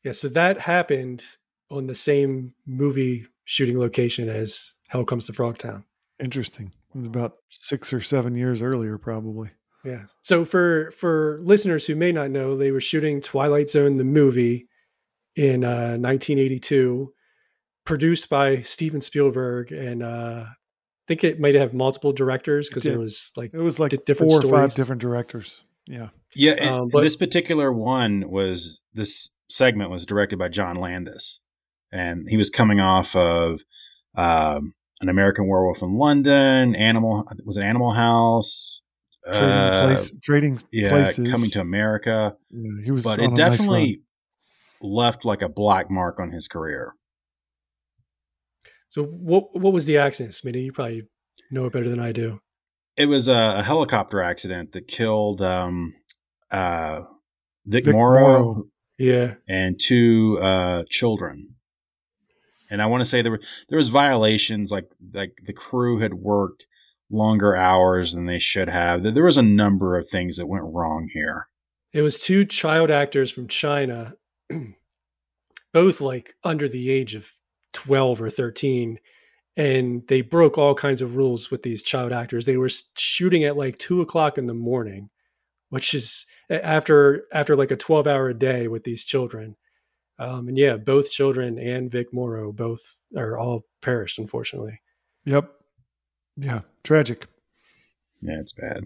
Yeah. 0.04 0.12
So 0.12 0.30
that 0.30 0.60
happened 0.60 1.24
on 1.70 1.88
the 1.88 1.96
same 1.96 2.54
movie 2.66 3.26
shooting 3.46 3.80
location 3.80 4.30
as 4.30 4.76
Hell 4.90 5.06
Comes 5.06 5.26
to 5.26 5.34
Frogtown. 5.34 5.84
Interesting. 6.20 6.72
It 6.96 6.98
was 7.00 7.08
about 7.08 7.34
six 7.50 7.94
or 7.94 8.02
seven 8.02 8.36
years 8.36 8.62
earlier, 8.62 8.98
probably. 8.98 9.50
Yeah. 9.86 10.04
So 10.22 10.44
for 10.46 10.92
for 10.92 11.40
listeners 11.44 11.86
who 11.86 11.96
may 11.96 12.12
not 12.12 12.32
know, 12.32 12.58
they 12.58 12.72
were 12.72 12.82
shooting 12.82 13.22
Twilight 13.22 13.70
Zone 13.70 13.98
the 13.98 14.04
movie 14.04 14.68
in 15.36 15.64
uh, 15.64 15.98
1982, 16.00 17.14
produced 17.86 18.30
by 18.30 18.62
Steven 18.62 19.02
Spielberg, 19.02 19.72
and 19.72 20.02
uh, 20.04 20.46
I 20.48 20.54
think 21.08 21.24
it 21.24 21.40
might 21.40 21.56
have 21.56 21.74
multiple 21.74 22.12
directors 22.12 22.68
because 22.70 22.86
It 22.86 22.90
there 22.90 23.00
was 23.00 23.32
like 23.38 23.54
It 23.54 23.60
was 23.60 23.80
like 23.80 23.92
Di- 23.92 23.98
different 24.06 24.32
four 24.32 24.44
or 24.44 24.50
five 24.50 24.74
different 24.74 25.02
directors. 25.02 25.64
Yeah. 25.86 26.10
Yeah, 26.36 26.54
and 26.60 26.70
Um, 26.70 26.90
but- 26.92 27.02
this 27.02 27.16
particular 27.16 27.72
one 27.72 28.30
was 28.30 28.82
this 28.94 29.30
segment 29.50 29.90
was 29.92 30.06
directed 30.06 30.38
by 30.38 30.50
John 30.50 30.76
Landis, 30.76 31.40
and 31.92 32.28
he 32.30 32.38
was 32.38 32.50
coming 32.50 32.80
off 32.80 33.16
of 33.16 33.62
um, 34.16 34.74
an 35.02 35.10
American 35.10 35.48
Werewolf 35.48 35.82
in 35.82 35.94
London, 35.96 36.76
Animal 36.76 37.26
was 37.46 37.58
it 37.58 37.64
Animal 37.64 37.92
House, 37.92 38.82
Trading, 39.26 39.50
Uh, 39.50 39.84
place, 39.86 40.18
trading 40.24 40.60
yeah, 40.72 40.90
places. 40.90 41.30
coming 41.32 41.50
to 41.52 41.60
America, 41.62 42.36
Yeah, 42.50 42.84
he 42.86 42.92
was 42.92 43.04
but 43.04 43.20
it 43.20 43.26
a 43.26 43.28
nice 43.28 43.36
definitely 43.38 44.02
left 44.82 45.26
like 45.26 45.42
a 45.42 45.50
black 45.50 45.90
mark 45.92 46.20
on 46.20 46.32
his 46.32 46.48
career. 46.48 46.94
so. 48.90 49.04
What 49.04 49.60
what 49.60 49.74
was 49.74 49.86
the 49.86 49.98
accident, 49.98 50.34
Smitty? 50.34 50.64
You 50.66 50.72
probably 50.72 51.04
know 51.52 51.66
it 51.66 51.74
better 51.74 51.90
than 51.90 52.00
I 52.00 52.12
do. 52.12 52.40
It 52.96 53.06
was 53.08 53.28
a, 53.28 53.56
a 53.60 53.64
helicopter 53.64 54.22
accident 54.22 54.72
that 54.72 54.88
killed 54.88 55.42
um, 55.42 55.94
uh, 56.50 57.02
Vic, 57.66 57.86
Vic 57.86 57.94
Morrow, 57.94 58.22
Morrow. 58.22 58.64
Yeah. 58.98 59.36
and 59.48 59.80
two 59.80 60.40
uh, 60.42 60.84
children. 60.90 61.56
And 62.70 62.82
I 62.82 62.86
want 62.86 63.02
to 63.02 63.06
say 63.06 63.22
there 63.22 63.32
were 63.32 63.42
there 63.70 63.78
was 63.78 63.90
violations 63.90 64.72
like 64.72 64.90
like 65.14 65.40
the 65.46 65.54
crew 65.54 66.00
had 66.00 66.14
worked 66.16 66.68
longer 67.10 67.56
hours 67.56 68.14
than 68.14 68.26
they 68.26 68.40
should 68.40 68.70
have. 68.70 69.04
There 69.04 69.24
was 69.24 69.38
a 69.38 69.44
number 69.44 69.98
of 69.98 70.10
things 70.10 70.38
that 70.38 70.48
went 70.48 70.66
wrong 70.66 71.10
here. 71.14 71.48
It 71.94 72.02
was 72.02 72.20
two 72.20 72.46
child 72.46 72.92
actors 72.92 73.32
from 73.32 73.48
China, 73.48 74.14
both 75.74 76.02
like 76.02 76.36
under 76.44 76.68
the 76.68 76.90
age 76.90 77.16
of 77.16 77.28
12 77.74 78.22
or 78.22 78.30
13. 78.30 79.00
And 79.56 80.04
they 80.08 80.22
broke 80.22 80.58
all 80.58 80.76
kinds 80.76 81.02
of 81.02 81.16
rules 81.16 81.50
with 81.50 81.64
these 81.64 81.82
child 81.82 82.12
actors. 82.12 82.46
They 82.46 82.58
were 82.58 82.70
shooting 82.96 83.44
at 83.46 83.58
like 83.58 83.80
two 83.80 84.02
o'clock 84.02 84.38
in 84.38 84.46
the 84.46 84.54
morning, 84.54 85.10
which 85.70 85.96
is 85.96 86.26
after 86.50 87.26
after 87.34 87.56
like 87.56 87.72
a 87.72 87.78
12 87.78 88.06
hour 88.06 88.34
day 88.34 88.68
with 88.68 88.84
these 88.84 89.04
children. 89.04 89.56
Um, 90.20 90.48
and 90.48 90.58
yeah, 90.58 90.78
both 90.78 91.12
children 91.12 91.60
and 91.60 91.92
Vic 91.92 92.12
Morrow 92.14 92.52
both 92.52 92.96
are 93.16 93.38
all 93.38 93.66
perished, 93.82 94.18
unfortunately. 94.20 94.80
Yep. 95.26 95.52
Yeah. 96.38 96.62
Tragic. 96.84 97.28
Yeah, 98.22 98.40
it's 98.40 98.54
bad. 98.54 98.86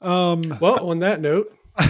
Um, 0.00 0.42
Well, 0.60 0.88
on 0.88 0.98
that 1.00 1.20
note, 1.20 1.54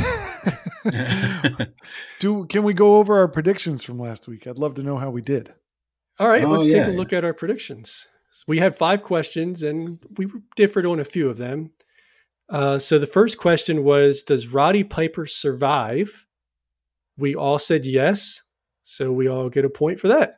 do 2.18 2.44
can 2.46 2.62
we 2.64 2.74
go 2.74 2.96
over 2.96 3.18
our 3.18 3.28
predictions 3.28 3.82
from 3.82 3.98
last 3.98 4.28
week? 4.28 4.46
I'd 4.46 4.58
love 4.58 4.74
to 4.74 4.82
know 4.82 4.96
how 4.96 5.10
we 5.10 5.22
did. 5.22 5.52
All 6.18 6.28
right, 6.28 6.44
Oh, 6.44 6.50
let's 6.50 6.66
yeah. 6.66 6.84
take 6.86 6.94
a 6.94 6.96
look 6.96 7.12
at 7.12 7.24
our 7.24 7.32
predictions. 7.34 8.06
We 8.46 8.58
had 8.58 8.76
five 8.76 9.02
questions 9.02 9.62
and 9.62 9.88
we 10.18 10.26
differed 10.56 10.86
on 10.86 11.00
a 11.00 11.04
few 11.04 11.28
of 11.28 11.36
them. 11.36 11.70
Uh, 12.48 12.78
so 12.78 12.98
the 12.98 13.06
first 13.06 13.38
question 13.38 13.84
was 13.84 14.22
Does 14.22 14.48
Roddy 14.48 14.84
Piper 14.84 15.26
survive? 15.26 16.26
We 17.16 17.34
all 17.34 17.58
said 17.58 17.86
yes. 17.86 18.42
So 18.90 19.12
we 19.12 19.28
all 19.28 19.48
get 19.48 19.64
a 19.64 19.70
point 19.70 20.00
for 20.00 20.08
that. 20.08 20.34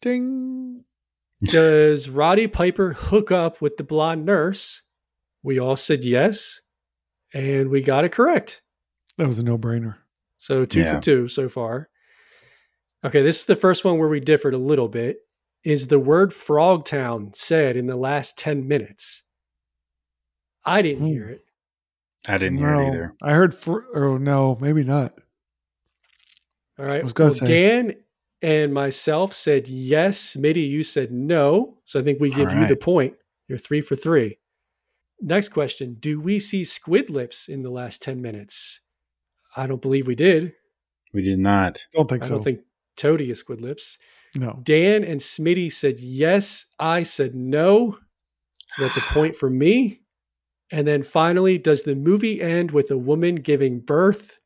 Ding. 0.00 0.82
Does 1.44 2.08
Roddy 2.08 2.46
Piper 2.46 2.94
hook 2.94 3.30
up 3.30 3.60
with 3.60 3.76
the 3.76 3.84
blonde 3.84 4.24
nurse? 4.24 4.80
We 5.42 5.58
all 5.58 5.76
said 5.76 6.04
yes. 6.04 6.58
And 7.34 7.68
we 7.68 7.82
got 7.82 8.04
it 8.04 8.12
correct. 8.12 8.62
That 9.18 9.26
was 9.28 9.38
a 9.38 9.42
no-brainer. 9.42 9.96
So 10.38 10.64
two 10.64 10.80
Yeah. 10.80 10.94
for 10.94 11.00
two 11.02 11.28
so 11.28 11.50
far. 11.50 11.90
Okay, 13.04 13.22
this 13.22 13.40
is 13.40 13.44
the 13.46 13.56
first 13.56 13.84
one 13.84 13.98
where 13.98 14.08
we 14.08 14.20
differed 14.20 14.54
a 14.54 14.58
little 14.58 14.88
bit. 14.88 15.18
Is 15.64 15.88
the 15.88 15.98
word 15.98 16.30
Frogtown 16.30 17.36
said 17.36 17.76
in 17.76 17.86
the 17.86 17.96
last 17.96 18.38
10 18.38 18.66
minutes? 18.66 19.22
I 20.64 20.80
didn't 20.80 21.00
Hmm. 21.00 21.06
hear 21.12 21.28
it. 21.28 21.44
I 22.26 22.38
didn't 22.38 22.58
hear 22.58 22.74
it 22.74 22.88
either. 22.88 23.14
I 23.22 23.32
heard. 23.34 23.54
Fr- 23.54 23.84
oh 23.94 24.16
no, 24.16 24.56
maybe 24.60 24.82
not. 24.82 25.14
All 26.78 26.84
right. 26.84 27.00
I 27.00 27.02
was 27.02 27.12
gonna 27.12 27.30
well, 27.30 27.38
say. 27.38 27.46
Dan 27.46 27.94
and 28.42 28.72
myself 28.72 29.34
said 29.34 29.68
yes. 29.68 30.36
Smitty, 30.36 30.68
you 30.68 30.82
said 30.82 31.10
no. 31.12 31.78
So 31.84 32.00
I 32.00 32.02
think 32.02 32.20
we 32.20 32.30
give 32.30 32.48
All 32.48 32.54
you 32.54 32.66
the 32.66 32.76
point. 32.76 33.14
You're 33.48 33.58
three 33.58 33.80
for 33.80 33.96
three. 33.96 34.38
Next 35.20 35.48
question 35.48 35.96
Do 35.98 36.20
we 36.20 36.38
see 36.38 36.62
Squidlips 36.62 37.48
in 37.48 37.62
the 37.62 37.70
last 37.70 38.02
10 38.02 38.22
minutes? 38.22 38.80
I 39.56 39.66
don't 39.66 39.82
believe 39.82 40.06
we 40.06 40.14
did. 40.14 40.52
We 41.12 41.22
did 41.22 41.38
not. 41.38 41.84
Don't 41.94 42.08
think 42.08 42.24
I 42.24 42.28
so. 42.28 42.34
don't 42.34 42.44
think 42.44 42.60
Toady 42.96 43.30
is 43.30 43.42
Squidlips. 43.42 43.96
no. 44.34 44.60
Dan 44.62 45.02
and 45.04 45.20
Smitty 45.20 45.72
said 45.72 46.00
yes. 46.00 46.66
I 46.78 47.02
said 47.02 47.34
no. 47.34 47.98
So 48.68 48.82
that's 48.82 48.98
a 48.98 49.02
point 49.02 49.34
for 49.34 49.48
me. 49.48 50.02
And 50.70 50.86
then 50.86 51.02
finally, 51.02 51.56
does 51.56 51.82
the 51.82 51.94
movie 51.94 52.42
end 52.42 52.70
with 52.70 52.90
a 52.90 52.98
woman 52.98 53.36
giving 53.36 53.80
birth? 53.80 54.37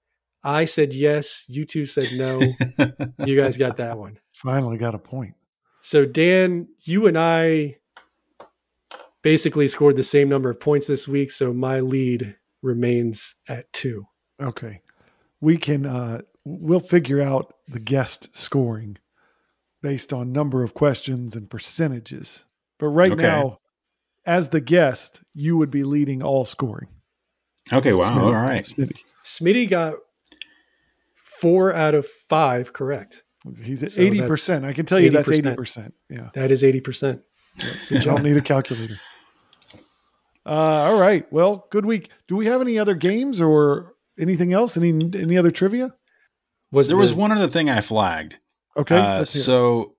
I 0.44 0.64
said 0.64 0.92
yes. 0.92 1.44
You 1.48 1.64
two 1.64 1.84
said 1.86 2.08
no. 2.14 2.40
you 3.24 3.40
guys 3.40 3.56
got 3.56 3.76
that 3.76 3.96
one. 3.98 4.18
Finally 4.32 4.76
got 4.78 4.94
a 4.94 4.98
point. 4.98 5.34
So, 5.80 6.04
Dan, 6.04 6.68
you 6.84 7.06
and 7.06 7.18
I 7.18 7.76
basically 9.22 9.68
scored 9.68 9.96
the 9.96 10.02
same 10.02 10.28
number 10.28 10.50
of 10.50 10.60
points 10.60 10.86
this 10.86 11.06
week. 11.06 11.30
So, 11.30 11.52
my 11.52 11.80
lead 11.80 12.34
remains 12.62 13.34
at 13.48 13.72
two. 13.72 14.06
Okay. 14.40 14.80
We 15.40 15.56
can 15.56 15.86
uh 15.86 16.22
we'll 16.44 16.80
figure 16.80 17.20
out 17.20 17.54
the 17.68 17.80
guest 17.80 18.36
scoring 18.36 18.98
based 19.82 20.12
on 20.12 20.32
number 20.32 20.62
of 20.62 20.74
questions 20.74 21.34
and 21.36 21.48
percentages. 21.50 22.44
But 22.78 22.88
right 22.88 23.12
Okay. 23.12 23.22
now, 23.22 23.58
as 24.26 24.48
the 24.48 24.60
guest, 24.60 25.22
you 25.34 25.56
would 25.56 25.70
be 25.70 25.82
leading 25.84 26.22
all 26.22 26.44
scoring. 26.44 26.88
okay, 27.72 27.92
wow. 27.92 28.10
Smitty. 28.10 28.22
All 28.22 28.32
right. 28.32 28.62
Smitty. 28.64 28.98
Smitty 29.24 29.68
got 29.70 29.94
four 31.42 31.74
out 31.74 31.94
of 31.94 32.06
five 32.28 32.72
correct. 32.72 33.24
He's 33.62 33.82
at 33.82 33.92
So 33.92 34.00
eighty 34.00 34.20
percent. 34.20 34.64
I 34.64 34.72
can 34.72 34.86
tell 34.86 35.00
you 35.00 35.10
that's 35.10 35.30
eighty 35.30 35.54
percent. 35.54 35.92
Yeah. 36.08 36.30
That 36.34 36.50
is 36.52 36.62
80%. 36.62 37.20
You 37.90 38.00
don't 38.00 38.22
need 38.22 38.36
a 38.36 38.40
calculator. 38.40 38.94
Uh, 40.46 40.88
all 40.88 40.98
right. 40.98 41.30
Well, 41.32 41.66
good 41.70 41.84
week. 41.84 42.08
Do 42.28 42.36
we 42.36 42.46
have 42.46 42.60
any 42.60 42.78
other 42.78 42.94
games 42.94 43.40
or 43.40 43.94
anything 44.18 44.52
else? 44.52 44.76
Any 44.76 44.90
any 44.90 45.36
other 45.36 45.50
trivia? 45.50 45.94
Was 46.70 46.88
There 46.88 46.96
was 46.96 47.12
one 47.12 47.30
other 47.32 47.48
thing 47.48 47.68
I 47.68 47.80
flagged. 47.80 48.38
Okay. 48.76 48.96
Uh, 48.96 49.18
let's 49.18 49.34
hear 49.34 49.40
it. 49.42 49.44
so, 49.44 49.96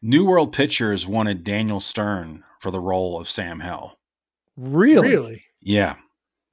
New 0.00 0.24
World 0.24 0.52
Pictures 0.52 1.06
wanted 1.06 1.44
Daniel 1.44 1.80
Stern 1.80 2.42
for 2.60 2.70
the 2.70 2.80
role 2.80 3.20
of 3.20 3.28
Sam 3.28 3.60
Hell. 3.60 3.98
really, 4.56 5.08
Really? 5.08 5.44
Yeah. 5.60 5.96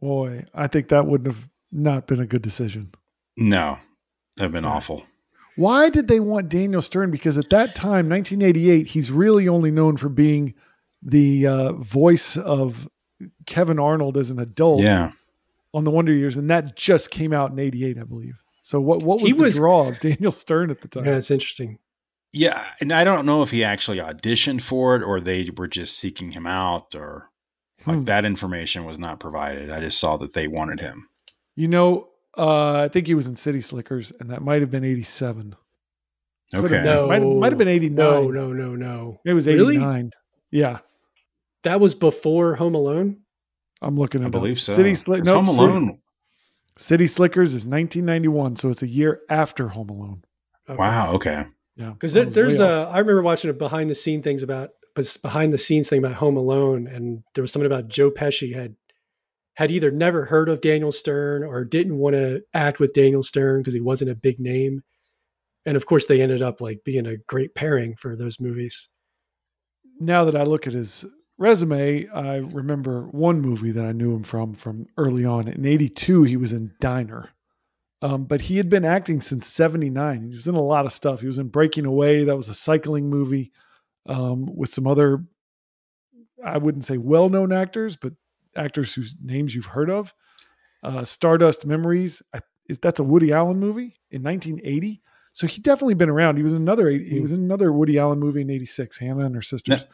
boy, 0.01 0.43
I 0.53 0.67
think 0.67 0.89
that 0.89 1.05
wouldn't 1.05 1.34
have 1.34 1.47
not 1.71 2.07
been 2.07 2.19
a 2.19 2.25
good 2.25 2.41
decision. 2.41 2.91
No, 3.38 3.77
that'd 4.38 4.51
been 4.51 4.65
awful. 4.65 5.05
Why 5.55 5.89
did 5.89 6.07
they 6.07 6.19
want 6.19 6.49
Daniel 6.49 6.81
Stern? 6.81 7.11
Because 7.11 7.38
at 7.38 7.49
that 7.51 7.75
time, 7.75 8.09
1988, 8.09 8.88
he's 8.88 9.11
really 9.11 9.47
only 9.47 9.69
known 9.69 9.97
for 9.97 10.09
being 10.09 10.53
the 11.03 11.45
uh, 11.45 11.73
voice 11.73 12.38
of 12.38 12.88
Kevin 13.45 13.77
Arnold 13.77 14.17
as 14.17 14.31
an 14.31 14.39
adult 14.39 14.81
Yeah. 14.81 15.11
on 15.73 15.84
the 15.84 15.91
Wonder 15.91 16.13
Years, 16.13 16.38
and 16.38 16.49
that 16.49 16.75
just 16.75 17.11
came 17.11 17.34
out 17.34 17.51
in 17.51 17.59
'88, 17.59 17.99
I 17.99 18.03
believe. 18.03 18.41
So 18.63 18.79
what 18.81 19.03
what 19.03 19.21
was 19.21 19.31
He 19.31 19.38
the 19.38 19.43
was- 19.43 19.55
draw 19.57 19.89
of 19.89 19.99
Daniel 19.99 20.31
Stern 20.31 20.71
at 20.71 20.81
the 20.81 20.88
time? 20.88 21.05
Yeah, 21.05 21.17
it's 21.17 21.29
interesting. 21.31 21.77
Yeah. 22.31 22.63
And 22.81 22.91
I 22.91 23.03
don't 23.03 23.27
know 23.27 23.43
if 23.43 23.51
he 23.51 23.63
actually 23.63 23.99
auditioned 23.99 24.63
for 24.63 24.95
it 24.95 25.03
or 25.03 25.19
they 25.21 25.51
were 25.55 25.67
just 25.67 25.99
seeking 25.99 26.31
him 26.31 26.47
out 26.47 26.95
or 26.95 27.29
like 27.86 27.97
Hmm. 27.99 28.03
that 28.05 28.25
information 28.25 28.86
was 28.86 28.97
not 28.97 29.19
provided. 29.19 29.69
I 29.69 29.81
just 29.81 29.99
saw 29.99 30.17
that 30.17 30.34
they 30.34 30.47
wanted 30.47 30.79
him. 30.79 31.09
You 31.55 31.67
know, 31.67 32.07
uh, 32.38 32.81
I 32.81 32.88
think 32.88 33.07
he 33.07 33.13
was 33.15 33.27
in 33.27 33.36
City 33.36 33.61
Slickers, 33.61 34.11
and 34.19 34.29
that 34.31 34.41
might 34.41 34.61
have 34.61 34.71
been 34.71 34.84
'87. 34.84 35.55
Okay. 36.55 36.84
No. 36.84 37.07
Might, 37.07 37.23
might 37.23 37.51
have 37.51 37.57
been 37.57 37.67
89. 37.67 37.95
No, 37.95 38.29
no, 38.29 38.53
no, 38.53 38.75
no. 38.75 39.19
It 39.25 39.34
was 39.34 39.47
Really? 39.47 39.75
89. 39.75 40.11
Yeah, 40.51 40.79
That 41.63 41.79
was 41.79 41.95
before 41.95 42.53
Home 42.55 42.75
Alone? 42.75 43.21
I'm 43.81 43.97
looking 43.97 44.21
at 44.21 44.25
I 44.25 44.27
it. 44.27 44.31
believe 44.31 44.61
so. 44.61 44.71
City 44.73 44.93
Slick. 44.93 45.21
'Cause 45.23 45.29
No, 45.29 45.41
Home 45.41 45.47
Alone. 45.47 45.99
City 46.77 47.07
Slickers 47.07 47.55
is 47.55 47.65
1991, 47.65 48.55
so 48.55 48.69
it's 48.69 48.84
a 48.84 48.88
year 48.88 49.21
after 49.29 49.67
Home 49.69 49.89
Alone. 49.89 50.23
Wow. 50.69 51.13
Okay. 51.15 51.45
Yeah, 51.75 51.89
Because 51.89 52.13
there, 52.13 52.25
there's 52.25 52.59
way 52.59 52.65
a, 52.67 52.81
off. 52.84 52.93
I 52.93 52.99
remember 52.99 53.23
watching 53.23 53.49
a 53.49 53.53
behind 53.53 53.89
the 53.89 53.95
scene 53.95 54.21
things 54.21 54.43
about, 54.43 54.69
but 54.95 55.17
behind 55.23 55.53
the 55.53 55.57
scenes 55.57 55.89
thing 55.89 55.99
about 55.99 56.13
Home 56.13 56.38
Alone, 56.38 56.86
and 56.88 57.23
there 57.34 57.41
was 57.41 57.51
something 57.51 57.65
about 57.65 57.88
Joe 57.88 58.11
Pesci 58.11 58.53
had 58.53 58.75
had 59.55 59.71
either 59.71 59.91
never 59.91 60.25
heard 60.25 60.49
of 60.49 60.61
Daniel 60.61 60.91
Stern 60.91 61.43
or 61.43 61.63
didn't 61.63 61.97
want 61.97 62.15
to 62.15 62.41
act 62.53 62.79
with 62.79 62.93
Daniel 62.93 63.23
Stern 63.23 63.61
because 63.61 63.73
he 63.73 63.79
wasn't 63.81 64.11
a 64.11 64.15
big 64.15 64.39
name, 64.39 64.83
and 65.65 65.77
of 65.77 65.85
course 65.85 66.05
they 66.05 66.21
ended 66.21 66.41
up 66.41 66.59
like 66.61 66.83
being 66.83 67.05
a 67.05 67.17
great 67.27 67.53
pairing 67.55 67.95
for 67.95 68.15
those 68.15 68.39
movies. 68.39 68.89
Now 69.99 70.25
that 70.25 70.35
I 70.35 70.43
look 70.43 70.65
at 70.65 70.73
his 70.73 71.05
resume, 71.37 72.07
I 72.09 72.37
remember 72.37 73.07
one 73.11 73.41
movie 73.41 73.71
that 73.71 73.85
I 73.85 73.91
knew 73.91 74.15
him 74.15 74.23
from 74.23 74.55
from 74.55 74.87
early 74.97 75.25
on. 75.25 75.47
In 75.47 75.65
'82, 75.65 76.23
he 76.23 76.37
was 76.37 76.51
in 76.53 76.73
Diner, 76.79 77.29
um, 78.01 78.25
but 78.25 78.41
he 78.41 78.57
had 78.57 78.69
been 78.69 78.85
acting 78.85 79.21
since 79.21 79.45
'79. 79.47 80.29
He 80.29 80.35
was 80.35 80.47
in 80.47 80.55
a 80.55 80.61
lot 80.61 80.85
of 80.85 80.93
stuff. 80.93 81.21
He 81.21 81.27
was 81.27 81.37
in 81.37 81.49
Breaking 81.49 81.85
Away. 81.85 82.23
That 82.23 82.37
was 82.37 82.49
a 82.49 82.55
cycling 82.55 83.09
movie 83.09 83.51
um, 84.07 84.47
with 84.55 84.69
some 84.69 84.87
other, 84.87 85.23
I 86.43 86.57
wouldn't 86.57 86.85
say 86.85 86.97
well-known 86.97 87.53
actors, 87.53 87.95
but 87.95 88.13
actors 88.55 88.93
whose 88.93 89.15
names 89.21 89.53
you've 89.55 89.65
heard 89.67 89.89
of. 89.89 90.13
Uh, 90.83 91.03
Stardust 91.05 91.65
Memories. 91.65 92.21
I, 92.33 92.39
is 92.69 92.79
that's 92.79 92.99
a 92.99 93.03
Woody 93.03 93.31
Allen 93.33 93.59
movie 93.59 93.95
in 94.11 94.23
1980. 94.23 95.01
So 95.33 95.47
he 95.47 95.61
definitely 95.61 95.95
been 95.95 96.09
around. 96.09 96.37
He 96.37 96.43
was 96.43 96.53
in 96.53 96.61
another. 96.61 96.89
He 96.89 97.17
Hmm. 97.17 97.21
was 97.21 97.31
in 97.31 97.39
another 97.41 97.71
Woody 97.73 97.97
Allen 97.97 98.19
movie 98.19 98.41
in 98.41 98.49
'86. 98.49 98.97
Hannah 98.97 99.25
and 99.25 99.35
her 99.35 99.41
sisters. 99.41 99.85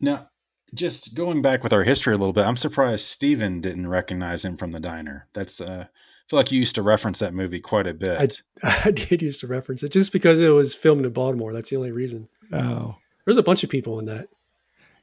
Now, 0.00 0.28
just 0.74 1.14
going 1.14 1.42
back 1.42 1.62
with 1.62 1.72
our 1.72 1.82
history 1.84 2.14
a 2.14 2.16
little 2.16 2.32
bit, 2.32 2.46
I'm 2.46 2.56
surprised 2.56 3.06
Steven 3.06 3.60
didn't 3.60 3.86
recognize 3.86 4.44
him 4.44 4.56
from 4.56 4.70
the 4.70 4.80
diner. 4.80 5.28
That's 5.34 5.60
uh 5.60 5.86
I 5.88 6.30
feel 6.30 6.38
like 6.38 6.50
you 6.52 6.58
used 6.58 6.76
to 6.76 6.82
reference 6.82 7.18
that 7.18 7.34
movie 7.34 7.60
quite 7.60 7.86
a 7.86 7.92
bit. 7.94 8.42
I 8.62 8.90
did 8.90 9.20
used 9.22 9.40
to 9.40 9.46
reference 9.46 9.82
it 9.82 9.90
just 9.92 10.12
because 10.12 10.40
it 10.40 10.48
was 10.48 10.74
filmed 10.74 11.04
in 11.04 11.12
Baltimore. 11.12 11.52
That's 11.52 11.68
the 11.70 11.76
only 11.76 11.92
reason. 11.92 12.28
Oh, 12.52 12.94
There's 13.26 13.36
a 13.38 13.42
bunch 13.42 13.62
of 13.64 13.70
people 13.70 13.98
in 13.98 14.06
that. 14.06 14.28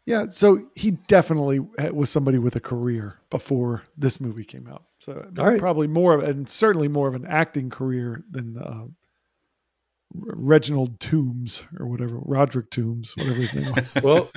Yeah. 0.05 0.25
So 0.27 0.67
he 0.75 0.91
definitely 1.07 1.59
was 1.91 2.09
somebody 2.09 2.37
with 2.37 2.55
a 2.55 2.59
career 2.59 3.19
before 3.29 3.83
this 3.97 4.19
movie 4.19 4.45
came 4.45 4.67
out. 4.67 4.83
So 4.99 5.25
right. 5.33 5.59
probably 5.59 5.87
more 5.87 6.15
of, 6.15 6.23
and 6.23 6.47
certainly 6.49 6.87
more 6.87 7.07
of 7.07 7.15
an 7.15 7.25
acting 7.25 7.69
career 7.69 8.23
than 8.31 8.57
uh, 8.57 8.85
Reginald 10.13 10.99
Toombs 10.99 11.63
or 11.79 11.87
whatever, 11.87 12.19
Roderick 12.21 12.71
Toombs, 12.71 13.13
whatever 13.15 13.35
his 13.35 13.53
name 13.53 13.71
was. 13.75 13.97
Well, 14.03 14.31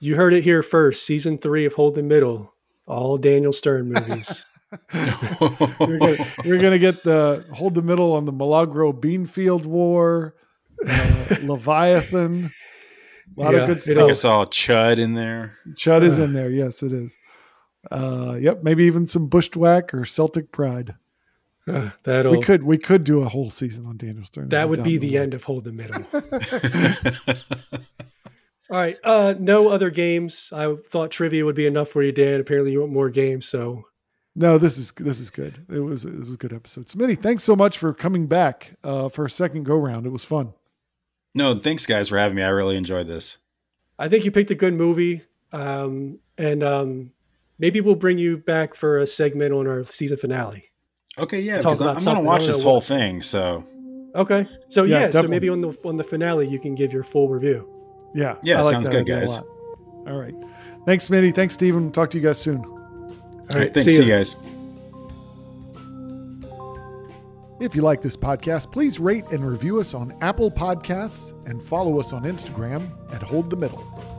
you, 0.00 0.16
heard 0.16 0.32
it 0.32 0.42
here 0.42 0.62
first. 0.62 1.04
Season 1.04 1.38
three 1.38 1.64
of 1.64 1.74
Hold 1.74 1.94
the 1.94 2.02
Middle, 2.02 2.52
all 2.86 3.18
Daniel 3.18 3.52
Stern 3.52 3.92
movies. 3.92 4.46
we're, 5.80 5.98
gonna, 5.98 6.16
we're 6.44 6.60
gonna 6.60 6.78
get 6.78 7.04
the 7.04 7.44
hold 7.52 7.74
the 7.74 7.82
middle 7.82 8.12
on 8.14 8.24
the 8.24 8.32
Milagro 8.32 8.92
Beanfield 8.92 9.64
War, 9.64 10.34
uh, 10.86 11.36
Leviathan. 11.42 12.50
A 13.36 13.40
lot 13.40 13.54
Yeah, 13.54 13.60
of 13.60 13.68
good 13.68 13.82
stuff. 13.82 13.96
I 13.96 14.00
think 14.00 14.10
I 14.10 14.14
saw 14.14 14.44
Chud 14.46 14.98
in 14.98 15.14
there. 15.14 15.54
Chud 15.70 16.02
is 16.02 16.18
in 16.18 16.32
there. 16.32 16.50
Yes, 16.50 16.82
it 16.82 16.92
is. 16.92 17.16
Uh, 17.90 18.36
yep, 18.40 18.62
maybe 18.62 18.84
even 18.84 19.06
some 19.06 19.28
Bushwhack 19.28 19.94
or 19.94 20.04
Celtic 20.04 20.50
Pride. 20.52 20.94
Uh, 21.68 21.90
that'll 22.04 22.32
We 22.32 22.40
could 22.42 22.62
we 22.62 22.78
could 22.78 23.02
do 23.04 23.22
a 23.22 23.28
whole 23.28 23.50
season 23.50 23.86
on 23.86 23.96
Daniel 23.96 24.24
Stern. 24.24 24.48
that 24.50 24.68
would 24.68 24.84
be 24.84 24.98
the 24.98 25.18
end 25.18 25.34
of 25.34 25.42
Hold 25.44 25.64
the 25.64 25.72
Middle. 25.72 26.04
All 28.68 28.76
right. 28.78 28.96
Uh, 29.04 29.34
no 29.38 29.68
other 29.68 29.90
games. 29.90 30.50
I 30.52 30.74
thought 30.86 31.10
trivia 31.10 31.44
would 31.44 31.54
be 31.54 31.66
enough 31.66 31.88
for 31.88 32.02
you, 32.02 32.12
Dan. 32.12 32.40
Apparently, 32.40 32.72
you 32.72 32.80
want 32.80 32.92
more 32.92 33.10
games. 33.10 33.46
So 33.46 33.84
no, 34.34 34.58
this 34.58 34.78
is 34.78 34.92
this 34.92 35.20
is 35.20 35.30
good. 35.30 35.64
It 35.68 35.80
was 35.80 36.04
it 36.04 36.14
was 36.18 36.34
a 36.34 36.36
good 36.36 36.52
episode. 36.52 36.86
Smitty, 36.86 37.20
thanks 37.20 37.42
so 37.44 37.54
much 37.56 37.78
for 37.78 37.92
coming 37.94 38.26
back 38.26 38.76
uh, 38.84 39.08
for 39.08 39.24
a 39.24 39.30
second 39.30 39.64
go 39.64 39.76
round. 39.76 40.06
It 40.06 40.10
was 40.10 40.24
fun. 40.24 40.52
No, 41.36 41.54
thanks 41.54 41.86
guys 41.86 42.08
for 42.08 42.18
having 42.18 42.36
me. 42.36 42.42
I 42.42 42.48
really 42.48 42.76
enjoyed 42.76 43.06
this. 43.06 43.38
I 43.98 44.08
think 44.08 44.24
you 44.24 44.30
picked 44.30 44.50
a 44.50 44.54
good 44.54 44.74
movie. 44.74 45.22
Um, 45.52 46.18
and 46.38 46.62
um, 46.62 47.12
maybe 47.58 47.80
we'll 47.80 47.94
bring 47.94 48.18
you 48.18 48.38
back 48.38 48.74
for 48.74 48.98
a 48.98 49.06
segment 49.06 49.52
on 49.54 49.66
our 49.66 49.84
season 49.84 50.18
finale. 50.18 50.70
Okay, 51.18 51.40
yeah, 51.40 51.56
because 51.56 51.80
I'm, 51.80 51.88
about 51.88 51.98
I'm 51.98 52.04
gonna 52.04 52.22
watch 52.22 52.46
this 52.46 52.62
whole 52.62 52.80
thing. 52.80 53.22
So 53.22 53.64
Okay. 54.16 54.46
So 54.68 54.84
Yeah, 54.84 55.00
yeah, 55.00 55.10
so 55.10 55.24
maybe 55.24 55.48
on 55.48 55.60
the 55.60 55.76
on 55.84 55.96
the 55.96 56.04
finale 56.04 56.48
you 56.48 56.58
can 56.58 56.74
give 56.74 56.92
your 56.92 57.04
full 57.04 57.28
review. 57.28 57.68
Yeah, 58.14 58.36
Yeah, 58.42 58.60
I 58.60 58.62
like 58.62 58.72
sounds 58.72 58.88
that 58.88 59.04
good, 59.04 59.06
guys. 59.06 59.36
All 59.36 60.18
right, 60.18 60.34
thanks, 60.86 61.08
Smitty. 61.08 61.34
Thanks, 61.34 61.54
Steven. 61.54 61.92
Talk 61.92 62.10
to 62.10 62.18
you 62.18 62.24
guys 62.24 62.38
soon. 62.38 62.64
All 62.64 63.46
right. 63.50 63.72
thanks, 63.72 63.84
see 63.84 63.90
see 63.96 64.02
you 64.02 64.08
guys. 64.08 64.36
If 67.58 67.74
you 67.74 67.80
like 67.80 68.02
this 68.02 68.18
podcast, 68.18 68.70
please 68.70 69.00
rate 69.00 69.24
and 69.30 69.48
review 69.48 69.80
us 69.80 69.94
on 69.94 70.14
Apple 70.20 70.50
Podcasts 70.50 71.32
and 71.48 71.62
follow 71.62 71.98
us 71.98 72.12
on 72.12 72.24
Instagram 72.24 72.90
at 73.14 73.22
Hold 73.22 73.48
the 73.48 73.56
Middle. 73.56 74.15